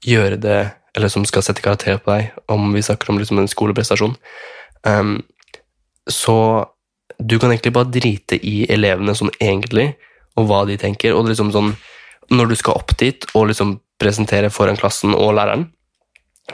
gjøre 0.05 0.39
det, 0.41 0.61
eller 0.97 1.11
som 1.13 1.25
skal 1.27 1.45
sette 1.45 1.63
karakter 1.63 1.99
på 2.01 2.11
deg, 2.11 2.31
om 2.51 2.71
vi 2.73 2.83
snakker 2.83 3.11
om 3.11 3.19
liksom 3.21 3.39
en 3.41 3.49
skoleprestasjon. 3.51 4.15
Um, 4.87 5.19
så 6.09 6.37
du 7.21 7.37
kan 7.39 7.51
egentlig 7.51 7.73
bare 7.75 7.91
drite 7.93 8.39
i 8.41 8.65
elevene 8.71 9.15
sånn 9.17 9.33
egentlig, 9.37 9.91
og 10.39 10.47
hva 10.49 10.63
de 10.67 10.77
tenker. 10.81 11.13
Og 11.15 11.29
liksom 11.29 11.51
sånn, 11.53 11.73
når 12.33 12.51
du 12.51 12.57
skal 12.59 12.79
opp 12.79 12.95
dit 12.99 13.27
og 13.35 13.49
liksom 13.51 13.77
presentere 14.01 14.49
foran 14.53 14.79
klassen 14.79 15.13
og 15.13 15.35
læreren, 15.37 15.67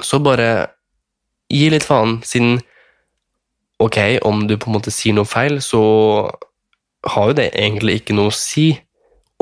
så 0.03 0.19
bare 0.21 0.49
gi 1.53 1.69
litt 1.71 1.87
faen, 1.87 2.19
siden 2.27 2.59
Ok, 3.77 3.99
om 4.25 4.47
du 4.49 4.55
på 4.57 4.71
en 4.71 4.73
måte 4.73 4.89
sier 4.89 5.13
noe 5.13 5.29
feil, 5.29 5.59
så 5.61 5.79
har 7.05 7.27
jo 7.29 7.35
det 7.37 7.51
egentlig 7.51 7.99
ikke 7.99 8.15
noe 8.17 8.31
å 8.31 8.33
si. 8.33 8.71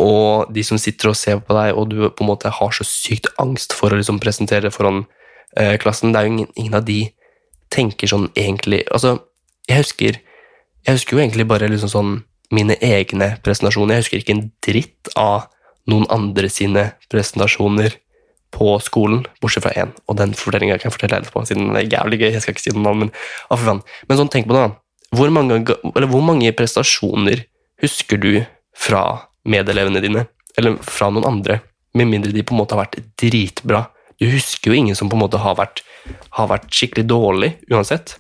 Og 0.01 0.51
de 0.51 0.63
som 0.67 0.79
sitter 0.81 1.11
og 1.11 1.17
ser 1.17 1.39
på 1.39 1.55
deg, 1.55 1.71
og 1.75 1.89
du 1.91 2.01
på 2.09 2.25
en 2.25 2.31
måte 2.33 2.51
har 2.51 2.75
så 2.75 2.83
sykt 2.87 3.29
angst 3.41 3.75
for 3.75 3.93
å 3.93 3.99
liksom 3.99 4.19
presentere 4.23 4.71
foran 4.73 5.05
eh, 5.55 5.75
klassen, 5.79 6.11
det 6.11 6.19
er 6.19 6.27
jo 6.27 6.33
ingen, 6.33 6.49
ingen, 6.55 6.75
av 6.75 6.87
de 6.87 6.99
tenker 7.73 8.11
sånn 8.11 8.27
egentlig 8.37 8.83
Altså, 8.93 9.17
jeg 9.69 9.81
husker, 9.81 10.17
jeg 10.85 10.97
husker 10.97 11.15
jo 11.15 11.23
egentlig 11.23 11.47
bare 11.49 11.69
liksom 11.71 11.91
sånn 11.91 12.15
mine 12.53 12.75
egne 12.83 13.35
presentasjoner. 13.43 13.95
Jeg 13.97 14.05
husker 14.05 14.21
ikke 14.21 14.35
en 14.35 14.47
dritt 14.63 15.13
av 15.17 15.47
noen 15.89 16.05
andre 16.13 16.49
sine 16.51 16.91
presentasjoner 17.11 17.95
på 18.55 18.75
skolen, 18.83 19.25
bortsett 19.43 19.65
fra 19.65 19.73
én. 19.79 19.91
Og 20.07 20.19
den 20.19 20.35
fortellinga 20.37 20.77
kan 20.79 20.89
jeg 20.89 20.95
fortelle 20.95 21.19
etterpå, 21.21 21.43
siden 21.47 21.73
det 21.73 21.85
er 21.85 21.97
jævlig 21.97 22.21
gøy. 22.21 22.29
Jeg 22.35 22.43
skal 22.43 22.55
ikke 22.55 22.63
si 22.63 22.73
noe 22.75 22.85
navn, 22.85 23.05
men, 23.05 23.13
å, 23.49 23.57
men 23.57 24.19
sånn, 24.19 24.31
tenk 24.31 24.47
på 24.49 24.55
det, 24.55 24.67
da. 24.67 25.15
Hvor 25.15 25.31
mange, 25.31 25.59
hvor 26.11 26.23
mange 26.25 26.51
prestasjoner 26.55 27.45
husker 27.83 28.19
du 28.21 28.31
fra 28.75 29.03
medelevene 29.49 30.01
dine, 30.03 30.25
eller 30.59 30.77
fra 30.83 31.11
noen 31.13 31.27
andre, 31.29 31.59
med 31.95 32.09
mindre 32.11 32.33
de 32.35 32.43
på 32.43 32.55
en 32.55 32.61
måte 32.61 32.75
har 32.75 32.85
vært 32.85 32.99
dritbra? 33.21 33.85
Du 34.19 34.27
husker 34.31 34.71
jo 34.71 34.77
ingen 34.77 34.95
som 34.97 35.09
på 35.11 35.17
en 35.17 35.23
måte 35.25 35.41
har 35.43 35.57
vært, 35.59 35.83
har 36.37 36.49
vært 36.51 36.69
skikkelig 36.73 37.07
dårlig, 37.09 37.51
uansett. 37.71 38.17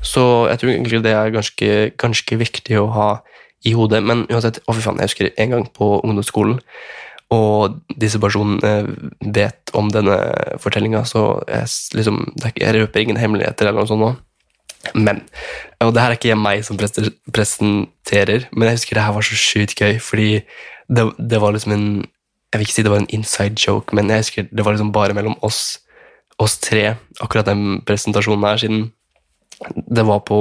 Så 0.00 0.22
jeg 0.48 0.60
tror 0.60 0.72
egentlig 0.72 1.02
det 1.04 1.12
er 1.12 1.34
ganske, 1.34 1.68
ganske 2.00 2.40
viktig 2.40 2.78
å 2.80 2.88
ha 2.94 3.10
i 3.68 3.74
hodet. 3.76 4.00
Men 4.06 4.24
uansett, 4.30 4.62
å 4.64 4.74
fy 4.76 4.84
faen, 4.84 5.00
jeg 5.02 5.10
husker 5.10 5.30
en 5.36 5.54
gang 5.54 5.66
på 5.76 5.92
ungdomsskolen, 6.00 6.60
og 7.30 7.76
disse 8.00 8.18
personene 8.18 8.96
vet 9.22 9.70
om 9.78 9.90
denne 9.94 10.16
fortellinga, 10.62 11.04
så 11.06 11.42
jeg, 11.46 11.68
liksom, 12.00 12.24
jeg 12.42 12.74
røper 12.74 13.04
ingen 13.04 13.20
hemmeligheter 13.20 13.68
eller 13.68 13.84
noe 13.84 13.90
sånt 13.90 14.02
nå. 14.02 14.10
Men 14.94 15.22
Og 15.80 15.94
det 15.94 16.02
her 16.02 16.12
er 16.12 16.18
ikke 16.18 16.36
meg 16.36 16.62
som 16.64 16.78
presenterer, 16.78 18.46
men 18.52 18.68
jeg 18.68 18.78
husker 18.78 18.96
det 18.96 19.04
her 19.04 19.16
var 19.16 19.24
så 19.24 19.36
sjukt 19.36 19.76
gøy, 19.76 19.98
fordi 20.00 20.30
det, 20.88 21.04
det, 21.18 21.40
var 21.40 21.52
liksom 21.52 21.72
en 21.72 21.86
Jeg 22.52 22.58
vil 22.58 22.66
ikke 22.66 22.74
si 22.74 22.82
det 22.82 22.92
var 22.92 23.02
en 23.02 23.12
inside 23.14 23.56
joke, 23.66 23.94
men 23.94 24.10
jeg 24.10 24.24
husker 24.24 24.48
det 24.50 24.64
var 24.64 24.74
liksom 24.74 24.92
bare 24.92 25.14
mellom 25.14 25.36
oss, 25.42 25.78
oss 26.38 26.58
tre, 26.58 26.96
akkurat 27.20 27.46
den 27.46 27.82
presentasjonen 27.86 28.48
her, 28.48 28.56
siden 28.56 28.90
det 29.76 30.06
var 30.06 30.24
på, 30.24 30.40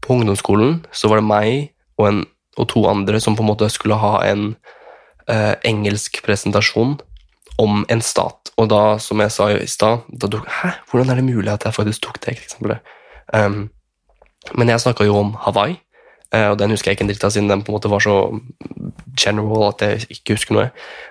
på 0.00 0.14
ungdomsskolen, 0.14 0.84
så 0.92 1.08
var 1.08 1.18
det 1.20 1.26
meg 1.26 1.50
og, 1.98 2.06
en, 2.08 2.20
og, 2.56 2.68
to 2.68 2.84
andre 2.86 3.20
som 3.20 3.36
på 3.36 3.42
en 3.42 3.48
måte 3.48 3.68
skulle 3.72 3.96
ha 3.98 4.20
en 4.28 4.52
uh, 5.30 5.54
engelsk 5.64 6.20
presentasjon 6.24 6.98
om 7.58 7.84
en 7.88 8.02
stat. 8.02 8.52
Og 8.60 8.68
da, 8.70 8.98
som 9.02 9.22
jeg 9.24 9.32
sa 9.32 9.48
i 9.54 9.66
stad, 9.70 10.04
da 10.10 10.30
tok 10.30 10.46
Hæ, 10.60 10.76
hvordan 10.90 11.10
er 11.10 11.18
det 11.18 11.26
mulig 11.26 11.50
at 11.50 11.64
jeg 11.66 11.74
faktisk 11.74 12.04
tok 12.06 12.20
det 12.22 12.36
eksempelet? 12.36 12.94
Um, 13.34 13.70
men 14.54 14.70
jeg 14.70 14.82
snakka 14.84 15.06
jo 15.08 15.16
om 15.18 15.34
Hawaii, 15.46 15.78
uh, 16.34 16.52
og 16.52 16.58
den 16.60 16.74
husker 16.74 16.90
jeg 16.90 16.98
ikke 16.98 17.06
en 17.06 17.12
dritt 17.12 17.26
av 17.26 17.34
siden 17.34 17.50
den 17.50 17.64
på 17.64 17.72
en 17.72 17.78
måte 17.78 17.90
var 17.90 18.04
så 18.04 18.16
general 19.20 19.70
at 19.72 19.82
jeg 19.82 20.06
ikke 20.18 20.38
husker 20.38 20.58
noe. 20.58 20.68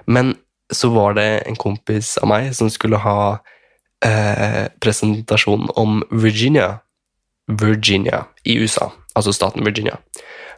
Men 0.08 0.36
så 0.74 0.90
var 0.94 1.18
det 1.18 1.44
en 1.48 1.60
kompis 1.60 2.16
av 2.22 2.30
meg 2.32 2.54
som 2.58 2.72
skulle 2.72 3.02
ha 3.04 3.18
uh, 3.38 4.66
presentasjon 4.84 5.70
om 5.76 6.02
Virginia. 6.12 6.78
Virginia 7.48 8.24
i 8.48 8.56
USA, 8.62 8.88
altså 9.16 9.34
staten 9.36 9.66
Virginia. 9.66 9.98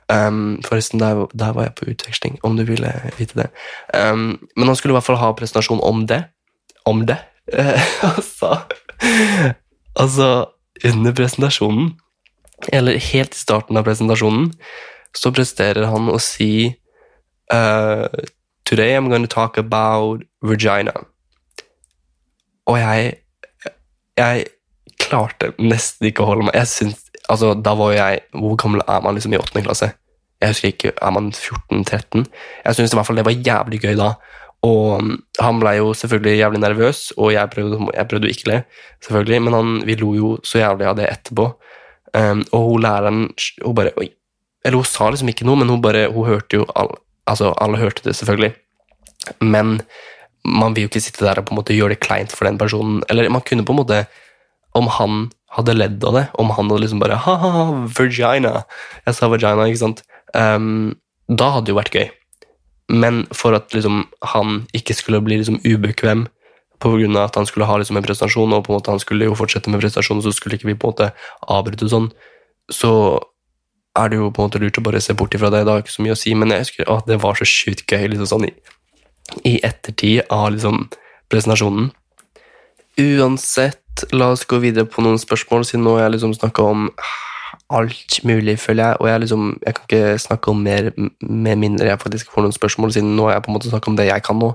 Um, 0.06 0.62
forresten, 0.62 1.00
der, 1.00 1.26
der, 1.34 1.54
var 1.54 1.64
jeg 1.64 1.74
på 1.76 1.86
utveksling, 1.90 2.40
om 2.44 2.58
du 2.58 2.64
ville 2.64 2.92
vite 3.18 3.40
det. 3.40 3.48
Um, 3.90 4.38
men 4.56 4.68
han 4.68 4.76
skulle 4.76 4.94
i 4.94 4.98
hvert 5.00 5.08
fall 5.08 5.18
ha 5.18 5.32
presentasjon 5.34 5.82
om 5.82 6.06
det. 6.08 6.24
Om 6.86 7.08
det. 7.10 7.18
altså, 8.14 8.60
altså 9.96 10.46
under 10.84 11.14
presentasjonen, 11.16 11.94
eller 12.72 13.00
helt 13.12 13.36
i 13.36 13.40
starten 13.40 13.78
av 13.78 13.86
presentasjonen, 13.88 14.50
så 15.16 15.32
presterer 15.32 15.88
han 15.88 16.10
å 16.12 16.18
si 16.22 16.76
uh, 17.54 18.08
Today 18.66 18.96
I'm 18.98 19.10
going 19.10 19.22
to 19.22 19.30
talk 19.30 19.58
about 19.58 20.24
Regina. 20.42 20.94
Og 22.66 22.80
jeg 22.80 23.14
Jeg 24.18 24.46
klarte 25.00 25.52
nesten 25.60 26.08
ikke 26.08 26.24
å 26.24 26.30
holde 26.30 26.48
meg. 26.48 26.56
Jeg 26.56 26.68
syns, 26.72 27.02
altså, 27.30 27.54
da 27.54 27.74
var 27.76 27.92
jeg 27.92 28.22
Hvor 28.32 28.56
gammel 28.56 28.82
er 28.88 29.02
man 29.04 29.16
liksom 29.16 29.34
i 29.36 29.38
åttende 29.38 29.66
klasse? 29.66 29.92
Jeg 30.42 30.54
husker 30.54 30.68
ikke, 30.72 30.94
Er 31.02 31.12
man 31.12 31.32
14-13? 31.32 32.26
Jeg 32.66 32.76
syns 32.76 32.94
i 32.94 32.96
hvert 32.96 33.08
fall 33.08 33.20
det 33.20 33.26
var 33.26 33.36
jævlig 33.50 33.82
gøy 33.84 33.96
da. 34.00 34.14
Og 34.66 34.98
um, 34.98 35.14
han 35.44 35.62
ble 35.62 35.76
jo 35.78 35.94
selvfølgelig 35.98 36.40
jævlig 36.40 36.62
nervøs, 36.64 37.00
og 37.20 37.34
jeg 37.36 37.52
prøvde, 37.54 37.80
jeg 37.94 38.10
prøvde 38.10 38.32
ikke 38.32 38.50
le, 38.50 38.60
selvfølgelig, 39.06 39.42
men 39.46 39.58
han, 39.58 39.74
vi 39.86 39.98
lo 40.00 40.12
jo 40.18 40.30
så 40.48 40.64
jævlig 40.64 40.90
av 40.90 41.00
det 41.00 41.10
etterpå. 41.12 41.50
Um, 42.16 42.46
og 42.56 42.70
hun 42.70 42.86
læreren 42.86 43.26
hun 43.62 43.76
bare 43.76 43.92
Oi. 44.00 44.10
Eller 44.66 44.80
hun 44.80 44.88
sa 44.88 45.10
liksom 45.12 45.30
ikke 45.30 45.46
noe, 45.46 45.60
men 45.62 45.70
hun 45.70 45.84
bare, 45.84 46.08
hun 46.10 46.30
hørte 46.30 46.62
jo 46.62 46.68
all, 46.80 46.96
Altså, 47.26 47.54
alle 47.58 47.80
hørte 47.82 48.04
det, 48.06 48.14
selvfølgelig. 48.16 48.52
Men 49.42 49.80
man 50.46 50.76
vil 50.76 50.86
jo 50.86 50.90
ikke 50.92 51.02
sitte 51.02 51.26
der 51.26 51.40
og 51.42 51.48
på 51.48 51.56
en 51.56 51.60
måte 51.60 51.74
gjøre 51.74 51.96
det 51.96 52.04
kleint 52.06 52.34
for 52.34 52.46
den 52.46 52.60
personen. 52.62 53.00
Eller 53.10 53.32
man 53.34 53.42
kunne 53.42 53.66
på 53.66 53.74
en 53.74 53.82
måte 53.82 54.06
Om 54.76 54.90
han 54.92 55.30
hadde 55.56 55.74
ledd 55.74 56.04
av 56.04 56.14
det, 56.18 56.26
om 56.36 56.50
han 56.52 56.68
hadde 56.68 56.82
liksom 56.84 57.00
bare 57.00 57.16
Ha-ha, 57.24 57.64
vagina. 57.96 58.66
Jeg 59.06 59.16
sa 59.16 59.30
vagina, 59.32 59.68
ikke 59.70 59.80
sant. 59.80 60.02
Um, 60.36 60.98
da 61.32 61.48
hadde 61.54 61.70
det 61.70 61.74
jo 61.74 61.78
vært 61.80 61.96
gøy. 61.96 62.10
Men 62.90 63.26
for 63.34 63.56
at 63.58 63.74
liksom, 63.74 64.06
han 64.22 64.66
ikke 64.74 64.94
skulle 64.94 65.22
bli 65.26 65.40
liksom, 65.42 65.62
ubekvem 65.66 66.28
pga. 66.80 67.24
at 67.24 67.36
han 67.36 67.46
skulle 67.46 67.66
ha 67.66 67.78
liksom, 67.78 67.98
en 67.98 68.04
prestasjon, 68.04 68.54
og 68.54 68.66
på 68.66 68.74
en 68.74 68.78
måte 68.78 68.92
han 68.92 69.00
skulle 69.00 69.26
jo 69.26 69.36
fortsette 69.36 69.70
med 69.70 69.82
prestasjonen, 69.82 70.22
så 70.22 70.32
skulle 70.32 70.56
ikke 70.56 70.68
vi 70.68 70.76
på 70.76 70.88
en 70.88 70.94
måte 70.94 71.12
avbryte 71.48 71.90
sånn, 71.90 72.12
så 72.72 73.20
er 73.96 74.10
det 74.10 74.20
jo 74.20 74.32
på 74.32 74.42
en 74.42 74.50
måte 74.50 74.60
lurt 74.60 74.78
å 74.78 74.84
bare 74.84 75.02
se 75.02 75.16
bort 75.16 75.34
ifra 75.34 75.50
det. 75.50 75.64
Det 75.66 75.72
har 75.72 75.84
ikke 75.84 75.94
så 75.94 76.04
mye 76.04 76.16
å 76.16 76.20
si, 76.20 76.34
men 76.36 76.52
jeg 76.52 76.66
husker 76.66 76.90
at 76.92 77.08
det 77.08 77.22
var 77.24 77.38
så 77.40 77.48
sjukt 77.48 77.86
gøy 77.88 78.10
liksom 78.12 78.28
sånn 78.28 78.48
i, 78.50 78.54
i 79.48 79.54
ettertid 79.64 80.26
av 80.34 80.50
liksom 80.54 80.90
presentasjonen. 81.32 81.94
Uansett, 83.00 84.06
la 84.12 84.34
oss 84.34 84.46
gå 84.48 84.60
videre 84.64 84.88
på 84.88 85.04
noen 85.04 85.20
spørsmål, 85.20 85.64
siden 85.68 85.86
nå 85.88 85.96
har 85.96 86.06
jeg 86.06 86.18
liksom 86.18 86.36
snakka 86.36 86.68
om 86.68 86.90
alt 87.70 88.20
mulig, 88.24 88.60
føler 88.60 88.86
jeg. 88.86 88.98
Og 89.00 89.10
jeg, 89.10 89.20
liksom, 89.20 89.60
jeg 89.66 89.76
kan 89.76 89.84
ikke 89.90 90.18
snakke 90.18 90.52
om 90.52 90.58
mer 90.58 90.92
med 91.22 91.56
mindre 91.56 91.86
jeg 91.86 92.02
faktisk 92.02 92.32
får 92.32 92.42
noen 92.46 92.56
spørsmål, 92.56 92.92
siden 92.94 93.16
nå 93.16 93.28
har 93.28 93.38
jeg 93.38 93.44
på 93.44 93.52
en 93.52 93.58
måte 93.58 93.70
snakket 93.70 93.88
om 93.88 93.98
det 93.98 94.06
jeg 94.06 94.24
kan 94.24 94.42
nå. 94.42 94.52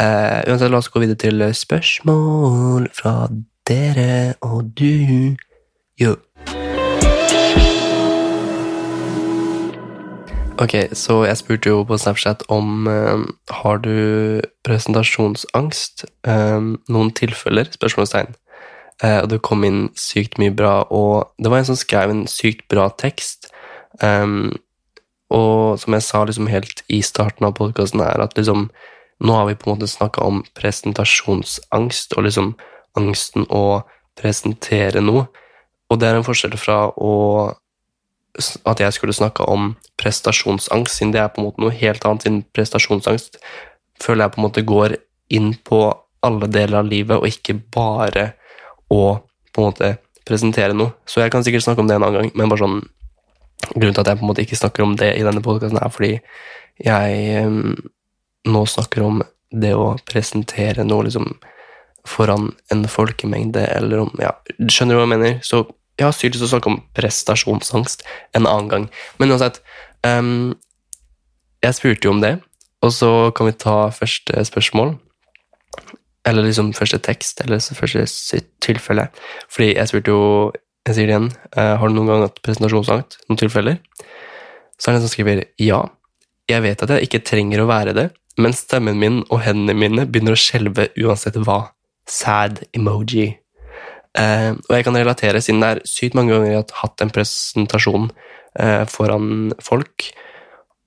Uh, 0.00 0.40
uansett, 0.48 0.70
la 0.70 0.80
oss 0.80 0.88
gå 0.88 1.02
videre 1.04 1.20
til 1.20 1.48
spørsmål 1.54 2.88
fra 2.94 3.28
dere 3.68 4.34
og 4.40 4.70
du. 4.78 5.36
Jo. 6.00 6.16
Ok, 10.58 10.74
så 10.92 11.24
jeg 11.24 11.36
spurte 11.36 11.68
jo 11.68 11.82
på 11.82 11.96
Snapchat 11.98 12.44
om 12.48 12.86
uh, 12.86 13.24
har 13.50 13.76
du 13.82 14.40
presentasjonsangst. 14.64 16.04
Uh, 16.28 16.78
noen 16.88 17.10
tilfeller? 17.10 17.66
Spørsmålstegn. 17.74 18.34
Eh, 19.02 19.20
og 19.22 19.30
det 19.32 19.42
kom 19.46 19.64
inn 19.66 19.88
sykt 19.98 20.38
mye 20.38 20.54
bra, 20.54 20.82
og 20.90 21.34
det 21.42 21.50
var 21.50 21.62
en 21.62 21.70
som 21.72 21.78
skrev 21.78 22.12
en 22.12 22.26
sykt 22.30 22.66
bra 22.70 22.88
tekst. 23.00 23.50
Um, 24.02 24.52
og 25.34 25.80
som 25.82 25.94
jeg 25.96 26.04
sa 26.06 26.24
liksom 26.26 26.50
helt 26.50 26.82
i 26.92 27.00
starten 27.06 27.46
av 27.46 27.56
podkasten, 27.58 28.02
er 28.04 28.22
at 28.22 28.36
liksom 28.38 28.70
Nå 29.24 29.30
har 29.30 29.44
vi 29.46 29.54
på 29.54 29.68
en 29.70 29.76
måte 29.76 29.86
snakka 29.86 30.24
om 30.26 30.40
presentasjonsangst, 30.58 32.16
og 32.18 32.24
liksom 32.26 32.48
angsten 32.98 33.46
å 33.46 33.84
presentere 34.18 35.00
noe. 35.00 35.28
Og 35.88 36.00
det 36.02 36.08
er 36.08 36.18
en 36.18 36.26
forskjell 36.26 36.56
fra 36.58 36.88
å 36.90 37.12
at 38.66 38.80
jeg 38.82 38.96
skulle 38.96 39.14
snakka 39.14 39.46
om 39.46 39.76
prestasjonsangst, 40.02 40.98
siden 40.98 41.12
det 41.14 41.20
er 41.22 41.30
på 41.30 41.40
en 41.40 41.46
måte 41.46 41.62
noe 41.62 41.74
helt 41.78 42.04
annet. 42.04 42.26
Siden 42.26 42.40
prestasjonsangst 42.58 43.38
føler 44.02 44.24
jeg 44.24 44.34
på 44.34 44.40
en 44.40 44.46
måte 44.48 44.66
går 44.66 44.96
inn 45.38 45.52
på 45.62 45.80
alle 46.26 46.48
deler 46.50 46.80
av 46.80 46.90
livet, 46.90 47.16
og 47.20 47.30
ikke 47.30 47.60
bare 47.72 48.32
og 48.92 49.24
på 49.54 49.62
en 49.62 49.68
måte 49.70 49.94
presentere 50.26 50.76
noe. 50.76 50.94
Så 51.06 51.22
jeg 51.22 51.32
kan 51.32 51.44
sikkert 51.44 51.66
snakke 51.66 51.84
om 51.84 51.88
det 51.88 51.96
en 51.96 52.06
annen 52.06 52.20
gang, 52.20 52.34
men 52.34 52.52
bare 52.52 52.64
sånn 52.64 52.82
Grunnen 53.70 53.94
til 53.94 54.02
at 54.02 54.08
jeg 54.10 54.18
på 54.18 54.24
en 54.26 54.28
måte 54.28 54.42
ikke 54.42 54.58
snakker 54.58 54.84
om 54.84 54.90
det 55.00 55.06
i 55.16 55.22
denne 55.24 55.40
podkasten, 55.40 55.78
er 55.80 55.92
fordi 55.94 56.10
jeg 56.84 57.44
um, 57.46 57.70
nå 58.50 58.64
snakker 58.68 59.04
om 59.06 59.22
det 59.54 59.70
å 59.78 59.94
presentere 60.04 60.84
noe 60.84 61.06
liksom 61.06 61.30
foran 62.04 62.50
en 62.74 62.84
folkemengde, 62.90 63.62
eller 63.78 64.02
om 64.04 64.10
Ja, 64.20 64.34
skjønner 64.68 64.98
du 64.98 65.00
hva 65.00 65.06
jeg 65.06 65.12
mener? 65.14 65.38
Så 65.46 65.62
jeg 65.96 66.04
har 66.04 66.12
sykt 66.12 66.34
lyst 66.34 66.42
til 66.42 66.50
å 66.50 66.52
snakke 66.56 66.72
om 66.72 66.82
prestasjonsangst 66.98 68.04
en 68.36 68.50
annen 68.50 68.68
gang. 68.68 68.86
Men 69.16 69.32
uansett 69.32 69.62
um, 70.04 70.52
Jeg 71.64 71.78
spurte 71.78 72.10
jo 72.10 72.12
om 72.12 72.20
det, 72.20 72.34
og 72.84 72.92
så 72.92 73.10
kan 73.36 73.48
vi 73.48 73.56
ta 73.56 73.88
første 73.94 74.44
spørsmål. 74.50 74.98
Eller 76.24 76.46
liksom 76.46 76.72
første 76.76 76.98
tekst, 77.04 77.42
eller 77.44 77.60
første 77.60 78.40
tilfelle. 78.64 79.08
Fordi 79.52 79.74
jeg 79.74 79.90
spurte 79.90 80.14
jo 80.14 80.52
Jeg 80.84 80.96
sier 80.98 81.06
det 81.08 81.14
igjen. 81.14 81.30
Uh, 81.56 81.76
har 81.80 81.88
du 81.88 81.94
noen 81.96 82.10
gang 82.10 82.22
hatt 82.26 82.42
presentasjonsangst? 82.44 83.14
Noen 83.30 83.38
tilfeller? 83.40 83.78
Så 84.76 84.90
er 84.90 84.92
det 84.92 84.98
en 84.98 85.04
som 85.06 85.12
skriver 85.14 85.38
ja. 85.56 85.78
Jeg 86.50 86.60
vet 86.60 86.82
at 86.84 86.90
jeg 86.92 87.06
ikke 87.06 87.22
trenger 87.24 87.62
å 87.62 87.70
være 87.70 87.94
det, 87.96 88.04
men 88.36 88.52
stemmen 88.52 88.98
min 89.00 89.22
og 89.30 89.40
hendene 89.46 89.72
mine 89.80 90.04
begynner 90.04 90.36
å 90.36 90.42
skjelve 90.42 90.90
uansett 91.00 91.38
hva. 91.40 91.70
Sad 92.04 92.60
emoji. 92.76 93.30
Eh, 94.14 94.50
og 94.52 94.74
jeg 94.76 94.84
kan 94.86 94.98
relatere, 94.98 95.40
siden 95.42 95.62
det 95.64 95.70
er 95.72 95.82
sykt 95.88 96.18
mange 96.18 96.34
ganger 96.34 96.52
jeg 96.52 96.60
har 96.60 96.82
hatt 96.82 97.02
en 97.02 97.14
presentasjon 97.14 98.10
eh, 98.60 98.84
foran 98.90 99.54
folk, 99.64 100.10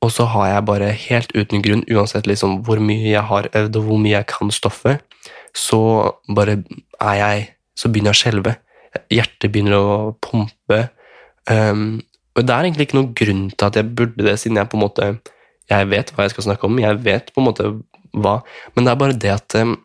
og 0.05 0.13
så 0.13 0.27
har 0.29 0.51
jeg 0.51 0.65
bare 0.67 0.89
helt 0.93 1.31
uten 1.33 1.63
grunn, 1.65 1.85
uansett 1.89 2.27
liksom 2.29 2.61
hvor 2.65 2.81
mye 2.83 3.09
jeg 3.09 3.23
har 3.31 3.49
øvd 3.57 3.79
og 3.79 3.87
hvor 3.87 4.01
mye 4.01 4.13
jeg 4.13 4.29
kan 4.29 4.51
stoffet, 4.53 5.01
så 5.57 5.79
bare 6.35 6.61
er 7.01 7.15
jeg 7.21 7.53
Så 7.77 7.91
begynner 7.93 8.09
jeg 8.09 8.17
å 8.17 8.17
skjelve. 8.17 8.51
Hjertet 9.13 9.51
begynner 9.53 9.75
å 9.77 9.97
pumpe. 10.17 10.79
Um, 11.45 11.99
og 12.33 12.47
det 12.47 12.55
er 12.55 12.65
egentlig 12.65 12.87
ikke 12.87 12.97
noen 12.97 13.11
grunn 13.19 13.43
til 13.53 13.67
at 13.67 13.77
jeg 13.77 13.91
burde 13.99 14.25
det, 14.25 14.33
siden 14.41 14.57
jeg 14.57 14.69
på 14.71 14.79
en 14.79 14.81
måte 14.81 15.09
Jeg 15.69 15.89
vet 15.91 16.09
hva 16.15 16.25
jeg 16.25 16.33
skal 16.33 16.47
snakke 16.47 16.65
om, 16.65 16.79
jeg 16.81 16.97
vet 17.05 17.29
på 17.35 17.43
en 17.43 17.45
måte 17.45 17.67
hva 18.17 18.39
Men 18.73 18.87
det 18.87 18.91
er 18.91 18.99
bare 19.03 19.19
det 19.21 19.29
at 19.29 19.57
um, 19.61 19.75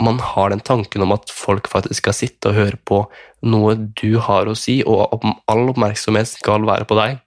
man 0.00 0.16
har 0.32 0.48
den 0.48 0.64
tanken 0.64 1.04
om 1.04 1.12
at 1.12 1.28
folk 1.28 1.68
faktisk 1.68 2.00
skal 2.00 2.16
sitte 2.16 2.48
og 2.48 2.56
høre 2.56 2.80
på 2.88 3.02
noe 3.44 3.76
du 3.76 4.16
har 4.16 4.48
å 4.48 4.56
si, 4.56 4.80
og 4.88 5.20
all 5.50 5.68
oppmerksomhet 5.74 6.32
skal 6.32 6.64
være 6.64 6.88
på 6.88 6.96
deg. 6.96 7.20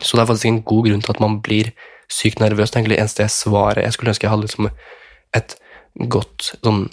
Så 0.00 0.16
det 0.16 0.24
er 0.24 0.30
faktisk 0.30 0.50
en 0.50 0.62
god 0.66 0.88
grunn 0.88 1.04
til 1.04 1.14
at 1.14 1.22
man 1.22 1.40
blir 1.44 1.72
sykt 2.12 2.40
nervøs. 2.42 2.70
Det 2.70 2.78
er 2.78 2.82
egentlig 2.82 3.00
eneste 3.02 3.24
jeg 3.24 3.34
svarer. 3.34 3.82
Jeg 3.84 3.96
skulle 3.96 4.14
ønske 4.14 4.26
jeg 4.26 4.32
hadde 4.32 4.48
liksom 4.48 4.70
et 5.36 5.56
godt 6.08 6.52
sånn 6.62 6.86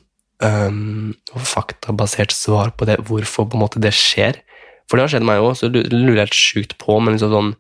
um, 0.44 1.14
faktabasert 1.38 2.34
svar 2.36 2.74
på 2.76 2.88
det, 2.90 3.00
hvorfor 3.08 3.48
på 3.50 3.58
en 3.58 3.66
måte 3.66 3.82
det 3.84 3.94
skjer. 3.96 4.42
For 4.90 4.98
det 4.98 5.06
har 5.06 5.14
skjedd 5.16 5.28
meg 5.28 5.44
òg, 5.44 5.56
så 5.58 5.70
det 5.72 5.88
lurer 5.94 6.20
jeg 6.20 6.28
helt 6.28 6.40
sjukt 6.40 6.78
på, 6.82 7.00
men 7.02 7.18
liksom 7.18 7.34
sånn 7.34 7.54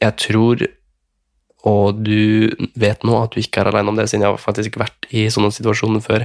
Jeg 0.00 0.16
tror, 0.16 0.62
og 1.68 1.98
du 2.00 2.48
vet 2.80 3.02
nå, 3.04 3.18
at 3.20 3.34
du 3.34 3.42
ikke 3.42 3.60
er 3.60 3.68
aleine 3.68 3.92
om 3.92 3.98
det, 3.98 4.06
siden 4.08 4.24
jeg 4.24 4.32
har 4.32 4.40
faktisk 4.40 4.78
vært 4.80 5.10
i 5.12 5.26
sånne 5.28 5.52
situasjoner 5.52 6.00
før. 6.00 6.24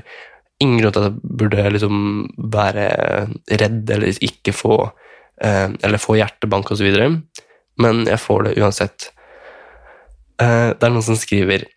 Ingen 0.64 0.80
grunn 0.80 0.94
til 0.96 1.04
at 1.04 1.10
jeg 1.10 1.34
burde 1.42 1.66
liksom 1.76 1.98
være 2.54 2.86
redd 3.52 3.92
eller 3.92 4.24
ikke 4.24 4.56
få 4.56 4.78
Eller 5.36 6.00
få 6.00 6.14
hjertebank 6.16 6.70
osv., 6.72 6.88
men 7.82 8.06
jeg 8.10 8.22
får 8.22 8.48
det 8.48 8.56
uansett. 8.62 9.10
Eh, 10.42 10.72
det 10.76 10.84
er 10.84 10.94
noen 10.94 11.06
som 11.06 11.20
skriver 11.20 11.68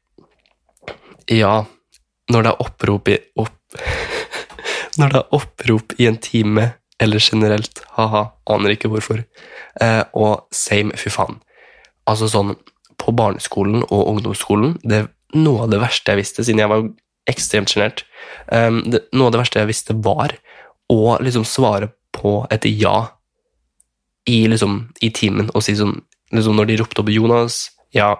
Ja, 1.30 1.62
når 2.32 2.44
det 2.44 2.52
er 2.52 2.64
opprop 2.64 3.10
i 3.12 3.18
opp, 3.38 3.54
Når 4.98 5.12
det 5.12 5.20
er 5.20 5.36
opprop 5.36 5.94
i 5.98 6.08
en 6.10 6.18
time 6.18 6.72
eller 6.98 7.22
generelt, 7.22 7.84
ha-ha, 7.94 8.24
aner 8.50 8.74
ikke 8.74 8.90
hvorfor. 8.90 9.20
Eh, 9.78 10.00
og 10.18 10.48
same, 10.50 10.96
fy 10.98 11.12
faen. 11.14 11.36
Altså 12.10 12.26
sånn, 12.32 12.56
på 12.98 13.14
barneskolen 13.14 13.84
og 13.86 14.08
ungdomsskolen, 14.10 14.74
det 14.82 15.04
noe 15.36 15.66
av 15.66 15.72
det 15.72 15.80
verste 15.82 16.12
jeg 16.14 16.22
visste, 16.22 16.44
siden 16.46 16.62
jeg 16.62 16.72
var 16.72 16.86
ekstremt 17.28 17.72
sjenert. 17.72 18.04
Um, 18.48 18.80
noe 18.88 19.28
av 19.28 19.34
det 19.34 19.42
verste 19.42 19.60
jeg 19.60 19.70
visste, 19.70 19.96
var 20.04 20.34
å 20.88 21.18
liksom 21.20 21.44
svare 21.46 21.90
på 22.16 22.40
et 22.54 22.64
ja 22.70 23.10
i, 24.28 24.38
liksom, 24.52 24.80
i 25.04 25.10
timen, 25.14 25.50
og 25.54 25.64
si 25.64 25.76
sånn 25.78 25.96
liksom 26.34 26.58
Når 26.58 26.68
de 26.68 26.74
ropte 26.82 27.00
opp 27.00 27.08
Jonas 27.08 27.70
Ja. 27.96 28.12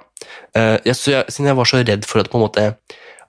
Uh, 0.57 0.81
jeg, 0.87 0.97
jeg, 1.13 1.25
siden 1.29 1.51
jeg 1.51 1.59
var 1.59 1.69
så 1.69 1.83
redd 1.83 2.07
for 2.09 2.23
at, 2.23 2.31
på 2.33 2.39
en 2.39 2.47
måte, 2.47 2.69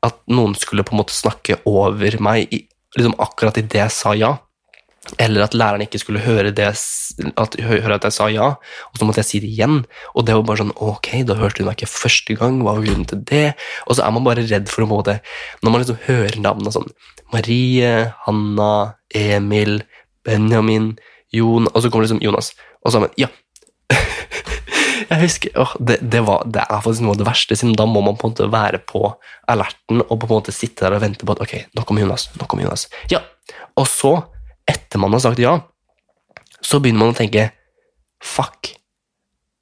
at 0.06 0.22
noen 0.32 0.56
skulle 0.56 0.86
på 0.88 0.96
en 0.96 1.02
måte 1.02 1.16
snakke 1.16 1.60
over 1.68 2.16
meg 2.24 2.54
i, 2.56 2.62
liksom 2.96 3.18
akkurat 3.20 3.60
idet 3.60 3.82
jeg 3.82 3.92
sa 3.94 4.14
ja, 4.16 4.38
eller 5.18 5.44
at 5.44 5.56
læreren 5.58 5.82
ikke 5.82 6.00
skulle 6.02 6.22
høre, 6.22 6.52
det, 6.56 6.68
at, 6.70 7.56
høre, 7.66 7.96
at 7.96 8.06
jeg 8.06 8.14
sa 8.14 8.28
ja, 8.32 8.50
og 8.92 9.00
så 9.00 9.08
måtte 9.08 9.24
jeg 9.24 9.30
si 9.30 9.42
det 9.44 9.50
igjen. 9.50 9.78
Og 10.14 10.26
det 10.28 10.36
var 10.36 10.46
bare 10.46 10.62
sånn 10.62 10.76
Ok, 10.86 11.12
da 11.26 11.38
hørte 11.40 11.64
hun 11.64 11.70
meg 11.70 11.80
ikke 11.80 11.92
første 11.92 12.36
gang, 12.38 12.60
hva 12.62 12.76
var 12.78 12.86
grunnen 12.86 13.08
til 13.10 13.24
det? 13.32 13.46
Og 13.88 13.98
så 13.98 14.06
er 14.06 14.14
man 14.16 14.28
bare 14.28 14.46
redd 14.46 14.70
for 14.72 14.86
å 14.86 14.90
måte 14.92 15.20
Når 15.64 15.74
man 15.74 15.84
liksom 15.84 16.02
hører 16.06 16.38
navnene 16.44 16.76
sånn 16.76 16.92
Marie, 17.34 17.94
Hanna, 18.26 18.74
Emil, 19.16 19.82
Benjamin, 20.26 20.94
Jon 21.36 21.70
Og 21.70 21.82
så 21.82 21.90
kommer 21.90 22.08
liksom 22.08 22.22
Jonas, 22.24 22.54
og 22.84 22.92
så 22.92 23.00
er 23.00 23.06
man 23.08 23.16
Ja! 23.20 23.30
jeg 25.10 25.22
husker, 25.24 25.54
åh, 25.58 25.76
det, 25.82 26.00
det, 26.02 26.22
var, 26.26 26.44
det, 26.46 26.62
er 26.62 26.82
faktisk 26.84 27.06
noe 27.06 27.16
av 27.16 27.22
det 27.22 27.28
verste, 27.28 27.58
siden 27.58 27.78
da 27.78 27.88
må 27.90 28.04
man 28.06 28.18
på 28.20 28.28
en 28.28 28.34
måte 28.36 28.50
være 28.54 28.82
på 28.86 29.02
alerten 29.50 30.04
og 30.06 30.16
på 30.20 30.28
en 30.28 30.36
måte 30.36 30.54
sitte 30.54 30.86
der 30.86 30.98
og 30.98 31.04
vente 31.04 31.26
på 31.26 31.34
at 31.34 31.42
ok, 31.46 31.56
nå 31.74 31.86
kommer 31.88 32.06
Jonas, 32.06 32.28
nå 32.38 32.46
kommer 32.50 32.68
Jonas. 32.68 32.86
Ja, 33.12 33.24
Og 33.80 33.88
så 33.90 34.14
etter 34.70 35.02
man 35.02 35.16
har 35.16 35.24
sagt 35.24 35.42
ja, 35.42 35.56
så 36.62 36.82
begynner 36.82 37.08
man 37.08 37.16
å 37.16 37.18
tenke 37.18 37.50
Fuck, 38.20 38.74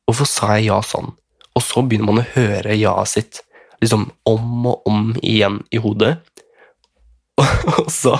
hvorfor 0.07 0.27
sa 0.27 0.55
jeg 0.57 0.71
ja 0.71 0.81
sånn? 0.83 1.11
Og 1.55 1.63
så 1.63 1.83
begynner 1.85 2.09
man 2.09 2.23
å 2.23 2.29
høre 2.33 2.75
ja-et 2.77 3.11
sitt 3.11 3.41
liksom 3.81 4.07
om 4.25 4.67
og 4.69 4.89
om 4.89 5.11
igjen 5.21 5.61
i 5.73 5.81
hodet. 5.81 6.17
Og 7.77 7.89
så, 7.93 8.15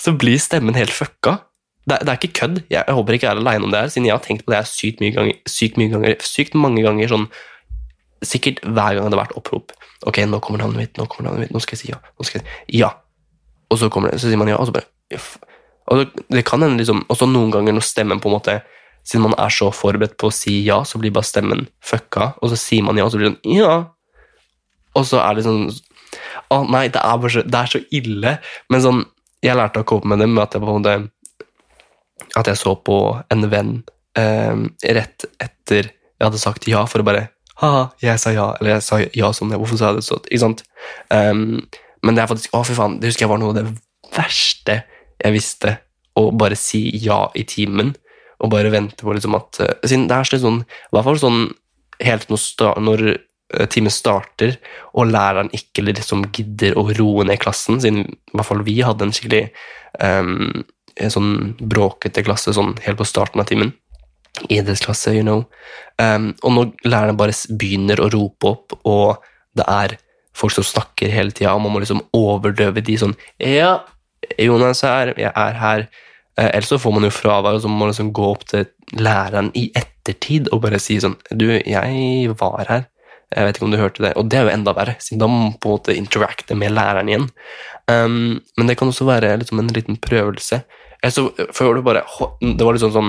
så 0.00 0.14
blir 0.16 0.40
stemmen 0.40 0.76
helt 0.76 0.94
fucka. 0.94 1.38
Det, 1.82 1.98
det, 1.98 2.08
er 2.08 2.18
ikke 2.18 2.36
kødd. 2.38 2.58
Jeg, 2.70 2.84
jeg 2.86 2.94
håper 2.94 3.16
ikke 3.16 3.26
jeg 3.26 3.34
er 3.34 3.40
aleine 3.42 3.66
om 3.66 3.72
det 3.74 3.80
her, 3.82 3.90
siden 3.90 4.06
jeg 4.06 4.14
har 4.14 4.22
tenkt 4.24 4.44
på 4.46 4.54
det 4.54 4.60
sykt 4.70 5.00
mye 5.02 5.14
ganger, 5.16 5.38
sykt, 5.50 5.78
mye 5.80 5.90
ganger, 5.90 6.18
sykt 6.22 6.58
mange 6.58 6.84
ganger. 6.84 7.10
sånn 7.10 7.26
Sikkert 8.22 8.60
hver 8.62 8.94
gang 8.94 9.08
det 9.10 9.16
har 9.16 9.24
vært 9.24 9.38
opprop. 9.38 9.72
Ok, 10.06 10.20
nå 10.30 10.38
kommer 10.42 10.62
navnet 10.62 10.78
mitt, 10.78 10.98
nå 10.98 11.08
kommer 11.10 11.30
navnet 11.30 11.48
mitt, 11.48 11.54
nå 11.54 11.62
skal 11.62 11.74
jeg 11.74 11.80
si 11.80 11.90
ja. 11.90 11.98
nå 11.98 12.26
skal 12.26 12.38
jeg 12.38 12.46
si 12.46 12.82
ja. 12.82 12.92
Og 13.72 13.80
så 13.80 13.88
kommer 13.90 14.12
det, 14.12 14.20
så 14.22 14.30
sier 14.30 14.38
man 14.38 14.50
ja, 14.50 14.60
og 14.62 14.68
så 14.68 14.76
bare 14.76 14.86
og 15.90 15.98
det, 15.98 16.24
det 16.30 16.44
kan 16.46 16.62
hende 16.62 16.80
liksom, 16.80 17.02
også 17.12 17.26
noen 17.28 17.50
ganger 17.52 17.74
når 17.76 17.84
stemmen 17.84 18.22
på 18.22 18.30
en 18.30 18.36
måte 18.38 18.60
Siden 19.02 19.24
man 19.24 19.34
er 19.34 19.50
så 19.50 19.66
forberedt 19.74 20.14
på 20.14 20.28
å 20.30 20.34
si 20.34 20.60
ja, 20.62 20.76
så 20.86 21.00
blir 21.02 21.10
bare 21.10 21.26
stemmen 21.26 21.64
fucka, 21.82 22.36
og 22.38 22.52
så 22.52 22.58
sier 22.60 22.84
man 22.86 23.00
ja, 23.00 23.08
og 23.08 23.10
så 23.10 23.18
blir 23.18 23.32
det 23.32 23.40
sånn 23.40 23.56
ja. 23.58 23.72
Og 24.94 25.08
så 25.08 25.18
er 25.24 25.34
det 25.34 25.42
sånn 25.42 25.64
Å 26.54 26.60
nei, 26.70 26.84
det 26.92 27.02
er, 27.02 27.16
bare 27.18 27.32
så, 27.34 27.42
det 27.42 27.58
er 27.58 27.72
så 27.72 27.80
ille. 27.98 28.36
Men 28.70 28.84
sånn, 28.84 29.00
jeg 29.42 29.58
lærte 29.58 29.82
å 29.82 29.88
cope 29.88 30.06
med 30.06 30.22
det 30.22 30.28
med 30.30 30.44
at 30.44 30.54
jeg 30.54 30.62
på 30.62 30.68
en 30.70 30.84
måte 30.84 30.94
At 32.38 32.48
jeg 32.50 32.60
så 32.60 32.74
på 32.78 32.98
en 33.32 33.48
venn 33.52 33.74
eh, 34.18 34.56
rett 34.96 35.26
etter 35.42 35.90
jeg 36.22 36.28
hadde 36.28 36.38
sagt 36.38 36.68
ja, 36.70 36.84
for 36.86 37.02
å 37.02 37.06
bare 37.06 37.28
Ha-ha, 37.62 37.86
jeg 38.02 38.18
sa 38.18 38.30
ja. 38.34 38.44
Eller 38.60 38.76
jeg 38.76 38.84
sa 38.86 38.98
ja 39.02 39.30
sånn, 39.34 39.52
ja, 39.52 39.58
Hvorfor 39.60 39.78
sa 39.78 39.90
jeg 39.90 40.00
det 40.00 40.06
sånn? 40.06 40.22
Ikke 40.28 40.42
sant? 40.42 40.62
Um, 41.10 41.42
men 42.02 42.16
det 42.16 42.22
er 42.22 42.30
faktisk 42.30 42.54
Å, 42.54 42.62
fy 42.66 42.76
faen, 42.78 43.00
det 43.02 43.10
husker 43.10 43.26
jeg 43.26 43.32
var 43.32 43.42
noe 43.42 43.52
av 43.52 43.58
det 43.58 43.66
verste 44.12 44.82
jeg 45.22 45.34
visste, 45.36 45.76
å 46.18 46.24
bare 46.34 46.56
si 46.58 46.80
ja 46.98 47.24
i 47.38 47.44
timen. 47.46 47.92
Og 48.42 48.50
bare 48.50 48.72
vente 48.72 49.06
på 49.06 49.14
liksom 49.14 49.36
at 49.38 49.60
eh, 49.62 49.76
Siden 49.86 50.08
det 50.10 50.16
er 50.16 50.26
slik 50.26 50.42
sånn, 50.42 50.64
i 50.66 50.96
hvert 50.96 51.06
fall 51.06 51.20
sånn 51.22 51.44
helt 52.02 52.32
når, 52.32 52.80
når 52.82 53.04
eh, 53.12 53.68
timen 53.70 53.94
starter, 53.94 54.56
og 54.98 55.12
læreren 55.12 55.52
ikke 55.54 55.84
liksom 55.86 56.26
gidder 56.34 56.74
å 56.78 56.88
roe 56.98 57.26
ned 57.28 57.38
klassen, 57.42 57.78
siden 57.82 58.02
i 58.08 58.34
hvert 58.34 58.48
fall 58.48 58.64
vi 58.66 58.80
hadde 58.82 59.06
en 59.06 59.14
skikkelig 59.14 59.44
um, 60.02 60.64
sånn 61.12 61.54
bråkete 61.60 62.24
klasse 62.26 62.54
sånn 62.54 62.74
helt 62.84 63.00
på 63.00 63.06
starten 63.08 63.42
av 63.42 63.48
timen. 63.50 63.72
Idrettsklasse, 64.48 65.12
you 65.14 65.24
know. 65.24 65.44
Um, 66.00 66.32
og 66.42 66.54
når 66.56 66.70
lærerne 66.88 67.16
bare 67.18 67.36
begynner 67.58 68.00
å 68.00 68.08
rope 68.12 68.52
opp, 68.54 68.76
og 68.88 69.24
det 69.58 69.66
er 69.68 69.96
folk 70.36 70.54
som 70.56 70.66
snakker 70.66 71.12
hele 71.12 71.34
tida, 71.34 71.52
og 71.52 71.64
man 71.64 71.74
må 71.74 71.82
liksom 71.82 72.00
overdøve 72.16 72.84
de 72.84 72.96
sånn 73.00 73.12
Ja, 73.36 73.82
Jonas 74.40 74.80
er 74.86 74.94
her, 74.94 75.12
jeg 75.20 75.32
er 75.32 75.58
her. 75.60 75.84
Uh, 76.38 76.48
ellers 76.48 76.70
så 76.72 76.80
får 76.80 76.96
man 76.96 77.08
jo 77.08 77.12
fravær, 77.12 77.58
og 77.58 77.64
så 77.64 77.70
må 77.70 77.82
man 77.82 77.92
liksom 77.92 78.14
gå 78.16 78.30
opp 78.30 78.46
til 78.48 78.64
læreren 78.96 79.52
i 79.58 79.68
ettertid 79.76 80.48
og 80.52 80.64
bare 80.64 80.80
si 80.82 80.98
sånn 81.00 81.18
Du, 81.30 81.46
jeg 81.52 82.32
var 82.40 82.64
her. 82.70 82.88
Jeg 83.32 83.48
vet 83.48 83.56
ikke 83.56 83.64
om 83.64 83.72
du 83.72 83.80
hørte 83.80 84.04
det. 84.04 84.12
Og 84.20 84.28
det 84.28 84.38
er 84.38 84.46
jo 84.46 84.52
enda 84.52 84.74
verre, 84.76 84.96
siden 85.00 85.22
da 85.22 85.28
må 85.30 85.38
man 85.46 85.54
på 85.60 85.68
en 85.68 85.76
måte 85.76 85.96
interacte 85.96 86.56
med 86.58 86.74
læreren 86.76 87.08
igjen. 87.08 87.28
Um, 87.88 88.40
men 88.56 88.68
det 88.68 88.76
kan 88.80 88.92
også 88.92 89.08
være 89.08 89.34
liksom 89.40 89.60
en 89.60 89.72
liten 89.72 89.96
prøvelse. 90.00 90.62
Så 91.10 91.32
før 91.54 91.74
det 91.74 91.84
bare 91.86 92.04
Det 92.40 92.62
var 92.62 92.76
liksom 92.76 92.92
sånn 92.94 93.08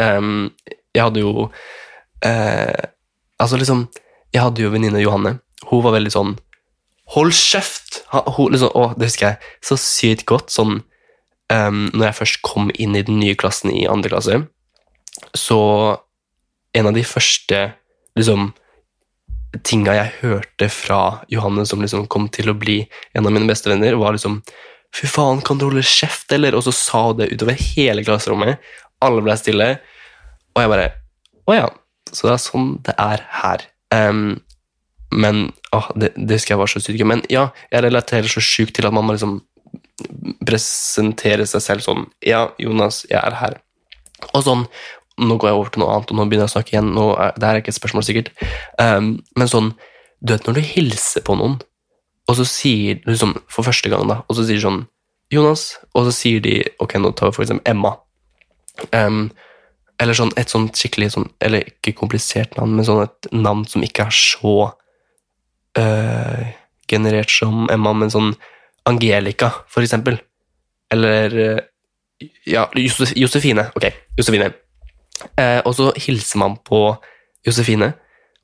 um, 0.00 0.46
Jeg 0.94 1.02
hadde 1.02 1.20
jo 1.20 1.48
uh, 1.48 2.84
Altså, 3.36 3.58
liksom 3.60 3.88
Jeg 4.32 4.40
hadde 4.40 4.64
jo 4.64 4.70
venninne 4.72 5.02
Johanne. 5.02 5.36
Hun 5.68 5.84
var 5.84 5.98
veldig 5.98 6.14
sånn 6.14 6.32
Hold 7.12 7.34
kjeft! 7.36 8.00
Hun, 8.12 8.54
liksom, 8.54 8.72
å, 8.72 8.92
det 8.96 9.10
husker 9.10 9.26
jeg 9.26 9.50
så 9.66 9.76
sykt 9.76 10.24
godt. 10.30 10.52
Sånn, 10.54 10.78
um, 11.52 11.82
når 11.92 12.06
jeg 12.06 12.18
først 12.22 12.38
kom 12.46 12.70
inn 12.80 12.96
i 12.96 13.02
den 13.04 13.18
nye 13.20 13.36
klassen 13.36 13.72
i 13.74 13.84
andre 13.90 14.14
klasse, 14.14 14.38
så 15.36 15.60
En 16.72 16.86
av 16.88 16.94
de 16.96 17.02
første 17.04 17.58
liksom, 18.16 18.46
tinga 19.60 19.92
jeg 19.92 20.12
hørte 20.22 20.70
fra 20.72 21.00
Johanne 21.28 21.66
som 21.68 21.82
liksom 21.84 22.06
kom 22.08 22.30
til 22.32 22.48
å 22.48 22.56
bli 22.56 22.78
en 23.12 23.28
av 23.28 23.34
mine 23.34 23.44
beste 23.50 23.68
venner, 23.68 23.98
var 24.00 24.16
liksom 24.16 24.38
Fy 24.92 25.08
faen, 25.08 25.40
kan 25.44 25.58
du 25.58 25.66
holde 25.68 25.84
kjeft, 25.86 26.32
eller? 26.34 26.56
Og 26.56 26.66
så 26.66 26.74
sa 26.76 27.06
hun 27.08 27.20
det 27.20 27.30
utover 27.32 27.56
hele 27.56 28.04
klasserommet. 28.04 28.60
Alle 29.02 29.24
ble 29.24 29.36
stille. 29.40 29.68
Og 30.52 30.64
jeg 30.64 30.72
bare 30.72 30.90
Å 31.48 31.56
ja. 31.56 31.68
Så 32.12 32.28
det 32.28 32.34
er 32.34 32.42
sånn 32.42 32.72
det 32.84 32.94
er 33.00 33.22
her. 33.40 33.64
Um, 33.92 34.42
men 35.12 35.46
åh, 35.76 35.88
det, 35.96 36.12
det 36.16 36.38
skal 36.40 36.54
jeg 36.54 36.60
være 36.62 36.72
så 36.72 36.80
sykt 36.80 37.04
Men 37.04 37.20
ja, 37.28 37.50
jeg 37.68 37.84
relaterer 37.84 38.30
så 38.32 38.40
sjukt 38.40 38.72
til 38.78 38.86
at 38.88 38.94
man 38.96 39.04
må 39.04 39.12
liksom 39.16 39.42
presentere 40.48 41.44
seg 41.48 41.64
selv 41.64 41.84
sånn 41.84 42.06
Ja, 42.24 42.46
Jonas, 42.60 43.02
jeg 43.10 43.20
er 43.20 43.36
her. 43.36 43.58
Og 44.32 44.44
sånn 44.46 44.66
Nå 45.20 45.36
går 45.36 45.50
jeg 45.50 45.58
over 45.58 45.72
til 45.72 45.82
noe 45.82 45.92
annet, 45.92 46.08
og 46.10 46.16
nå 46.16 46.24
begynner 46.24 46.46
jeg 46.46 46.50
å 46.50 46.54
snakke 46.54 46.72
igjen. 46.72 46.86
Nå 46.96 47.02
er, 47.20 47.34
det 47.36 47.44
er 47.46 47.58
ikke 47.60 47.68
et 47.68 47.76
spørsmål, 47.76 48.04
sikkert. 48.06 48.30
Um, 48.80 49.10
men 49.38 49.50
sånn 49.50 49.68
Du 50.24 50.32
vet 50.32 50.48
når 50.48 50.56
du 50.56 50.62
hilser 50.64 51.24
på 51.26 51.36
noen, 51.36 51.58
og 52.30 52.38
så 52.38 52.46
sier 52.46 53.00
liksom 53.06 53.34
for 53.50 53.66
første 53.66 53.90
gang, 53.92 54.06
da, 54.08 54.20
og 54.28 54.38
så 54.38 54.46
sier 54.46 54.62
sånn 54.62 54.84
Jonas, 55.32 55.78
og 55.96 56.06
så 56.06 56.12
sier 56.14 56.42
de 56.44 56.58
Ok, 56.82 56.98
nå 57.00 57.14
tar 57.16 57.30
vi 57.30 57.38
for 57.38 57.46
eksempel 57.46 57.72
Emma. 57.72 57.94
Um, 58.92 59.30
eller 60.00 60.16
sånn 60.16 60.32
et 60.40 60.52
sånt 60.52 60.78
skikkelig 60.78 61.10
sånn 61.12 61.26
Eller 61.44 61.66
ikke 61.68 61.92
komplisert 61.98 62.56
navn, 62.56 62.74
men 62.78 62.86
sånn 62.88 63.02
et 63.04 63.28
navn 63.34 63.66
som 63.68 63.84
ikke 63.84 64.06
er 64.08 64.16
så 64.16 64.54
uh, 65.78 66.42
generert 66.90 67.32
som 67.32 67.66
Emma, 67.72 67.94
men 67.96 68.12
sånn 68.12 68.32
Angelica, 68.88 69.52
for 69.70 69.84
eksempel. 69.84 70.18
Eller 70.92 71.36
uh, 71.38 71.60
Ja, 72.46 72.68
Josef, 72.78 73.14
Josefine. 73.18 73.68
Ok, 73.78 73.88
Josefine. 74.18 74.52
Uh, 75.38 75.60
og 75.64 75.74
så 75.78 75.90
hilser 75.98 76.42
man 76.42 76.58
på 76.66 76.84
Josefine, 77.46 77.92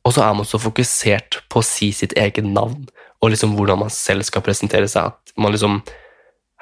og 0.07 0.14
så 0.14 0.24
er 0.24 0.37
man 0.39 0.47
så 0.49 0.61
fokusert 0.62 1.43
på 1.51 1.61
å 1.61 1.66
si 1.66 1.91
sitt 1.95 2.14
eget 2.18 2.47
navn, 2.47 2.89
og 3.23 3.33
liksom 3.33 3.55
hvordan 3.59 3.81
man 3.83 3.93
selv 3.93 4.27
skal 4.27 4.45
presentere 4.47 4.89
seg. 4.91 5.12
At 5.12 5.35
man 5.37 5.55
liksom 5.55 5.83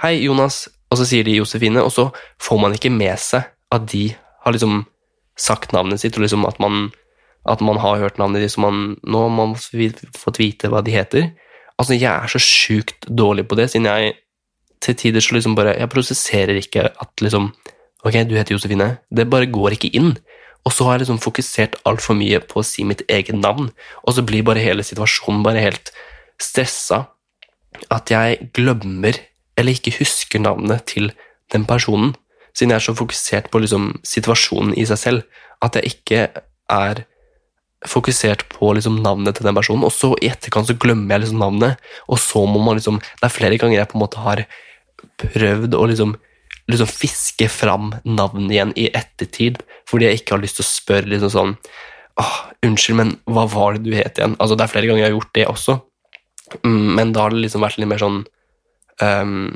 Hei, 0.03 0.19
Jonas. 0.27 0.67
Og 0.93 1.01
så 1.01 1.07
sier 1.09 1.25
de 1.25 1.39
Josefine, 1.39 1.81
og 1.83 1.89
så 1.91 2.11
får 2.43 2.59
man 2.61 2.75
ikke 2.77 2.93
med 2.93 3.17
seg 3.19 3.49
at 3.75 3.87
de 3.91 4.11
har 4.45 4.55
liksom 4.55 4.85
sagt 5.41 5.73
navnet 5.75 6.01
sitt, 6.01 6.15
og 6.17 6.23
liksom 6.23 6.45
at 6.47 6.61
man, 6.63 6.91
at 7.49 7.65
man 7.65 7.81
har 7.83 7.99
hørt 8.05 8.21
navnet 8.21 8.45
ditt, 8.45 8.53
så 8.55 8.63
man, 8.63 8.95
nå 9.03 9.25
har 9.25 9.33
man 9.35 9.57
fått 9.57 10.39
vite 10.39 10.71
hva 10.71 10.85
de 10.85 10.95
heter. 10.95 11.27
Altså, 11.77 11.97
jeg 11.97 12.13
er 12.13 12.31
så 12.31 12.41
sjukt 12.41 13.09
dårlig 13.09 13.49
på 13.49 13.59
det, 13.59 13.71
siden 13.73 13.89
jeg 13.89 14.15
til 14.85 14.97
tider 15.01 15.25
så 15.25 15.35
liksom 15.35 15.55
bare 15.57 15.73
Jeg 15.81 15.89
prosesserer 15.89 16.59
ikke 16.61 16.83
at 16.93 17.23
liksom 17.25 17.49
Ok, 18.05 18.21
du 18.29 18.37
heter 18.37 18.55
Josefine. 18.55 18.99
Det 19.11 19.25
bare 19.27 19.49
går 19.51 19.75
ikke 19.75 19.91
inn. 19.99 20.13
Og 20.67 20.75
så 20.75 20.85
har 20.85 20.95
jeg 20.95 21.07
liksom 21.07 21.19
fokusert 21.19 21.79
altfor 21.89 22.15
mye 22.15 22.39
på 22.45 22.61
å 22.61 22.67
si 22.67 22.85
mitt 22.87 23.03
eget 23.11 23.35
navn, 23.35 23.73
og 24.07 24.15
så 24.15 24.23
blir 24.23 24.45
bare 24.47 24.63
hele 24.63 24.85
situasjonen 24.87 25.43
bare 25.43 25.63
helt 25.63 25.91
stressa. 26.43 27.07
At 27.93 28.11
jeg 28.11 28.51
glemmer, 28.57 29.19
eller 29.57 29.77
ikke 29.77 29.99
husker 29.99 30.41
navnet 30.41 30.87
til 30.93 31.11
den 31.53 31.67
personen, 31.69 32.15
siden 32.57 32.73
jeg 32.73 32.81
er 32.81 32.87
så 32.87 32.97
fokusert 32.97 33.51
på 33.53 33.61
liksom 33.61 33.91
situasjonen 34.07 34.73
i 34.81 34.87
seg 34.89 35.01
selv, 35.01 35.43
at 35.65 35.77
jeg 35.77 35.93
ikke 35.93 36.23
er 36.73 37.03
fokusert 37.87 38.47
på 38.51 38.71
liksom 38.75 39.03
navnet 39.05 39.37
til 39.37 39.47
den 39.47 39.57
personen, 39.57 39.85
og 39.85 39.93
så 39.93 40.15
i 40.23 40.31
etterkant 40.33 40.71
så 40.71 40.77
glemmer 40.81 41.15
jeg 41.15 41.27
liksom 41.27 41.43
navnet, 41.43 41.83
og 42.09 42.19
så 42.19 42.47
må 42.49 42.63
man 42.65 42.81
liksom 42.81 42.99
Det 42.99 43.29
er 43.29 43.35
flere 43.35 43.59
ganger 43.61 43.79
jeg 43.79 43.91
på 43.91 43.99
en 43.99 44.05
måte 44.05 44.23
har 44.25 44.47
prøvd 45.21 45.77
å 45.77 45.85
liksom 45.91 46.17
liksom 46.67 46.89
fiske 46.91 47.49
fram 47.53 47.93
navnet 48.03 48.55
igjen 48.55 48.73
i 48.79 48.89
ettertid, 48.91 49.61
fordi 49.87 50.09
jeg 50.09 50.21
ikke 50.21 50.35
har 50.35 50.43
lyst 50.43 50.59
til 50.59 50.67
å 50.67 50.73
spørre 50.73 51.13
liksom 51.13 51.33
sånn 51.35 51.59
Åh, 52.17 52.37
unnskyld, 52.65 52.97
men 52.97 53.11
hva 53.29 53.43
var 53.53 53.75
det 53.77 53.83
du 53.85 53.91
het 53.93 54.17
igjen? 54.17 54.39
Altså, 54.41 54.57
Det 54.57 54.65
er 54.65 54.71
flere 54.73 54.87
ganger 54.89 55.03
jeg 55.03 55.11
har 55.11 55.19
gjort 55.19 55.35
det 55.37 55.43
også, 55.51 55.75
men 56.63 57.15
da 57.15 57.27
har 57.27 57.35
det 57.35 57.45
liksom 57.45 57.65
vært 57.65 57.79
litt 57.81 57.91
mer 57.91 58.03
sånn 58.03 58.21
um, 59.03 59.55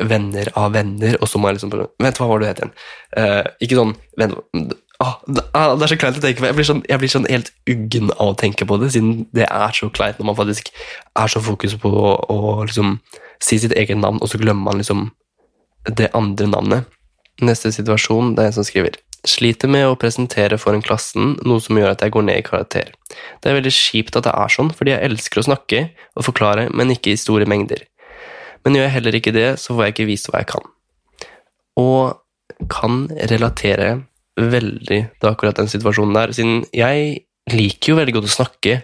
venner 0.00 0.48
av 0.58 0.72
venner, 0.76 1.18
og 1.20 1.28
så 1.28 1.40
må 1.40 1.50
jeg 1.50 1.58
liksom 1.58 1.74
Vent, 2.00 2.20
hva 2.20 2.28
var 2.30 2.40
det 2.40 2.46
du 2.46 2.50
het 2.50 2.62
igjen? 2.62 2.76
Uh, 3.16 3.42
ikke 3.60 3.78
sånn 3.78 3.96
venn, 4.20 4.36
det, 5.00 5.44
ah, 5.56 5.72
det 5.76 5.86
er 5.86 5.92
så 5.94 5.96
kleint 5.96 6.18
å 6.18 6.22
tenke 6.22 6.42
på. 6.42 6.48
Jeg 6.50 6.56
blir, 6.58 6.66
sånn, 6.68 6.82
jeg 6.88 7.00
blir 7.00 7.12
sånn 7.12 7.28
helt 7.30 7.52
uggen 7.70 8.10
av 8.18 8.34
å 8.34 8.36
tenke 8.36 8.66
på 8.68 8.76
det, 8.82 8.90
siden 8.92 9.24
det 9.36 9.46
er 9.48 9.76
så 9.76 9.88
kleint 9.96 10.20
når 10.20 10.28
man 10.28 10.38
faktisk 10.42 10.68
er 11.16 11.32
så 11.32 11.40
fokus 11.44 11.76
på 11.80 11.88
å, 11.88 12.14
å 12.28 12.38
liksom 12.66 12.98
si 13.40 13.56
sitt 13.62 13.72
eget 13.80 14.00
navn, 14.00 14.20
og 14.20 14.28
så 14.28 14.40
glemmer 14.40 14.68
man 14.68 14.82
liksom 14.82 15.08
det 15.88 16.10
andre 16.16 16.50
navnet. 16.52 16.98
Neste 17.40 17.72
situasjon, 17.72 18.34
det 18.36 18.44
er 18.44 18.50
en 18.50 18.58
som 18.58 18.66
skriver 18.68 18.98
Sliter 19.28 19.68
med 19.68 19.84
å 19.84 19.98
presentere 20.00 20.56
foran 20.60 20.84
klassen, 20.84 21.34
noe 21.44 21.60
som 21.60 21.76
gjør 21.76 21.92
at 21.92 22.04
jeg 22.04 22.14
går 22.14 22.24
ned 22.24 22.40
i 22.40 22.44
karakter. 22.46 22.92
Det 23.42 23.50
er 23.50 23.58
veldig 23.58 23.72
kjipt 23.74 24.16
at 24.16 24.24
det 24.24 24.32
er 24.32 24.52
sånn, 24.52 24.70
fordi 24.72 24.94
jeg 24.94 25.10
elsker 25.10 25.42
å 25.42 25.46
snakke 25.50 25.82
og 26.16 26.26
forklare, 26.30 26.68
men 26.72 26.94
ikke 26.94 27.12
i 27.12 27.20
store 27.20 27.48
mengder. 27.50 27.84
Men 28.64 28.76
gjør 28.76 28.86
jeg 28.86 28.94
heller 28.96 29.18
ikke 29.18 29.34
det, 29.36 29.48
så 29.60 29.74
får 29.74 29.86
jeg 29.86 29.94
ikke 29.94 30.08
vise 30.08 30.32
hva 30.32 30.40
jeg 30.40 30.50
kan. 30.54 30.70
Og 31.80 32.64
kan 32.72 33.02
relatere 33.30 33.90
veldig 34.40 35.00
til 35.20 35.28
akkurat 35.28 35.58
den 35.60 35.68
situasjonen 35.68 36.16
der, 36.16 36.32
siden 36.36 36.64
jeg 36.76 37.26
liker 37.52 37.92
jo 37.92 37.98
veldig 37.98 38.16
godt 38.16 38.30
å 38.30 38.36
snakke 38.38 38.80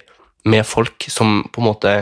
med 0.46 0.66
folk 0.68 1.08
som 1.12 1.42
på 1.52 1.62
en 1.62 1.68
måte 1.68 1.94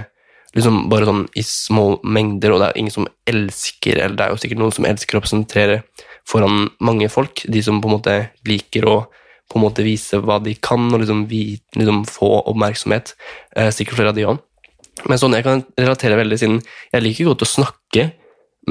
liksom 0.54 0.84
bare 0.90 1.08
sånn 1.08 1.24
i 1.38 1.42
små 1.46 1.86
mengder, 2.06 2.54
og 2.54 2.62
det 2.62 2.68
er 2.70 2.80
ingen 2.80 2.94
som 2.94 3.08
elsker 3.26 3.98
Eller 3.98 4.14
det 4.14 4.26
er 4.26 4.34
jo 4.34 4.42
sikkert 4.42 4.60
noen 4.60 4.74
som 4.76 4.86
elsker 4.86 5.18
å 5.18 5.22
presentere 5.24 5.80
foran 6.28 6.68
mange 6.84 7.10
folk, 7.12 7.44
de 7.48 7.62
som 7.62 7.80
på 7.82 7.90
en 7.90 7.96
måte 7.98 8.16
liker 8.48 8.88
å 8.88 8.96
på 9.52 9.58
en 9.58 9.64
måte 9.66 9.84
vise 9.84 10.18
hva 10.24 10.38
de 10.40 10.54
kan, 10.56 10.86
og 10.88 11.02
liksom, 11.02 11.26
vi, 11.28 11.58
liksom 11.76 12.04
få 12.08 12.30
oppmerksomhet. 12.48 13.12
Eh, 13.56 13.68
sikkert 13.76 13.98
flere 13.98 14.14
av 14.14 14.16
de 14.16 14.24
òg. 14.30 14.40
Men 15.10 15.20
sånn 15.20 15.36
jeg 15.36 15.44
kan 15.44 15.60
relatere 15.76 16.16
veldig, 16.16 16.38
siden 16.40 16.60
jeg 16.94 17.04
liker 17.04 17.28
godt 17.28 17.44
å 17.44 17.50
snakke, 17.50 18.06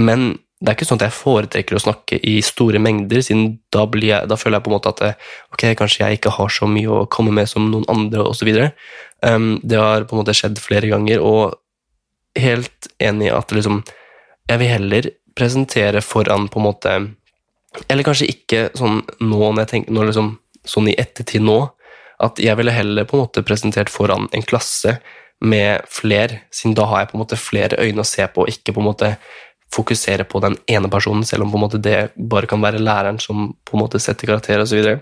men 0.02 0.32
det 0.64 0.72
er 0.72 0.78
ikke 0.78 0.88
sånn 0.88 1.02
at 1.02 1.10
jeg 1.10 1.18
foretrekker 1.18 1.76
å 1.76 1.82
snakke 1.84 2.18
i 2.24 2.38
store 2.46 2.80
mengder, 2.80 3.20
siden 3.26 3.58
da, 3.74 3.84
jeg, 4.00 4.30
da 4.32 4.38
føler 4.40 4.58
jeg 4.58 4.66
på 4.66 4.72
en 4.72 4.76
måte 4.78 4.94
at 4.94 5.02
ok, 5.52 5.66
kanskje 5.80 6.06
jeg 6.06 6.20
ikke 6.20 6.32
har 6.38 6.54
så 6.56 6.70
mye 6.72 6.88
å 6.88 7.02
komme 7.12 7.34
med 7.36 7.52
som 7.52 7.68
noen 7.68 7.84
andre, 7.92 8.24
osv. 8.32 8.50
Um, 9.22 9.58
det 9.60 9.82
har 9.82 10.08
på 10.08 10.16
en 10.16 10.24
måte 10.24 10.36
skjedd 10.38 10.62
flere 10.64 10.88
ganger, 10.90 11.20
og 11.20 11.60
helt 12.40 12.88
enig 13.04 13.28
i 13.28 13.36
at 13.36 13.52
liksom, 13.54 13.84
jeg 14.50 14.62
vil 14.62 14.72
heller 14.72 15.12
presentere 15.36 16.02
foran 16.06 16.48
på 16.48 16.62
en 16.62 16.68
måte 16.70 16.96
Eller 17.90 18.06
kanskje 18.06 18.30
ikke 18.32 18.68
sånn 18.78 19.02
nå, 19.22 19.40
når 19.40 19.64
jeg 19.64 19.72
tenker, 19.72 19.96
når 19.96 20.12
liksom, 20.12 20.34
sånn 20.68 20.92
i 20.92 20.98
ettertid 21.00 21.44
nå, 21.46 21.58
at 22.24 22.40
jeg 22.40 22.56
ville 22.60 22.74
heller 22.74 23.08
på 23.10 23.18
en 23.18 23.26
måte 23.26 23.44
presentert 23.46 23.92
foran 23.92 24.30
en 24.32 24.46
klasse 24.46 24.98
med 25.44 25.84
flere, 25.92 26.44
siden 26.54 26.76
da 26.78 26.86
har 26.88 27.04
jeg 27.04 27.12
på 27.12 27.18
en 27.18 27.24
måte 27.24 27.40
flere 27.40 27.80
øyne 27.82 28.04
å 28.04 28.08
se 28.08 28.28
på, 28.32 28.46
og 28.46 28.52
ikke 28.54 28.76
på 28.76 28.84
en 28.84 28.88
måte 28.88 29.10
fokusere 29.74 30.26
på 30.30 30.40
den 30.44 30.56
ene 30.70 30.90
personen, 30.92 31.26
selv 31.28 31.46
om 31.46 31.52
på 31.52 31.60
en 31.60 31.66
måte 31.66 31.82
det 31.82 31.98
bare 32.16 32.48
kan 32.50 32.62
være 32.64 32.82
læreren 32.84 33.20
som 33.20 33.52
på 33.66 33.76
en 33.76 33.84
måte 33.84 34.02
setter 34.02 34.30
karakter 34.30 34.62
osv. 34.64 35.02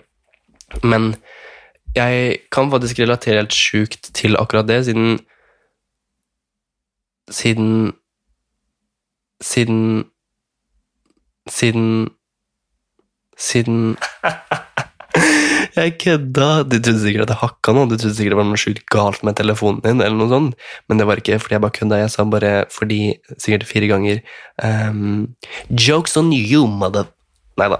Men 0.88 1.12
jeg 1.96 2.40
kan 2.54 2.72
faktisk 2.72 3.02
relatere 3.04 3.44
helt 3.44 3.56
sjukt 3.56 4.14
til 4.16 4.40
akkurat 4.40 4.70
det, 4.70 4.86
siden 4.88 5.20
Siden 7.32 7.94
Siden 9.42 10.06
Siden 11.50 12.10
Siden 13.42 13.96
Jeg 15.76 15.96
kødda! 16.02 16.64
Du 16.68 16.78
trodde 16.80 17.00
sikkert 17.02 17.26
at 17.26 17.34
jeg 17.34 17.40
hakka 17.42 17.74
noe. 17.76 17.88
Du 17.90 17.96
trodde 17.96 18.16
sikkert 18.16 18.36
det 18.36 18.40
var 18.40 18.48
noe 18.50 18.60
sjukt 18.60 18.84
galt 18.92 19.24
med 19.28 19.38
telefonen 19.40 19.80
din, 19.84 20.04
eller 20.04 20.18
noe 20.20 20.32
sånt. 20.32 20.68
Men 20.90 21.00
det 21.00 21.08
var 21.08 21.22
ikke 21.22 21.40
fordi 21.42 21.58
jeg 21.58 21.64
bare 21.64 21.76
kødda. 21.78 22.00
Jeg 22.04 22.14
sa 22.14 22.26
bare 22.28 22.52
fordi 22.74 23.00
sikkert 23.38 23.68
fire 23.70 23.90
ganger 23.92 24.22
um, 24.64 25.32
Jokes 25.72 26.18
on 26.20 26.32
you, 26.36 26.68
mother... 26.68 27.10
Nei 27.60 27.68
da. 27.68 27.78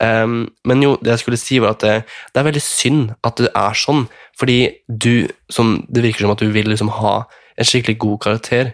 Um, 0.00 0.36
men 0.66 0.82
jo, 0.82 0.92
det 1.02 1.16
jeg 1.16 1.22
skulle 1.24 1.40
si, 1.40 1.58
var 1.62 1.74
at 1.74 1.82
det, 1.82 1.94
det, 2.32 2.40
er 2.40 2.46
veldig 2.46 2.62
synd 2.64 3.14
at 3.26 3.40
det 3.42 3.50
er 3.50 3.78
sånn, 3.78 4.04
fordi 4.38 4.58
du 4.86 5.26
som, 5.52 5.80
Det 5.90 6.04
virker 6.04 6.24
som 6.24 6.34
at 6.36 6.42
du 6.42 6.52
vil 6.54 6.70
liksom 6.70 6.92
ha 7.00 7.14
en 7.58 7.66
skikkelig 7.66 7.98
god 7.98 8.20
karakter, 8.22 8.70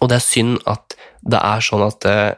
og 0.00 0.10
det 0.10 0.18
er 0.18 0.26
synd 0.26 0.58
at 0.68 0.96
det 1.22 1.38
er 1.38 1.62
sånn 1.64 1.84
at 1.86 2.08
uh, 2.10 2.34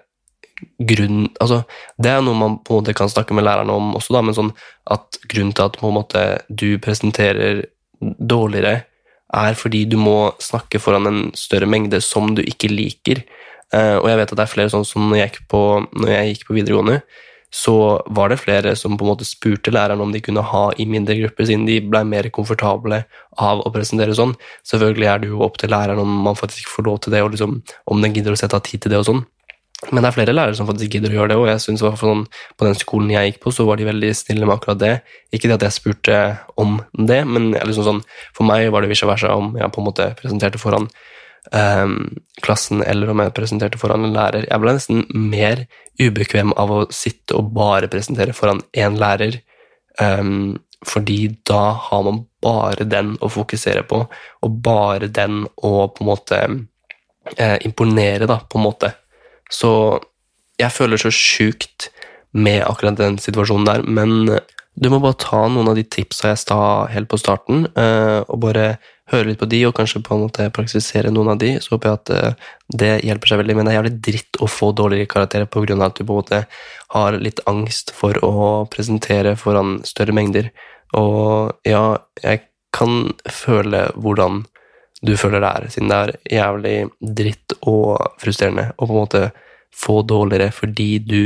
grunn 0.79 1.27
altså, 1.41 1.63
Det 2.01 2.11
er 2.11 2.23
noe 2.25 2.39
man 2.39 2.59
på 2.65 2.73
en 2.73 2.81
måte 2.81 2.95
kan 2.97 3.11
snakke 3.13 3.37
med 3.37 3.45
lærerne 3.47 3.75
om 3.77 3.95
også, 3.99 4.15
da, 4.17 4.23
men 4.25 4.37
sånn 4.37 4.53
at 4.93 5.19
grunnen 5.29 5.55
til 5.57 5.67
at 5.67 5.81
måte 5.83 6.27
du 6.49 6.79
presenterer 6.83 7.65
dårligere, 8.01 8.85
er 9.35 9.59
fordi 9.59 9.85
du 9.91 9.97
må 9.99 10.33
snakke 10.43 10.81
foran 10.81 11.09
en 11.09 11.23
større 11.37 11.69
mengde 11.69 12.01
som 12.05 12.35
du 12.37 12.43
ikke 12.45 12.71
liker. 12.71 13.23
Uh, 13.75 13.99
og 13.99 14.11
jeg 14.11 14.21
vet 14.21 14.33
at 14.33 14.39
det 14.39 14.45
er 14.45 14.53
flere 14.53 14.73
sånn 14.73 14.87
som 14.87 15.09
når 15.11 15.25
jeg, 15.25 15.47
på, 15.51 15.63
når 15.97 16.13
jeg, 16.13 16.35
gikk 16.35 16.45
på 16.49 16.59
videregående, 16.59 17.01
så 17.57 17.75
var 18.15 18.31
det 18.31 18.41
flere 18.43 18.75
som 18.79 18.97
på 18.99 19.07
en 19.07 19.11
måte 19.13 19.27
spurte 19.27 19.73
læreren 19.73 20.03
om 20.03 20.13
de 20.13 20.21
kunne 20.23 20.45
ha 20.45 20.65
i 20.79 20.87
mindre 20.89 21.17
grupper, 21.19 21.47
siden 21.49 21.67
de 21.67 21.79
ble 21.83 22.03
mer 22.07 22.29
komfortable 22.35 23.01
av 23.43 23.63
å 23.63 23.73
presentere 23.75 24.17
sånn. 24.19 24.35
Selvfølgelig 24.67 25.09
er 25.11 25.23
det 25.23 25.31
jo 25.31 25.43
opp 25.47 25.59
til 25.63 25.73
læreren 25.73 26.03
om 26.03 26.19
man 26.27 26.39
faktisk 26.39 26.69
får 26.73 26.89
lov 26.89 27.01
til 27.03 27.17
det, 27.17 27.23
og 27.25 27.33
liksom, 27.35 27.61
om 27.91 28.03
den 28.03 28.15
gidder 28.15 28.37
å 28.37 28.41
sette 28.41 28.59
av 28.59 28.67
tid 28.67 28.85
til 28.85 28.93
det 28.93 29.01
og 29.01 29.09
sånn. 29.09 29.25
Men 29.93 30.01
det 30.01 30.09
er 30.09 30.15
flere 30.17 30.33
lærere 30.33 30.57
som 30.57 30.69
faktisk 30.69 30.95
gidder 30.95 31.13
å 31.13 31.19
gjøre 31.19 31.31
det, 31.35 31.37
og 31.37 31.51
jeg 31.51 31.61
synes 31.61 31.83
sånn, 32.01 32.23
på 32.57 32.65
den 32.65 32.79
skolen 32.81 33.11
jeg 33.13 33.31
gikk 33.31 33.43
på, 33.45 33.53
så 33.53 33.67
var 33.69 33.77
de 33.77 33.89
veldig 33.89 34.13
snille 34.17 34.49
med 34.49 34.57
akkurat 34.57 34.81
det. 34.81 34.95
Ikke 35.37 35.51
det 35.51 35.59
at 35.59 35.67
jeg 35.67 35.77
spurte 35.77 36.21
om 36.57 36.79
det, 36.97 37.21
men 37.29 37.51
liksom 37.53 37.85
sånn, 37.85 38.01
for 38.37 38.49
meg 38.49 38.71
var 38.73 38.83
det 38.83 38.91
vice 38.95 39.09
versa 39.09 39.35
om 39.37 39.53
jeg 39.61 39.75
på 39.75 39.83
en 39.83 39.89
måte 39.91 40.09
presenterte 40.17 40.61
foran 40.63 40.89
um, 41.53 41.99
klassen, 42.41 42.81
eller 42.89 43.13
om 43.13 43.21
jeg 43.21 43.35
presenterte 43.37 43.81
foran 43.81 44.09
en 44.09 44.17
lærer. 44.17 44.49
Jeg 44.49 44.65
ble 44.65 44.77
nesten 44.79 45.05
mer 45.13 45.67
ubekvem 46.01 46.57
av 46.57 46.73
å 46.73 46.83
sitte 46.89 47.37
og 47.37 47.53
bare 47.57 47.93
presentere 47.93 48.37
foran 48.37 48.65
én 48.73 48.97
lærer, 49.01 49.43
um, 50.01 50.57
fordi 50.87 51.21
da 51.45 51.67
har 51.85 52.09
man 52.09 52.25
bare 52.45 52.89
den 52.89 53.19
å 53.21 53.29
fokusere 53.33 53.85
på, 53.89 54.07
og 54.09 54.61
bare 54.65 55.13
den 55.13 55.45
å 55.57 55.73
på 55.93 56.05
en 56.05 56.09
måte 56.09 56.39
eh, 57.37 57.59
imponere, 57.67 58.29
da, 58.29 58.39
på 58.45 58.61
en 58.61 58.67
måte. 58.67 58.93
Så 59.53 59.71
jeg 60.61 60.73
føler 60.73 61.01
så 61.01 61.13
sjukt 61.13 61.91
med 62.37 62.65
akkurat 62.67 62.99
den 62.99 63.19
situasjonen 63.21 63.69
der, 63.69 63.85
men 63.87 64.41
du 64.77 64.91
må 64.93 65.01
bare 65.01 65.17
ta 65.17 65.47
noen 65.49 65.71
av 65.71 65.79
de 65.79 65.87
tipsa 65.89 66.35
jeg 66.35 66.43
sa 66.43 66.59
helt 66.93 67.09
på 67.09 67.19
starten, 67.21 67.65
eh, 67.81 68.21
og 68.29 68.43
bare 68.45 68.77
høre 69.13 69.31
litt 69.31 69.41
på 69.41 69.49
de, 69.49 69.63
og 69.69 69.75
kanskje 69.79 70.03
på 70.05 70.17
en 70.17 70.25
måte 70.27 70.49
praksisere 70.53 71.13
noen 71.15 71.31
av 71.33 71.39
de, 71.41 71.55
så 71.63 71.75
håper 71.75 71.89
jeg 71.89 72.01
at 72.01 72.13
eh, 72.13 72.49
det 72.83 72.91
hjelper 73.07 73.31
seg 73.31 73.41
veldig. 73.41 73.57
Men 73.57 73.69
det 73.69 73.73
er 73.73 73.79
jævlig 73.79 73.95
dritt 74.09 74.41
å 74.43 74.51
få 74.51 74.73
dårligere 74.77 75.09
karakterer 75.13 75.49
av 75.49 75.87
at 75.87 75.97
du 75.97 76.03
på 76.03 76.11
en 76.13 76.21
måte 76.21 76.43
har 76.93 77.17
litt 77.23 77.41
angst 77.49 77.95
for 77.97 78.19
å 78.27 78.67
presentere 78.73 79.37
foran 79.41 79.79
større 79.89 80.17
mengder. 80.17 80.51
Og 80.99 81.57
ja, 81.65 81.97
jeg 82.21 82.45
kan 82.77 83.15
føle 83.33 83.87
hvordan 83.97 84.45
du 85.05 85.13
føler 85.21 85.43
det 85.45 85.51
er, 85.51 85.69
siden 85.73 85.91
det 85.93 85.97
er 85.97 86.13
jævlig 86.39 86.77
dritt 87.01 87.53
og 87.69 88.01
frustrerende 88.23 88.71
å 88.77 88.87
på 88.87 88.95
en 88.95 89.03
måte 89.03 89.23
få 89.77 90.01
dårligere 90.09 90.49
fordi 90.57 90.91
du 91.05 91.21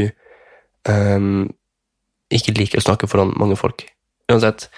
um, 0.89 1.47
ikke 2.31 2.55
liker 2.59 2.81
å 2.81 2.87
snakke 2.89 3.09
foran 3.11 3.35
mange 3.39 3.59
folk. 3.59 3.87
Uansett, 4.31 4.69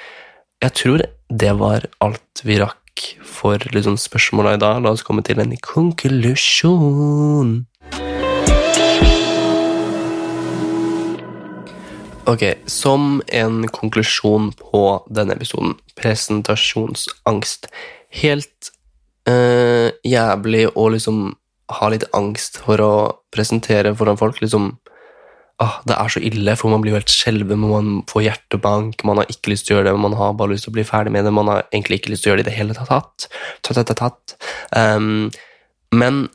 jeg 0.62 0.76
tror 0.78 1.05
det 1.28 1.53
var 1.61 1.88
alt 2.05 2.45
vi 2.45 2.61
rakk 2.61 2.78
for 3.24 3.59
liksom 3.72 3.97
spørsmåla 4.01 4.55
i 4.57 4.61
dag. 4.61 4.82
La 4.84 4.93
oss 4.93 5.05
komme 5.05 5.24
til 5.24 5.40
en 5.40 5.57
konklusjon. 5.64 7.51
Ok, 12.32 12.45
som 12.70 13.18
en 13.34 13.64
konklusjon 13.74 14.53
på 14.55 14.82
denne 15.11 15.34
episoden, 15.34 15.74
presentasjonsangst. 15.99 17.66
Helt 18.22 18.70
uh, 19.31 19.89
jævlig 20.07 20.66
å 20.75 20.89
liksom 20.95 21.25
ha 21.73 21.89
litt 21.93 22.05
angst 22.16 22.59
for 22.62 22.83
å 22.85 22.95
presentere 23.33 23.95
foran 23.97 24.18
folk. 24.20 24.41
liksom 24.43 24.73
ah, 25.62 25.79
det 25.87 25.95
er 25.95 26.11
så 26.11 26.23
ille, 26.25 26.55
for 26.59 26.73
man 26.73 26.83
blir 26.83 26.95
jo 26.95 26.99
helt 26.99 27.12
skjelven, 27.12 27.61
man 27.62 27.91
får 28.11 28.25
hjertebank, 28.27 29.05
man 29.07 29.20
har 29.20 29.31
ikke 29.31 29.53
lyst 29.53 29.68
til 29.68 29.77
å 29.77 29.79
gjøre 29.79 29.91
det, 29.91 30.03
man 30.05 30.16
har 30.18 30.35
bare 30.39 30.55
lyst 30.55 30.66
til 30.66 30.73
å 30.73 30.77
bli 30.79 30.87
ferdig 30.89 31.12
med 31.14 31.27
det, 31.27 31.35
man 31.35 31.51
har 31.51 31.64
egentlig 31.70 32.01
ikke 32.01 32.12
lyst 32.14 32.25
til 32.25 32.31
å 32.31 32.33
gjøre 32.33 32.43
det 32.43 32.49
i 32.49 32.51
det 32.51 32.59
hele 32.59 32.77
tatt. 32.79 33.29
tatt, 33.62 33.79
tatt, 33.79 33.95
tatt. 34.01 34.37
Um, 34.75 35.31
men 35.95 36.27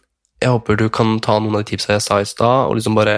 jeg 0.41 0.53
håper 0.53 0.79
du 0.79 0.87
kan 0.93 1.17
ta 1.23 1.39
noen 1.41 1.57
av 1.57 1.65
de 1.65 1.71
tipsa 1.73 1.95
jeg 1.97 2.05
sa 2.05 2.21
i 2.21 2.29
stad, 2.29 2.69
og 2.69 2.77
liksom 2.77 2.97
bare, 2.97 3.17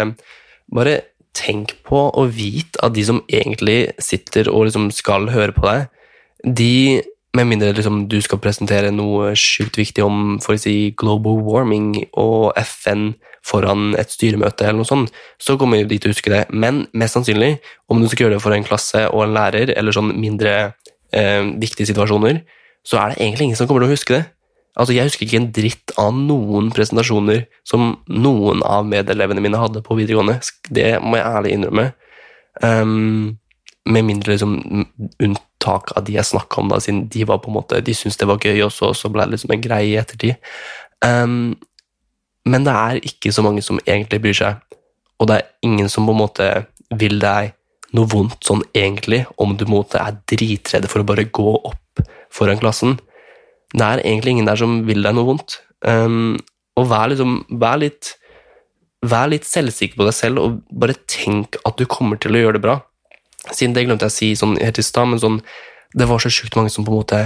bare 0.74 0.98
tenk 1.38 1.76
på 1.86 2.08
og 2.10 2.34
vit 2.36 2.80
at 2.84 2.96
de 2.96 3.06
som 3.06 3.22
egentlig 3.30 3.92
sitter 4.02 4.50
og 4.52 4.70
liksom 4.70 4.90
skal 4.96 5.30
høre 5.34 5.54
på 5.56 5.68
deg, 5.68 5.88
de 6.58 6.74
med 7.38 7.46
mindre 7.46 7.74
liksom, 7.78 8.08
du 8.10 8.18
skal 8.26 8.42
presentere 8.42 8.90
noe 8.94 9.34
sjukt 9.38 9.78
viktig 9.78 10.02
om 10.06 10.38
for 10.42 10.56
å 10.56 10.62
si 10.62 10.92
global 10.98 11.42
warming 11.46 11.92
og 12.18 12.56
FN 12.58 13.12
foran 13.46 13.94
et 14.00 14.12
styremøte, 14.12 14.66
eller 14.66 14.82
noe 14.82 14.90
sånt, 14.90 15.14
så 15.42 15.56
kommer 15.60 15.84
de 15.86 16.00
til 16.00 16.10
å 16.10 16.16
huske 16.16 16.34
det. 16.34 16.42
Men 16.50 16.84
mest 16.98 17.16
sannsynlig, 17.16 17.60
om 17.90 18.02
du 18.02 18.10
skal 18.10 18.26
gjøre 18.26 18.38
det 18.38 18.44
for 18.44 18.56
en 18.56 18.66
klasse 18.66 19.06
og 19.14 19.24
en 19.26 19.36
lærer, 19.38 19.74
eller 19.78 19.96
sånn 19.96 20.12
mindre 20.20 20.56
eh, 21.16 21.46
viktige 21.62 21.88
situasjoner, 21.92 22.42
så 22.88 23.00
er 23.00 23.14
det 23.14 23.22
egentlig 23.22 23.50
ingen 23.50 23.60
som 23.60 23.70
kommer 23.70 23.86
til 23.86 23.92
å 23.92 23.98
huske 23.98 24.18
det. 24.18 24.24
Altså, 24.80 24.96
Jeg 24.96 25.10
husker 25.10 25.26
ikke 25.26 25.40
en 25.42 25.52
dritt 25.56 25.94
av 26.00 26.14
noen 26.16 26.70
presentasjoner 26.76 27.46
som 27.68 27.98
noen 28.08 28.64
av 28.64 28.88
medelevene 28.88 29.44
mine 29.44 29.60
hadde 29.60 29.84
på 29.86 29.98
videregående. 29.98 30.40
Det 30.70 30.92
må 31.04 31.20
jeg 31.20 31.28
ærlig 31.28 31.56
innrømme. 31.56 31.86
Um, 32.64 33.40
med 33.90 34.06
mindre 34.08 34.36
liksom, 34.36 34.56
unntak 35.60 35.98
av 35.98 36.04
de 36.06 36.14
jeg 36.14 36.26
snakka 36.26 36.62
om, 36.62 36.70
da, 36.70 36.80
siden 36.80 37.10
de 37.10 37.26
var 37.26 37.40
på 37.40 37.50
en 37.50 37.58
måte, 37.60 37.82
de 37.82 37.94
syntes 37.94 38.18
det 38.18 38.28
var 38.28 38.40
gøy 38.40 38.64
og 38.64 38.72
så 38.72 39.10
ble 39.10 39.26
det 39.26 39.36
liksom 39.36 39.52
en 39.52 39.62
greie 39.62 39.94
i 39.94 39.98
ettertid. 39.98 40.36
Um, 41.06 41.58
men 42.46 42.64
det 42.64 42.74
er 42.74 43.00
ikke 43.04 43.32
så 43.32 43.44
mange 43.44 43.62
som 43.62 43.80
egentlig 43.86 44.22
bryr 44.22 44.34
seg, 44.34 44.60
og 45.20 45.28
det 45.28 45.36
er 45.36 45.50
ingen 45.64 45.90
som 45.90 46.06
på 46.06 46.14
en 46.14 46.22
måte 46.22 46.66
vil 46.98 47.20
deg 47.20 47.54
noe 47.94 48.08
vondt 48.08 48.46
sånn 48.46 48.64
egentlig, 48.74 49.26
om 49.38 49.56
du 49.58 49.66
på 49.66 49.72
en 49.72 49.80
måte 49.80 50.00
er 50.00 50.18
dritredd 50.30 50.88
for 50.90 51.02
å 51.02 51.08
bare 51.08 51.26
gå 51.26 51.56
opp 51.58 52.04
foran 52.32 52.60
klassen. 52.62 53.00
Det 53.74 53.84
er 53.84 54.04
egentlig 54.04 54.38
ingen 54.38 54.48
der 54.50 54.58
som 54.58 54.84
vil 54.88 55.04
deg 55.04 55.16
noe 55.16 55.28
vondt. 55.28 55.60
Um, 55.82 56.38
og 56.78 56.88
vær, 56.90 57.10
liksom, 57.12 57.42
vær, 57.60 57.80
litt, 57.82 58.14
vær 59.06 59.30
litt 59.32 59.46
selvsikker 59.46 59.98
på 60.00 60.08
deg 60.08 60.16
selv, 60.16 60.40
og 60.40 60.62
bare 60.72 60.96
tenk 61.10 61.58
at 61.68 61.82
du 61.82 61.86
kommer 61.90 62.22
til 62.22 62.38
å 62.38 62.44
gjøre 62.44 62.58
det 62.60 62.64
bra. 62.64 62.78
Siden 63.48 63.76
det 63.76 63.86
glemte 63.88 64.08
jeg 64.08 64.14
å 64.14 64.18
si 64.18 64.32
sånn 64.36 64.58
helt 64.60 64.82
i 64.82 64.86
stad, 64.86 65.08
men 65.10 65.22
sånn, 65.22 65.40
det 65.96 66.08
var 66.10 66.22
så 66.22 66.32
sjukt 66.34 66.58
mange 66.60 66.72
som 66.74 66.86
på 66.86 66.92
en 66.92 67.00
måte 67.02 67.22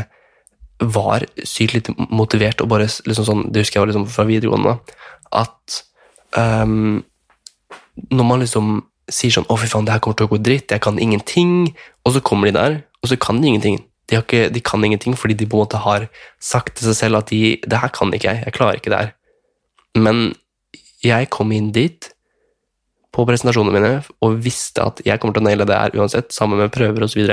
var 0.93 1.26
sykt 1.47 1.76
litt 1.76 1.89
motivert 2.11 2.61
og 2.64 2.70
bare 2.72 2.88
liksom 3.07 3.26
sånn 3.28 3.43
Det 3.53 3.61
husker 3.61 3.78
jeg 3.78 3.84
var 3.84 3.91
liksom 3.91 4.07
fra 4.09 4.26
videregående, 4.28 4.74
at 5.32 5.78
um, 6.36 7.03
når 8.11 8.28
man 8.28 8.43
liksom 8.43 8.82
sier 9.11 9.34
sånn 9.36 9.47
'Å, 9.49 9.57
fy 9.59 9.68
faen, 9.68 9.86
det 9.86 9.93
her 9.93 9.99
kommer 10.03 10.18
til 10.18 10.28
å 10.28 10.34
gå 10.34 10.39
dritt. 10.41 10.72
Jeg 10.72 10.82
kan 10.82 10.99
ingenting.' 10.99 11.76
Og 12.05 12.14
så 12.16 12.22
kommer 12.24 12.47
de 12.47 12.55
der, 12.55 12.84
og 13.03 13.09
så 13.09 13.18
kan 13.20 13.41
de 13.41 13.47
ingenting. 13.47 13.84
De, 14.09 14.18
ikke, 14.18 14.49
de 14.51 14.61
kan 14.61 14.84
ingenting 14.84 15.16
fordi 15.16 15.36
de 15.36 15.45
på 15.45 15.57
en 15.57 15.64
måte 15.64 15.80
har 15.80 16.07
sagt 16.39 16.76
til 16.78 16.88
seg 16.88 16.95
selv 16.95 17.18
at 17.18 17.30
de 17.30 17.57
'Det 17.57 17.80
her 17.80 17.89
kan 17.89 18.14
ikke 18.14 18.32
jeg. 18.32 18.43
Jeg 18.45 18.53
klarer 18.53 18.76
ikke 18.76 18.89
det 18.89 18.99
her.' 18.99 19.14
Men 19.95 20.36
jeg 21.03 21.30
kom 21.30 21.51
inn 21.51 21.72
dit 21.72 22.12
på 23.14 23.26
presentasjonene 23.30 23.76
mine 23.78 23.91
og 24.26 24.39
visste 24.43 24.84
at 24.84 25.01
jeg 25.05 25.22
kommer 25.22 25.38
til 25.38 25.43
å 25.43 25.47
naile 25.49 25.68
det 25.70 25.78
her 25.78 25.97
uansett, 25.99 26.34
sammen 26.34 26.59
med 26.59 26.74
prøver 26.74 27.05
osv. 27.05 27.28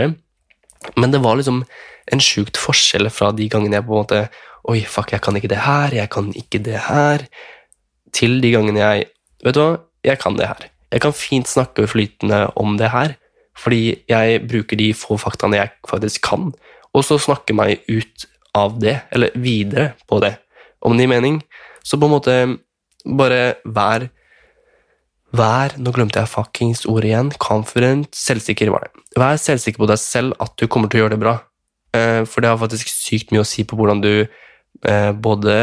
Men 0.96 1.14
det 1.14 1.22
var 1.24 1.38
liksom 1.38 1.62
en 2.10 2.22
sjukt 2.24 2.58
forskjell 2.60 3.08
fra 3.12 3.30
de 3.36 3.48
gangene 3.52 3.78
jeg 3.78 3.86
på 3.86 3.96
en 3.96 4.04
måte 4.04 4.22
Oi, 4.68 4.82
fuck, 4.84 5.14
jeg 5.14 5.22
kan 5.24 5.38
ikke 5.38 5.48
det 5.48 5.62
her, 5.64 5.94
jeg 5.96 6.10
kan 6.12 6.26
ikke 6.36 6.58
det 6.60 6.82
her. 6.84 7.22
Til 8.12 8.42
de 8.42 8.50
gangene 8.52 8.82
jeg 8.82 9.06
Vet 9.40 9.56
du 9.56 9.60
hva, 9.62 9.78
jeg 10.04 10.20
kan 10.20 10.36
det 10.36 10.50
her. 10.50 10.66
Jeg 10.92 11.00
kan 11.00 11.14
fint 11.16 11.48
snakke 11.48 11.86
flytende 11.88 12.42
om 12.60 12.74
det 12.76 12.90
her, 12.92 13.14
fordi 13.56 14.02
jeg 14.10 14.42
bruker 14.50 14.76
de 14.76 14.90
få 14.92 15.16
faktaene 15.20 15.56
jeg 15.56 15.70
faktisk 15.88 16.26
kan, 16.26 16.50
og 16.92 17.06
så 17.06 17.16
snakke 17.16 17.54
meg 17.56 17.80
ut 17.88 18.26
av 18.58 18.76
det, 18.82 18.98
eller 19.14 19.32
videre 19.38 19.94
på 20.10 20.18
det, 20.20 20.34
om 20.84 20.92
det 20.92 21.06
gir 21.06 21.12
mening. 21.14 21.38
Så 21.80 21.96
på 21.96 22.08
en 22.08 22.14
måte 22.18 22.36
bare 23.06 23.54
vær 23.64 24.10
Vær 25.36 25.76
Nå 25.78 25.92
glemte 25.94 26.22
jeg 26.22 26.30
fuckings 26.30 26.84
ordet 26.90 27.12
igjen. 27.12 27.32
Confident. 27.42 28.10
Selvsikker 28.16 28.72
var 28.74 28.86
det. 28.86 29.04
Vær 29.20 29.38
selvsikker 29.38 29.82
på 29.82 29.88
deg 29.90 30.00
selv 30.02 30.34
at 30.42 30.56
du 30.58 30.66
kommer 30.66 30.90
til 30.90 31.00
å 31.00 31.04
gjøre 31.04 31.14
det 31.14 31.22
bra. 31.22 31.36
Eh, 31.96 32.22
for 32.26 32.42
det 32.42 32.50
har 32.50 32.60
faktisk 32.60 32.90
sykt 32.90 33.34
mye 33.34 33.44
å 33.44 33.48
si 33.48 33.64
på 33.66 33.78
hvordan 33.78 34.02
du 34.02 34.12
eh, 34.22 35.10
både 35.12 35.56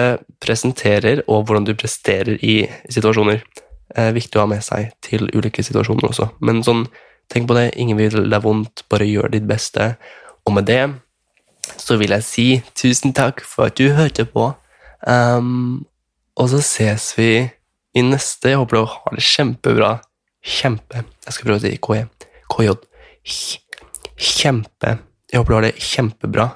presenterer 0.43 1.23
og 1.25 1.47
hvordan 1.47 1.67
du 1.67 1.73
presterer 1.79 2.39
i 2.43 2.61
situasjoner. 2.91 3.43
Eh, 3.95 4.11
viktig 4.15 4.39
å 4.39 4.45
ha 4.45 4.51
med 4.51 4.63
seg 4.63 4.93
til 5.03 5.27
ulike 5.33 5.63
situasjoner 5.63 6.09
også. 6.11 6.29
Men 6.39 6.63
sånn, 6.67 6.85
tenk 7.31 7.49
på 7.49 7.57
det. 7.59 7.69
Ingen 7.75 7.99
vil 7.99 8.23
deg 8.31 8.43
vondt. 8.43 8.85
Bare 8.91 9.07
gjør 9.07 9.35
ditt 9.35 9.47
beste. 9.49 9.93
Og 10.47 10.55
med 10.55 10.67
det 10.69 10.85
så 11.75 11.97
vil 11.99 12.13
jeg 12.15 12.23
si 12.23 12.47
tusen 12.79 13.11
takk 13.15 13.43
for 13.43 13.67
at 13.67 13.79
du 13.79 13.91
hørte 13.95 14.23
på. 14.31 14.53
Um, 15.03 15.85
og 16.39 16.51
så 16.51 16.61
ses 16.63 17.11
vi 17.17 17.31
i 17.97 18.03
neste. 18.05 18.51
Jeg 18.53 18.61
håper 18.61 18.77
du 18.77 18.91
har 18.93 19.17
det 19.17 19.25
kjempebra. 19.25 19.95
Kjempe 20.47 21.01
Jeg 21.01 21.33
skal 21.35 21.49
prøve 21.49 21.59
å 21.59 21.63
si 21.65 21.73
KJ. 21.81 22.05
KJ. 22.53 22.75
Kjempe. 24.15 24.93
Jeg 25.31 25.41
håper 25.41 25.51
du 25.51 25.57
har 25.57 25.67
det 25.67 25.75
kjempebra. 25.83 26.47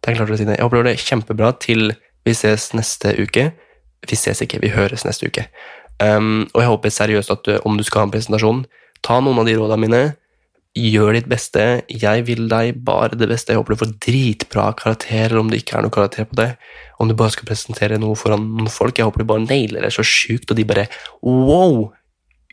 Det 0.00 0.12
er 0.12 0.18
klart 0.18 0.32
å 0.32 0.38
si 0.38 0.46
det. 0.48 0.58
Jeg 0.58 0.66
håper 0.66 0.78
du 0.78 0.82
har 0.82 0.90
det 0.92 1.02
kjempebra 1.02 1.52
til 1.62 1.94
vi 2.24 2.32
ses 2.36 2.70
neste 2.76 3.12
uke. 3.20 3.50
Vi 4.04 4.18
ses 4.18 4.40
ikke, 4.44 4.60
vi 4.62 4.72
høres 4.72 5.04
neste 5.04 5.28
uke. 5.28 5.46
Um, 6.02 6.46
og 6.52 6.60
jeg 6.60 6.70
håper 6.70 6.92
seriøst 6.92 7.32
at 7.32 7.44
du, 7.46 7.54
om 7.68 7.78
du 7.78 7.84
skal 7.86 8.02
ha 8.02 8.08
en 8.08 8.14
presentasjon, 8.14 8.64
ta 9.04 9.20
noen 9.22 9.40
av 9.40 9.48
de 9.48 9.56
rådene 9.58 9.84
mine. 9.84 10.02
Gjør 10.74 11.14
ditt 11.14 11.28
beste. 11.30 11.84
Jeg 11.86 12.24
vil 12.26 12.48
deg 12.50 12.80
bare 12.86 13.14
det 13.14 13.28
beste. 13.30 13.52
Jeg 13.52 13.60
håper 13.60 13.76
du 13.76 13.82
får 13.84 13.92
dritbra 14.02 14.72
karakterer 14.74 15.38
om 15.38 15.50
det 15.50 15.62
ikke 15.62 15.78
er 15.78 15.86
noe 15.86 15.94
karakter 15.94 16.26
på 16.26 16.38
det 16.40 16.48
om 16.98 17.08
du 17.08 17.14
bare 17.18 17.34
skal 17.34 17.48
presentere 17.48 17.98
noe 18.00 18.16
foran 18.18 18.46
noen 18.56 18.70
folk. 18.70 18.98
Jeg 18.98 19.08
håper 19.08 19.22
du 19.22 19.28
bare 19.28 19.46
nailer 19.46 19.84
det 19.84 19.92
så 19.94 20.04
sjukt, 20.06 20.50
og 20.50 20.58
de 20.58 20.66
bare 20.66 20.88
Wow! 21.22 21.92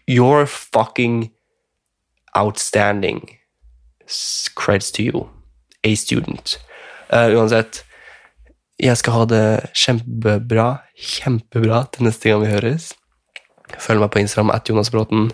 You're 0.09 0.45
fucking 0.45 1.31
outstanding. 2.35 3.37
Creds 4.55 4.91
to 4.91 5.03
you. 5.03 5.29
A 5.83 5.95
student. 5.95 6.57
Uh, 7.11 7.31
uansett, 7.37 7.83
jeg 8.81 8.97
skal 8.97 9.13
ha 9.13 9.25
det 9.29 9.45
kjempebra, 9.77 10.67
kjempebra 10.97 11.85
til 11.93 12.07
neste 12.07 12.29
gang 12.31 12.43
vi 12.45 12.51
høres. 12.53 12.91
Følg 13.81 14.03
meg 14.03 14.11
på 14.13 14.21
Instagram 14.21 14.53
at 14.53 14.69
Jonas 14.69 14.91
Bråten. 14.93 15.29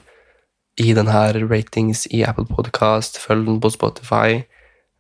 Gi 0.78 0.94
den 0.94 1.08
her 1.08 1.34
ratings 1.50 2.06
i 2.12 2.22
Apple 2.22 2.46
Podcast. 2.46 3.20
Følg 3.20 3.48
den 3.48 3.60
på 3.60 3.70
Spotify. 3.70 4.44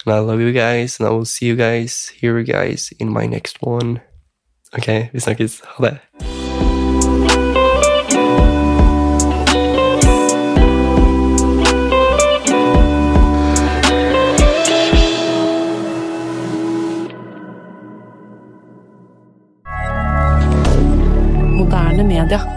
And 0.06 0.16
I 0.16 0.20
love 0.20 0.42
you 0.42 0.52
guys, 0.52 1.00
and 1.00 1.10
I 1.10 1.12
will 1.12 1.26
see 1.26 1.50
you 1.50 1.56
guys, 1.56 2.10
hear 2.22 2.38
you 2.38 2.46
guys 2.46 2.94
in 3.00 3.14
my 3.14 3.26
next 3.28 3.58
one. 3.62 4.00
Ok, 4.74 4.88
vi 5.14 5.20
snakkes. 5.20 5.62
Ha 5.66 5.86
det. 5.86 5.98
Moderne 21.58 22.04
media. 22.04 22.57